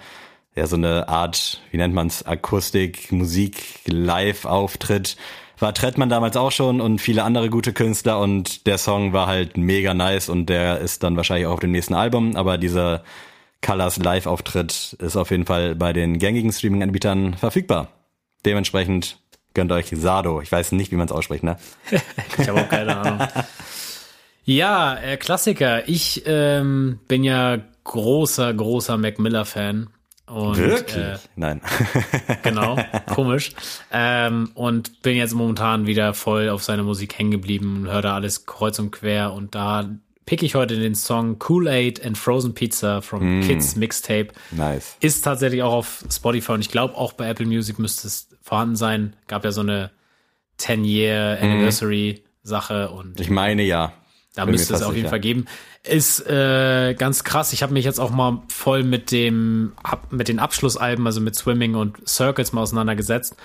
ja, 0.55 0.67
so 0.67 0.75
eine 0.75 1.07
Art, 1.07 1.61
wie 1.71 1.77
nennt 1.77 1.93
man's, 1.93 2.23
Akustik, 2.25 3.11
Musik, 3.11 3.63
Live-Auftritt. 3.87 5.17
War 5.59 5.73
Trettmann 5.73 6.09
damals 6.09 6.35
auch 6.35 6.51
schon 6.51 6.81
und 6.81 6.99
viele 6.99 7.23
andere 7.23 7.49
gute 7.49 7.73
Künstler 7.73 8.19
und 8.19 8.65
der 8.67 8.77
Song 8.77 9.13
war 9.13 9.27
halt 9.27 9.55
mega 9.55 9.93
nice 9.93 10.29
und 10.29 10.47
der 10.47 10.79
ist 10.79 11.03
dann 11.03 11.15
wahrscheinlich 11.15 11.47
auch 11.47 11.53
auf 11.53 11.59
dem 11.59 11.71
nächsten 11.71 11.93
Album, 11.93 12.35
aber 12.35 12.57
dieser 12.57 13.03
Colors 13.63 13.97
Live-Auftritt 13.97 14.97
ist 14.99 15.15
auf 15.15 15.31
jeden 15.31 15.45
Fall 15.45 15.75
bei 15.75 15.93
den 15.93 16.19
gängigen 16.19 16.51
Streaming-Anbietern 16.51 17.35
verfügbar. 17.35 17.89
Dementsprechend 18.45 19.17
gönnt 19.53 19.71
euch 19.71 19.89
Sado. 19.91 20.41
Ich 20.41 20.51
weiß 20.51 20.73
nicht, 20.73 20.91
wie 20.91 20.95
man 20.95 21.07
es 21.07 21.11
ausspricht, 21.11 21.43
ne? 21.43 21.57
Ich 22.37 22.47
habe 22.47 22.61
auch 22.61 22.69
keine 22.69 22.97
Ahnung. 22.97 23.27
Ja, 24.45 24.95
äh, 24.95 25.17
Klassiker. 25.17 25.87
Ich 25.87 26.23
ähm, 26.25 26.99
bin 27.07 27.23
ja 27.23 27.59
großer, 27.85 28.53
großer 28.53 28.97
Mac 28.97 29.19
Miller-Fan. 29.19 29.89
Und, 30.27 30.57
Wirklich? 30.57 30.97
Äh, 30.97 31.17
Nein. 31.35 31.61
genau, 32.43 32.77
komisch. 33.13 33.51
Ähm, 33.91 34.51
und 34.55 35.01
bin 35.01 35.15
jetzt 35.15 35.33
momentan 35.33 35.85
wieder 35.85 36.13
voll 36.13 36.49
auf 36.49 36.63
seine 36.63 36.83
Musik 36.83 37.17
hängen 37.17 37.31
geblieben 37.31 37.81
und 37.81 37.91
höre 37.91 38.01
da 38.01 38.15
alles 38.15 38.45
kreuz 38.45 38.79
und 38.79 38.91
quer. 38.91 39.33
Und 39.33 39.55
da 39.55 39.89
pick 40.25 40.43
ich 40.43 40.55
heute 40.55 40.79
den 40.79 40.95
Song 40.95 41.39
Kool-Aid 41.39 42.03
and 42.05 42.17
Frozen 42.17 42.53
Pizza 42.53 43.01
from 43.01 43.41
Kids 43.41 43.75
Mixtape. 43.75 44.29
nice. 44.51 44.95
Ist 45.01 45.23
tatsächlich 45.23 45.63
auch 45.63 45.73
auf 45.73 46.03
Spotify 46.11 46.53
und 46.53 46.61
ich 46.61 46.69
glaube 46.69 46.95
auch 46.97 47.13
bei 47.13 47.27
Apple 47.27 47.45
Music 47.45 47.79
müsste 47.79 48.07
es 48.07 48.29
vorhanden 48.41 48.75
sein. 48.75 49.15
Gab 49.27 49.43
ja 49.45 49.51
so 49.51 49.61
eine 49.61 49.91
10-Year 50.59 51.39
Anniversary 51.41 52.23
Sache 52.43 52.89
und 52.89 53.19
Ich 53.19 53.29
meine 53.29 53.63
ja. 53.63 53.93
da 54.35 54.45
Bin 54.45 54.51
müsste 54.51 54.73
es 54.73 54.81
auf 54.81 54.89
jeden 54.89 55.03
sicher. 55.05 55.09
Fall 55.09 55.19
geben. 55.19 55.45
Ist 55.83 56.25
äh, 56.27 56.93
ganz 56.97 57.23
krass. 57.23 57.53
Ich 57.53 57.63
habe 57.63 57.73
mich 57.73 57.85
jetzt 57.85 57.99
auch 57.99 58.11
mal 58.11 58.41
voll 58.49 58.83
mit 58.83 59.11
dem 59.11 59.73
hab 59.83 60.11
mit 60.13 60.27
den 60.27 60.39
Abschlussalben, 60.39 61.05
also 61.05 61.19
mit 61.21 61.35
Swimming 61.35 61.75
und 61.75 62.07
Circles 62.07 62.53
mal 62.53 62.61
auseinandergesetzt. 62.61 63.35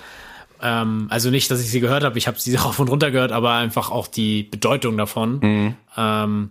Ähm, 0.61 1.07
also 1.09 1.29
nicht, 1.29 1.49
dass 1.51 1.61
ich 1.61 1.69
sie 1.69 1.79
gehört 1.79 2.03
habe, 2.03 2.17
ich 2.17 2.27
habe 2.27 2.39
sie 2.39 2.55
rauf 2.57 2.79
und 2.79 2.89
runter 2.89 3.11
gehört, 3.11 3.31
aber 3.31 3.53
einfach 3.53 3.89
auch 3.91 4.07
die 4.07 4.43
Bedeutung 4.43 4.97
davon. 4.97 5.39
Mhm. 5.39 5.75
Ähm, 5.97 6.49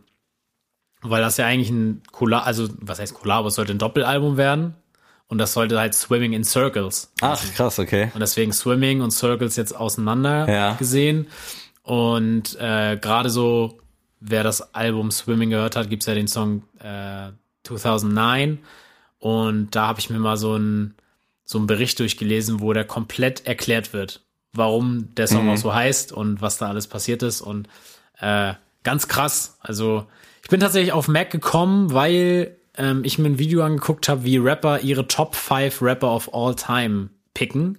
weil 1.11 1.23
das 1.23 1.37
ja 1.37 1.47
eigentlich 1.47 1.71
ein 1.71 2.03
Collab, 2.13 2.47
also 2.47 2.69
was 2.81 2.99
heißt 2.99 3.15
Collab, 3.15 3.47
es 3.47 3.55
sollte 3.55 3.73
ein 3.73 3.79
Doppelalbum 3.79 4.37
werden. 4.37 4.75
Und 5.31 5.37
das 5.37 5.53
sollte 5.53 5.79
halt 5.79 5.93
Swimming 5.95 6.33
in 6.33 6.43
Circles. 6.43 7.13
Ach, 7.21 7.39
krass, 7.55 7.79
okay. 7.79 8.11
Und 8.15 8.21
deswegen 8.21 8.51
Swimming 8.53 9.03
und 9.03 9.11
Circles 9.11 9.57
jetzt 9.57 9.77
auseinander 9.77 10.49
Ja. 10.51 10.73
gesehen. 10.75 11.27
Und 11.83 12.57
äh, 12.59 12.97
gerade 12.97 13.29
so, 13.29 13.79
wer 14.21 14.43
das 14.43 14.75
Album 14.75 15.11
Swimming 15.11 15.51
gehört 15.51 15.77
hat, 15.77 15.91
gibt's 15.91 16.07
ja 16.07 16.15
den 16.15 16.29
Song 16.29 16.63
äh, 16.81 17.29
2009. 17.65 18.59
Und 19.19 19.75
da 19.75 19.87
habe 19.89 20.01
ich 20.01 20.09
mir 20.11 20.19
mal 20.19 20.37
so 20.37 20.55
einen 20.55 20.95
so 21.45 21.59
einen 21.59 21.67
Bericht 21.67 21.99
durchgelesen, 21.99 22.61
wo 22.61 22.73
der 22.75 22.85
komplett 22.85 23.47
erklärt 23.47 23.93
wird, 23.95 24.21
warum 24.53 25.15
der 25.15 25.27
Song 25.27 25.49
auch 25.49 25.57
so 25.57 25.75
heißt 25.75 26.13
und 26.13 26.43
was 26.43 26.59
da 26.59 26.69
alles 26.69 26.87
passiert 26.87 27.23
ist. 27.23 27.41
Und 27.41 27.69
äh, 28.21 28.53
ganz 28.83 29.09
krass. 29.09 29.57
Also 29.61 30.07
ich 30.49 30.51
bin 30.51 30.61
tatsächlich 30.61 30.93
auf 30.95 31.09
Mac 31.09 31.29
gekommen, 31.31 31.93
weil 31.93 32.57
ähm, 32.79 33.03
ich 33.05 33.19
mir 33.19 33.29
ein 33.29 33.39
Video 33.39 33.63
angeguckt 33.63 34.09
habe, 34.09 34.25
wie 34.25 34.39
Rapper 34.39 34.81
ihre 34.81 35.07
Top 35.07 35.35
5 35.35 35.83
Rapper 35.83 36.11
of 36.11 36.33
all 36.33 36.55
time 36.55 37.11
picken. 37.35 37.77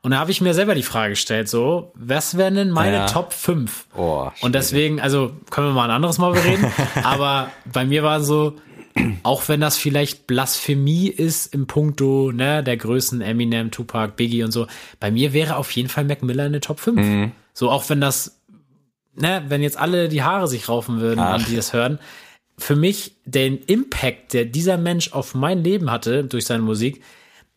Und 0.00 0.12
da 0.12 0.16
habe 0.18 0.30
ich 0.30 0.40
mir 0.40 0.54
selber 0.54 0.74
die 0.74 0.82
Frage 0.82 1.10
gestellt, 1.10 1.50
so, 1.50 1.92
was 1.94 2.38
wären 2.38 2.54
denn 2.54 2.70
meine 2.70 2.96
Ja. 2.96 3.06
Top 3.06 3.34
5? 3.34 3.88
Oh, 3.98 4.30
Und 4.40 4.54
deswegen, 4.54 4.98
also 4.98 5.32
können 5.50 5.66
wir 5.66 5.74
mal 5.74 5.84
ein 5.84 5.90
anderes 5.90 6.16
Mal 6.16 6.32
bereden, 6.32 6.72
aber 7.04 7.50
bei 7.70 7.84
mir 7.84 8.02
war 8.02 8.22
so, 8.22 8.54
auch 9.22 9.46
wenn 9.48 9.60
das 9.60 9.76
vielleicht 9.76 10.26
Blasphemie 10.26 11.08
ist 11.08 11.52
im 11.52 11.66
Punkto 11.66 12.32
ne, 12.32 12.64
der 12.64 12.78
Größen 12.78 13.20
Eminem, 13.20 13.70
Tupac, 13.70 14.16
Biggie 14.16 14.42
und 14.42 14.52
so, 14.52 14.68
bei 15.00 15.10
mir 15.10 15.34
wäre 15.34 15.56
auf 15.56 15.70
jeden 15.72 15.90
Fall 15.90 16.04
Mac 16.06 16.22
Miller 16.22 16.46
in 16.46 16.52
der 16.52 16.62
Top 16.62 16.80
5. 16.80 16.98
So 17.52 17.68
auch 17.70 17.90
wenn 17.90 18.00
das, 18.00 18.39
ne, 19.20 19.44
wenn 19.48 19.62
jetzt 19.62 19.76
alle 19.78 20.08
die 20.08 20.22
Haare 20.22 20.48
sich 20.48 20.68
raufen 20.68 21.00
würden, 21.00 21.20
Ach. 21.20 21.34
an 21.34 21.44
die 21.48 21.56
das 21.56 21.72
hören. 21.72 21.98
Für 22.58 22.76
mich, 22.76 23.14
den 23.24 23.58
Impact, 23.58 24.32
der 24.34 24.44
dieser 24.44 24.76
Mensch 24.76 25.12
auf 25.12 25.34
mein 25.34 25.64
Leben 25.64 25.90
hatte 25.90 26.24
durch 26.24 26.44
seine 26.46 26.62
Musik, 26.62 27.02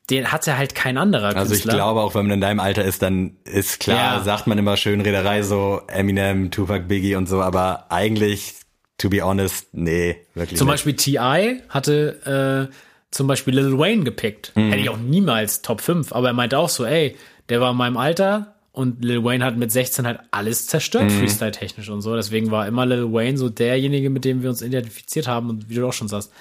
den 0.09 0.31
hatte 0.31 0.57
halt 0.57 0.75
kein 0.75 0.97
anderer 0.97 1.27
Also 1.35 1.53
ich 1.53 1.61
Künstler. 1.61 1.73
glaube, 1.75 2.01
auch 2.01 2.13
wenn 2.15 2.23
man 2.27 2.35
in 2.35 2.41
deinem 2.41 2.59
Alter 2.59 2.83
ist, 2.83 3.01
dann 3.01 3.37
ist 3.45 3.79
klar, 3.79 4.17
Ja. 4.17 4.23
sagt 4.23 4.47
man 4.47 4.57
immer 4.57 4.75
schön 4.77 5.01
Rederei, 5.01 5.41
so 5.43 5.81
Eminem, 5.87 6.51
Tupac, 6.51 6.85
Biggie 6.87 7.15
und 7.15 7.27
so, 7.27 7.41
aber 7.41 7.85
eigentlich, 7.89 8.53
to 8.97 9.09
be 9.09 9.21
honest, 9.21 9.67
nee, 9.73 10.17
wirklich 10.35 10.57
Zum 10.57 10.67
nicht. 10.67 10.73
Beispiel 10.73 10.95
T.I. 10.95 11.61
hatte 11.69 12.69
äh, 12.69 12.73
zum 13.11 13.27
Beispiel 13.27 13.55
Lil 13.55 13.77
Wayne 13.77 14.03
gepickt. 14.03 14.51
Mhm. 14.55 14.69
Hätte 14.71 14.81
ich 14.81 14.89
auch 14.89 14.97
niemals 14.97 15.61
Top 15.61 15.79
5, 15.81 16.11
aber 16.13 16.27
er 16.27 16.33
meinte 16.33 16.57
auch 16.57 16.69
so, 16.69 16.83
ey, 16.85 17.15
der 17.49 17.61
war 17.61 17.71
in 17.71 17.77
meinem 17.77 17.97
Alter 17.97 18.52
und 18.73 19.05
Lil 19.05 19.23
Wayne 19.23 19.45
hat 19.45 19.55
mit 19.55 19.71
16 19.71 20.05
halt 20.05 20.19
alles 20.31 20.67
zerstört, 20.67 21.05
Mhm. 21.05 21.19
Freestyle-technisch 21.19 21.89
und 21.89 22.01
so. 22.01 22.15
Deswegen 22.15 22.51
war 22.51 22.67
immer 22.67 22.85
Lil 22.85 23.13
Wayne 23.13 23.37
so 23.37 23.47
derjenige, 23.49 24.09
mit 24.09 24.25
dem 24.25 24.41
wir 24.43 24.49
uns 24.49 24.61
identifiziert 24.61 25.27
haben 25.27 25.49
und 25.49 25.69
wie 25.69 25.75
du 25.75 25.87
auch 25.87 25.93
schon 25.93 26.09
sagst. 26.09 26.31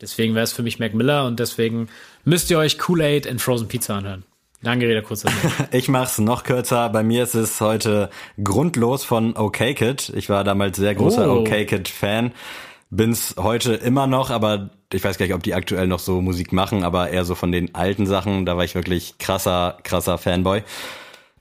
Deswegen 0.00 0.34
wäre 0.34 0.44
es 0.44 0.52
für 0.52 0.62
mich 0.62 0.78
Mac 0.78 0.94
Miller 0.94 1.26
und 1.26 1.38
deswegen 1.38 1.88
müsst 2.24 2.50
ihr 2.50 2.58
euch 2.58 2.78
Kool-Aid 2.78 3.28
and 3.28 3.40
Frozen 3.42 3.68
Pizza 3.68 3.96
anhören. 3.96 4.24
Lange 4.62 4.86
Rede, 4.86 5.02
kurzer 5.02 5.28
Sinn. 5.30 5.50
Ich 5.72 5.88
mach's 5.88 6.18
noch 6.18 6.44
kürzer. 6.44 6.88
Bei 6.88 7.02
mir 7.02 7.24
ist 7.24 7.34
es 7.34 7.60
heute 7.60 8.10
grundlos 8.42 9.04
von 9.04 9.36
OK 9.36 9.74
Kid. 9.74 10.12
Ich 10.16 10.28
war 10.28 10.44
damals 10.44 10.76
sehr 10.78 10.94
großer 10.94 11.28
Oh. 11.32 11.40
OK 11.40 11.66
Kid 11.66 11.88
Fan. 11.88 12.30
Bin's 12.90 13.34
heute 13.38 13.74
immer 13.74 14.06
noch, 14.06 14.30
aber 14.30 14.70
ich 14.92 15.02
weiß 15.02 15.18
gar 15.18 15.26
nicht, 15.26 15.34
ob 15.34 15.42
die 15.42 15.54
aktuell 15.54 15.86
noch 15.88 15.98
so 15.98 16.20
Musik 16.20 16.52
machen, 16.52 16.84
aber 16.84 17.10
eher 17.10 17.24
so 17.24 17.34
von 17.34 17.50
den 17.50 17.74
alten 17.74 18.06
Sachen. 18.06 18.44
Da 18.46 18.56
war 18.56 18.64
ich 18.64 18.74
wirklich 18.76 19.18
krasser, 19.18 19.78
krasser 19.82 20.18
Fanboy. 20.18 20.62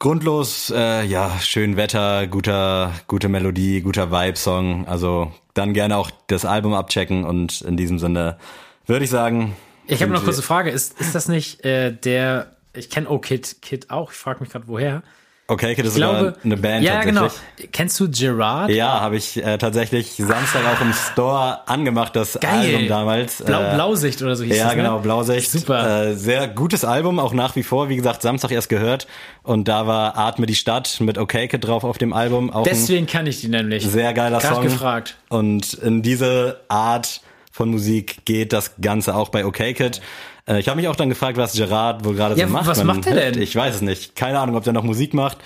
Grundlos, 0.02 0.74
äh, 0.76 1.06
ja, 1.06 1.38
schön 1.42 1.78
Wetter, 1.78 2.26
guter, 2.26 2.92
gute 3.06 3.30
Melodie, 3.30 3.82
guter 3.82 4.10
Vibe-Song. 4.10 4.88
Also 4.88 5.32
dann 5.54 5.76
gerne 5.76 5.96
auch 5.96 6.10
das 6.26 6.44
Album 6.44 6.74
abchecken 6.74 7.24
und 7.24 7.62
in 7.62 7.78
diesem 7.78 8.00
Sinne 8.00 8.40
würde 8.88 9.06
ich 9.06 9.12
sagen. 9.12 9.56
Ich 9.86 10.02
habe 10.02 10.12
noch 10.12 10.22
sind 10.22 10.26
kurze 10.26 10.42
Frage. 10.42 10.72
Ist, 10.72 11.00
ist 11.00 11.14
das 11.14 11.28
nicht 11.28 11.64
äh, 11.64 11.92
der, 11.92 12.56
ich 12.74 12.90
kenne 12.90 13.12
O-Kid 13.12 13.62
Kid 13.62 13.92
auch, 13.92 14.12
ich 14.12 14.18
frage 14.18 14.40
mich 14.40 14.50
gerade 14.50 14.68
woher. 14.68 15.04
Okay, 15.48 15.76
das 15.76 15.88
ist 15.88 15.96
glaube, 15.96 16.36
eine 16.46 16.56
Band 16.56 16.86
ja, 16.86 17.02
genau. 17.04 17.28
Kennst 17.74 18.00
du 18.00 18.10
Gerard? 18.10 18.70
Ja, 18.70 19.02
habe 19.02 19.18
ich 19.18 19.36
äh, 19.44 19.58
tatsächlich 19.58 20.14
Samstag 20.16 20.62
auch 20.66 20.80
im 20.80 20.94
Store 20.94 21.68
angemacht, 21.68 22.16
das 22.16 22.40
Geil. 22.40 22.52
Album 22.76 22.88
damals. 22.88 23.44
Blau, 23.44 23.62
Äh, 23.62 23.74
Blausicht 23.76 24.22
oder 24.22 24.38
so 24.38 24.46
hieß 24.46 24.56
Ja, 24.56 24.68
das, 24.68 24.76
ne? 24.78 24.84
genau, 24.84 25.00
Blausicht. 25.00 25.52
Super. 25.52 26.06
Äh, 26.12 26.14
sehr 26.16 26.48
gutes 26.48 26.86
Album, 26.86 27.20
auch 27.20 27.34
nach 27.34 27.58
wie 27.58 27.64
vor. 27.64 27.90
Wie 27.90 27.98
gesagt, 27.98 28.22
Samstag 28.22 28.52
erst 28.52 28.70
gehört. 28.70 29.08
Und 29.44 29.68
da 29.68 29.88
war 29.88 30.18
Atme 30.18 30.46
die 30.46 30.56
Stadt 30.56 31.02
mit 31.02 31.18
Okay 31.18 31.50
Kid 31.50 31.66
drauf 31.68 31.84
auf 31.84 31.98
dem 31.98 32.14
Album. 32.14 32.50
Auch 32.50 32.64
Deswegen 32.64 33.06
kann 33.06 33.28
ich 33.28 33.42
die 33.42 33.50
nämlich. 33.50 33.86
sehr 33.86 34.14
geiler 34.14 34.40
Grad 34.40 34.56
Song. 34.56 34.64
gefragt. 34.64 35.18
Und 35.28 35.74
in 35.74 36.02
diese 36.02 36.62
Art 36.70 37.20
von 37.52 37.70
Musik 37.70 38.24
geht 38.24 38.54
das 38.54 38.76
Ganze 38.80 39.16
auch 39.16 39.28
bei 39.28 39.44
Okay 39.46 39.74
Kid. 39.74 39.98
Äh, 39.98 40.02
Ich 40.48 40.68
habe 40.68 40.76
mich 40.78 40.88
auch 40.88 40.96
dann 40.96 41.10
gefragt, 41.10 41.38
was 41.38 41.54
Gerard 41.54 42.04
wohl 42.04 42.16
gerade 42.16 42.36
Ja, 42.38 42.48
so 42.48 42.54
macht. 42.54 42.68
was 42.68 42.84
macht 42.84 43.06
er 43.08 43.16
denn? 43.32 43.42
Ich 43.42 43.56
weiß 43.56 43.76
es 43.76 43.82
nicht. 43.82 44.16
Keine 44.16 44.40
Ahnung, 44.40 44.56
ob 44.56 44.64
der 44.64 44.74
noch 44.74 44.84
Musik 44.84 45.14
macht. 45.14 45.38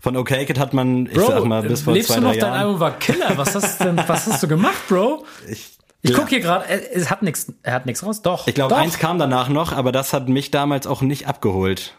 Von 0.00 0.16
Okay 0.16 0.44
Kid 0.46 0.58
hat 0.58 0.72
man, 0.74 1.06
ich 1.06 1.12
Bro, 1.14 1.26
sag 1.26 1.44
mal, 1.44 1.62
bis 1.62 1.82
vor 1.82 1.92
lebst 1.94 2.08
zwei, 2.10 2.16
du 2.16 2.20
noch? 2.22 2.30
drei 2.32 2.38
Dein 2.40 2.48
Jahren. 2.50 2.60
Album 2.60 2.80
war 2.80 2.92
Killer. 2.98 3.32
Was 3.36 3.54
hast 3.54 3.80
du 3.80 3.84
denn, 3.84 3.96
was 4.06 4.26
hast 4.26 4.42
du 4.42 4.48
gemacht, 4.48 4.86
Bro? 4.88 5.24
Ich, 5.50 5.76
Ich 6.02 6.12
guck 6.14 6.28
hier 6.28 6.40
gerade, 6.40 6.66
äh, 6.68 6.80
es 6.92 7.10
hat 7.10 7.22
nichts, 7.22 7.52
er 7.62 7.72
hat 7.74 7.86
nichts 7.86 8.04
raus. 8.04 8.22
Doch. 8.22 8.46
Ich 8.46 8.54
glaube, 8.54 8.76
eins 8.76 8.98
kam 8.98 9.18
danach 9.18 9.48
noch, 9.48 9.72
aber 9.72 9.92
das 9.92 10.12
hat 10.12 10.28
mich 10.28 10.50
damals 10.50 10.86
auch 10.86 11.00
nicht 11.02 11.26
abgeholt. 11.26 11.94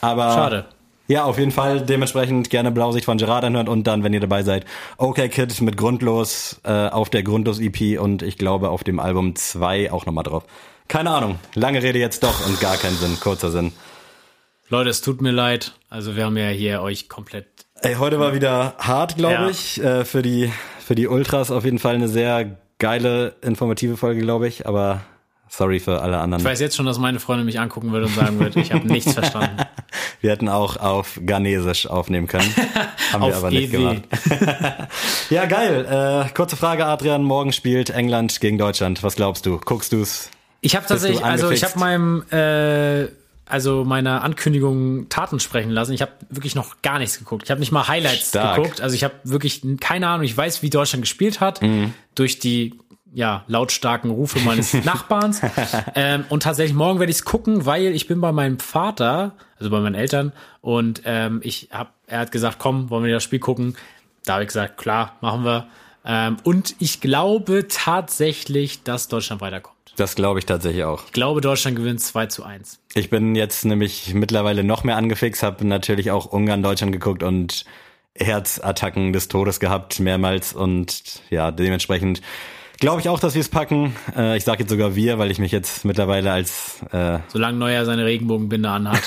Aber 0.00 0.32
Schade. 0.32 0.64
Ja, 1.08 1.24
auf 1.24 1.38
jeden 1.38 1.50
Fall 1.50 1.80
dementsprechend 1.80 2.50
gerne 2.50 2.70
Blausicht 2.70 3.04
von 3.04 3.18
Gerard 3.18 3.42
anhören 3.44 3.66
und 3.68 3.84
dann, 3.88 4.04
wenn 4.04 4.12
ihr 4.12 4.20
dabei 4.20 4.44
seid, 4.44 4.64
Okay 4.96 5.28
Kid 5.28 5.60
mit 5.60 5.76
Grundlos 5.76 6.60
äh, 6.62 6.88
auf 6.88 7.10
der 7.10 7.24
Grundlos-EP 7.24 7.98
und 8.00 8.22
ich 8.22 8.38
glaube 8.38 8.68
auf 8.68 8.84
dem 8.84 9.00
Album 9.00 9.34
2 9.34 9.90
auch 9.90 10.06
nochmal 10.06 10.22
drauf. 10.24 10.44
Keine 10.90 11.10
Ahnung, 11.12 11.38
lange 11.54 11.80
Rede 11.84 12.00
jetzt 12.00 12.24
doch 12.24 12.44
und 12.44 12.58
gar 12.60 12.76
keinen 12.76 12.96
Sinn, 12.96 13.16
kurzer 13.20 13.52
Sinn. 13.52 13.70
Leute, 14.70 14.90
es 14.90 15.00
tut 15.02 15.20
mir 15.22 15.30
leid. 15.30 15.72
Also 15.88 16.16
wir 16.16 16.24
haben 16.24 16.36
ja 16.36 16.48
hier 16.48 16.82
euch 16.82 17.08
komplett. 17.08 17.46
Ey, 17.82 17.94
heute 17.94 18.18
war 18.18 18.34
wieder 18.34 18.74
hart, 18.76 19.16
glaube 19.16 19.34
Ja. 19.34 19.48
ich, 19.48 19.80
äh, 19.80 20.04
für 20.04 20.20
die 20.22 20.52
für 20.84 20.96
die 20.96 21.06
Ultras 21.06 21.52
auf 21.52 21.64
jeden 21.64 21.78
Fall 21.78 21.94
eine 21.94 22.08
sehr 22.08 22.56
geile, 22.80 23.36
informative 23.42 23.96
Folge, 23.96 24.20
glaube 24.22 24.48
ich, 24.48 24.66
aber 24.66 25.02
sorry 25.48 25.78
für 25.78 26.02
alle 26.02 26.18
anderen. 26.18 26.40
Ich 26.42 26.44
weiß 26.50 26.58
jetzt 26.58 26.74
schon, 26.74 26.86
dass 26.86 26.98
meine 26.98 27.20
Freundin 27.20 27.46
mich 27.46 27.60
angucken 27.60 27.92
würde 27.92 28.06
und 28.06 28.14
sagen 28.16 28.40
wird, 28.40 28.56
ich 28.56 28.72
habe 28.72 28.84
nichts 28.88 29.12
verstanden. 29.12 29.58
Wir 30.20 30.32
hätten 30.32 30.48
auch 30.48 30.76
auf 30.76 31.20
Ghanesisch 31.24 31.86
aufnehmen 31.86 32.26
können. 32.26 32.52
Haben 33.12 33.24
wir 33.26 33.36
aber 33.36 33.50
nicht 33.50 33.72
EW. 33.72 33.76
gemacht. 33.78 34.02
ja, 35.30 35.46
geil. 35.46 36.26
Äh, 36.26 36.34
kurze 36.34 36.56
Frage, 36.56 36.84
Adrian. 36.84 37.22
Morgen 37.22 37.52
spielt 37.52 37.88
England 37.90 38.40
gegen 38.40 38.58
Deutschland. 38.58 39.02
Was 39.02 39.16
glaubst 39.16 39.46
du? 39.46 39.58
Guckst 39.64 39.92
du's? 39.94 40.28
Ich 40.60 40.76
habe 40.76 40.86
tatsächlich, 40.86 41.24
also 41.24 41.50
ich 41.50 41.64
habe 41.64 41.78
meinem, 41.78 42.22
äh, 42.30 43.08
also 43.46 43.84
meiner 43.84 44.22
Ankündigung 44.22 45.08
Taten 45.08 45.40
sprechen 45.40 45.70
lassen. 45.70 45.92
Ich 45.92 46.02
habe 46.02 46.12
wirklich 46.28 46.54
noch 46.54 46.82
gar 46.82 46.98
nichts 46.98 47.18
geguckt. 47.18 47.44
Ich 47.44 47.50
habe 47.50 47.60
nicht 47.60 47.72
mal 47.72 47.88
Highlights 47.88 48.28
Stark. 48.28 48.56
geguckt. 48.56 48.80
Also 48.80 48.94
ich 48.94 49.02
habe 49.04 49.14
wirklich 49.24 49.62
keine 49.80 50.06
Ahnung. 50.08 50.24
Ich 50.24 50.36
weiß, 50.36 50.62
wie 50.62 50.70
Deutschland 50.70 51.02
gespielt 51.02 51.40
hat 51.40 51.60
Mhm. 51.62 51.94
durch 52.14 52.38
die 52.38 52.78
ja 53.12 53.42
lautstarken 53.48 54.10
Rufe 54.10 54.38
meines 54.40 54.72
Nachbarns. 54.84 55.40
ähm, 55.96 56.24
und 56.28 56.44
tatsächlich 56.44 56.76
morgen 56.76 57.00
werde 57.00 57.10
ich 57.10 57.16
es 57.18 57.24
gucken, 57.24 57.66
weil 57.66 57.86
ich 57.86 58.06
bin 58.06 58.20
bei 58.20 58.30
meinem 58.30 58.60
Vater, 58.60 59.32
also 59.58 59.68
bei 59.70 59.80
meinen 59.80 59.96
Eltern, 59.96 60.32
und 60.60 61.02
ähm, 61.04 61.40
ich 61.42 61.70
hab, 61.72 61.92
er 62.06 62.20
hat 62.20 62.30
gesagt, 62.32 62.58
komm, 62.60 62.88
wollen 62.90 63.04
wir 63.04 63.12
das 63.12 63.24
Spiel 63.24 63.40
gucken? 63.40 63.76
Da 64.24 64.34
habe 64.34 64.44
ich 64.44 64.48
gesagt, 64.48 64.76
klar, 64.78 65.16
machen 65.22 65.44
wir. 65.44 65.66
Ähm, 66.04 66.38
und 66.44 66.74
ich 66.78 67.00
glaube 67.00 67.66
tatsächlich, 67.68 68.82
dass 68.82 69.08
Deutschland 69.08 69.40
weiterkommt. 69.40 69.76
Das 69.96 70.14
glaube 70.14 70.38
ich 70.38 70.46
tatsächlich 70.46 70.84
auch. 70.84 71.04
Ich 71.06 71.12
glaube, 71.12 71.40
Deutschland 71.40 71.76
gewinnt 71.76 72.00
2 72.00 72.26
zu 72.26 72.44
1. 72.44 72.80
Ich 72.94 73.10
bin 73.10 73.34
jetzt 73.34 73.64
nämlich 73.64 74.14
mittlerweile 74.14 74.64
noch 74.64 74.84
mehr 74.84 74.96
angefixt, 74.96 75.42
habe 75.42 75.66
natürlich 75.66 76.10
auch 76.10 76.26
Ungarn, 76.26 76.62
Deutschland 76.62 76.92
geguckt 76.92 77.22
und 77.22 77.64
Herzattacken 78.14 79.12
des 79.12 79.28
Todes 79.28 79.60
gehabt 79.60 80.00
mehrmals 80.00 80.52
und 80.52 81.22
ja, 81.30 81.50
dementsprechend 81.50 82.22
glaube 82.78 83.00
ich 83.00 83.08
auch, 83.08 83.20
dass 83.20 83.34
wir 83.34 83.40
es 83.40 83.48
packen. 83.48 83.94
Äh, 84.16 84.36
ich 84.36 84.44
sage 84.44 84.60
jetzt 84.60 84.70
sogar 84.70 84.96
wir, 84.96 85.18
weil 85.18 85.30
ich 85.30 85.38
mich 85.38 85.52
jetzt 85.52 85.84
mittlerweile 85.84 86.32
als 86.32 86.82
äh, 86.92 87.20
Solange 87.28 87.58
Neuer 87.58 87.84
seine 87.84 88.04
Regenbogenbinde 88.04 88.68
anhat, 88.68 89.02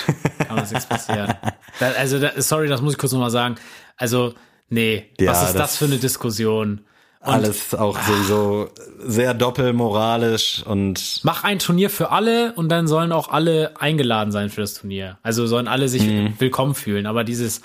kann 0.48 0.60
uns 0.60 0.72
nichts 0.72 0.88
passieren. 0.88 1.34
Da, 1.80 1.90
also, 1.94 2.20
da, 2.20 2.40
sorry, 2.40 2.68
das 2.68 2.84
muss 2.84 2.94
ich 2.94 3.00
kurz 3.00 3.14
nochmal 3.14 3.32
sagen. 3.32 3.56
Also, 3.98 4.36
nee, 4.70 5.06
Ja, 5.20 5.32
was 5.32 5.40
ist 5.44 5.54
das, 5.54 5.72
das- 5.72 5.78
für 5.78 5.86
eine 5.86 5.98
Diskussion? 5.98 6.82
alles 7.26 7.74
auch 7.74 7.98
sowieso 8.02 8.70
sehr 9.00 9.34
doppelmoralisch 9.34 10.62
und 10.66 11.22
Mach 11.24 11.46
ein 11.46 11.58
Turnier 11.60 11.90
für 11.90 12.12
alle 12.12 12.52
und 12.56 12.68
dann 12.68 12.86
sollen 12.86 13.14
auch 13.14 13.30
alle 13.30 13.80
eingeladen 13.80 14.34
sein 14.34 14.50
für 14.50 14.60
das 14.60 14.74
Turnier. 14.74 15.20
Also 15.24 15.48
sollen 15.48 15.70
alle 15.70 15.88
sich 15.88 16.04
Mhm. 16.04 16.34
willkommen 16.40 16.76
fühlen. 16.76 17.06
Aber 17.06 17.24
dieses, 17.24 17.62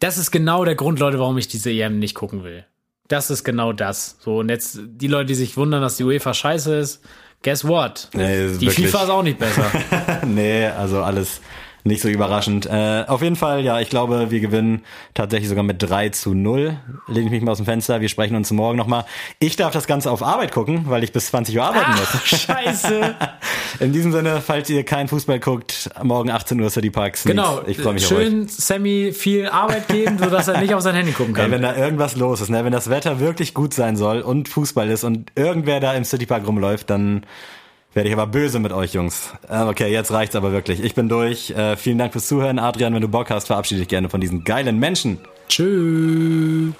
das 0.00 0.16
ist 0.16 0.30
genau 0.30 0.64
der 0.64 0.74
Grund, 0.74 1.00
Leute, 1.00 1.18
warum 1.18 1.36
ich 1.36 1.48
diese 1.48 1.70
EM 1.70 1.98
nicht 1.98 2.14
gucken 2.14 2.44
will. 2.44 2.64
Das 3.08 3.28
ist 3.30 3.44
genau 3.44 3.74
das. 3.74 4.16
So, 4.20 4.38
und 4.38 4.48
jetzt 4.48 4.78
die 4.82 5.08
Leute, 5.08 5.26
die 5.26 5.34
sich 5.34 5.58
wundern, 5.58 5.82
dass 5.82 5.98
die 5.98 6.04
UEFA 6.04 6.32
scheiße 6.32 6.74
ist, 6.76 7.02
guess 7.42 7.66
what? 7.68 8.08
Nee, 8.14 8.54
die 8.54 8.60
wirklich- 8.68 8.86
FIFA 8.88 9.04
ist 9.04 9.10
auch 9.10 9.22
nicht 9.22 9.38
besser. 9.38 9.70
nee, 10.26 10.64
also 10.66 11.02
alles 11.02 11.42
nicht 11.84 12.00
so 12.00 12.08
überraschend. 12.08 12.66
Äh, 12.66 13.04
auf 13.08 13.22
jeden 13.22 13.36
Fall, 13.36 13.64
ja, 13.64 13.80
ich 13.80 13.88
glaube, 13.90 14.30
wir 14.30 14.40
gewinnen 14.40 14.82
tatsächlich 15.14 15.48
sogar 15.48 15.64
mit 15.64 15.82
3 15.82 16.10
zu 16.10 16.34
0. 16.34 16.76
Lehne 17.08 17.26
ich 17.26 17.30
mich 17.32 17.42
mal 17.42 17.52
aus 17.52 17.58
dem 17.58 17.66
Fenster. 17.66 18.00
Wir 18.00 18.08
sprechen 18.08 18.36
uns 18.36 18.50
morgen 18.52 18.78
nochmal. 18.78 19.04
Ich 19.40 19.56
darf 19.56 19.72
das 19.72 19.86
Ganze 19.86 20.10
auf 20.10 20.22
Arbeit 20.22 20.52
gucken, 20.52 20.84
weil 20.86 21.02
ich 21.02 21.12
bis 21.12 21.26
20 21.26 21.56
Uhr 21.56 21.64
arbeiten 21.64 21.90
muss. 21.90 22.08
Ach, 22.12 22.26
scheiße. 22.26 23.14
In 23.80 23.92
diesem 23.92 24.12
Sinne, 24.12 24.40
falls 24.40 24.70
ihr 24.70 24.84
keinen 24.84 25.08
Fußball 25.08 25.40
guckt, 25.40 25.90
morgen 26.02 26.30
18 26.30 26.60
Uhr 26.60 26.70
City 26.70 26.90
Parks. 26.90 27.24
Genau. 27.24 27.62
Ich 27.66 27.78
freue 27.78 27.94
mich. 27.94 28.06
Schön 28.06 28.46
Sammy 28.48 29.12
viel 29.12 29.48
Arbeit 29.48 29.88
geben, 29.88 30.18
sodass 30.18 30.48
er 30.48 30.60
nicht 30.60 30.74
auf 30.74 30.82
sein 30.82 30.94
Handy 30.94 31.12
gucken 31.12 31.34
Ey, 31.34 31.42
kann. 31.42 31.50
wenn 31.50 31.62
da 31.62 31.76
irgendwas 31.76 32.16
los 32.16 32.40
ist, 32.40 32.48
ne, 32.48 32.64
wenn 32.64 32.72
das 32.72 32.90
Wetter 32.90 33.18
wirklich 33.18 33.54
gut 33.54 33.74
sein 33.74 33.96
soll 33.96 34.20
und 34.20 34.48
Fußball 34.48 34.88
ist 34.88 35.04
und 35.04 35.32
irgendwer 35.34 35.80
da 35.80 35.94
im 35.94 36.04
Citypark 36.04 36.46
rumläuft, 36.46 36.90
dann 36.90 37.24
werde 37.94 38.08
ich 38.08 38.14
aber 38.14 38.26
böse 38.26 38.58
mit 38.58 38.72
euch, 38.72 38.94
Jungs. 38.94 39.32
Äh, 39.48 39.62
Okay, 39.62 39.90
jetzt 39.92 40.12
reicht's 40.12 40.36
aber 40.36 40.52
wirklich. 40.52 40.82
Ich 40.82 40.94
bin 40.94 41.08
durch. 41.08 41.50
Äh, 41.50 41.76
vielen 41.76 41.98
Dank 41.98 42.12
fürs 42.12 42.26
Zuhören. 42.28 42.58
Adrian, 42.58 42.94
wenn 42.94 43.02
du 43.02 43.08
Bock 43.08 43.30
hast, 43.30 43.46
verabschiede 43.46 43.80
dich 43.80 43.88
gerne 43.88 44.08
von 44.08 44.20
diesen 44.20 44.44
geilen 44.44 44.78
Menschen. 44.78 45.18
Tschüss. 45.48 46.72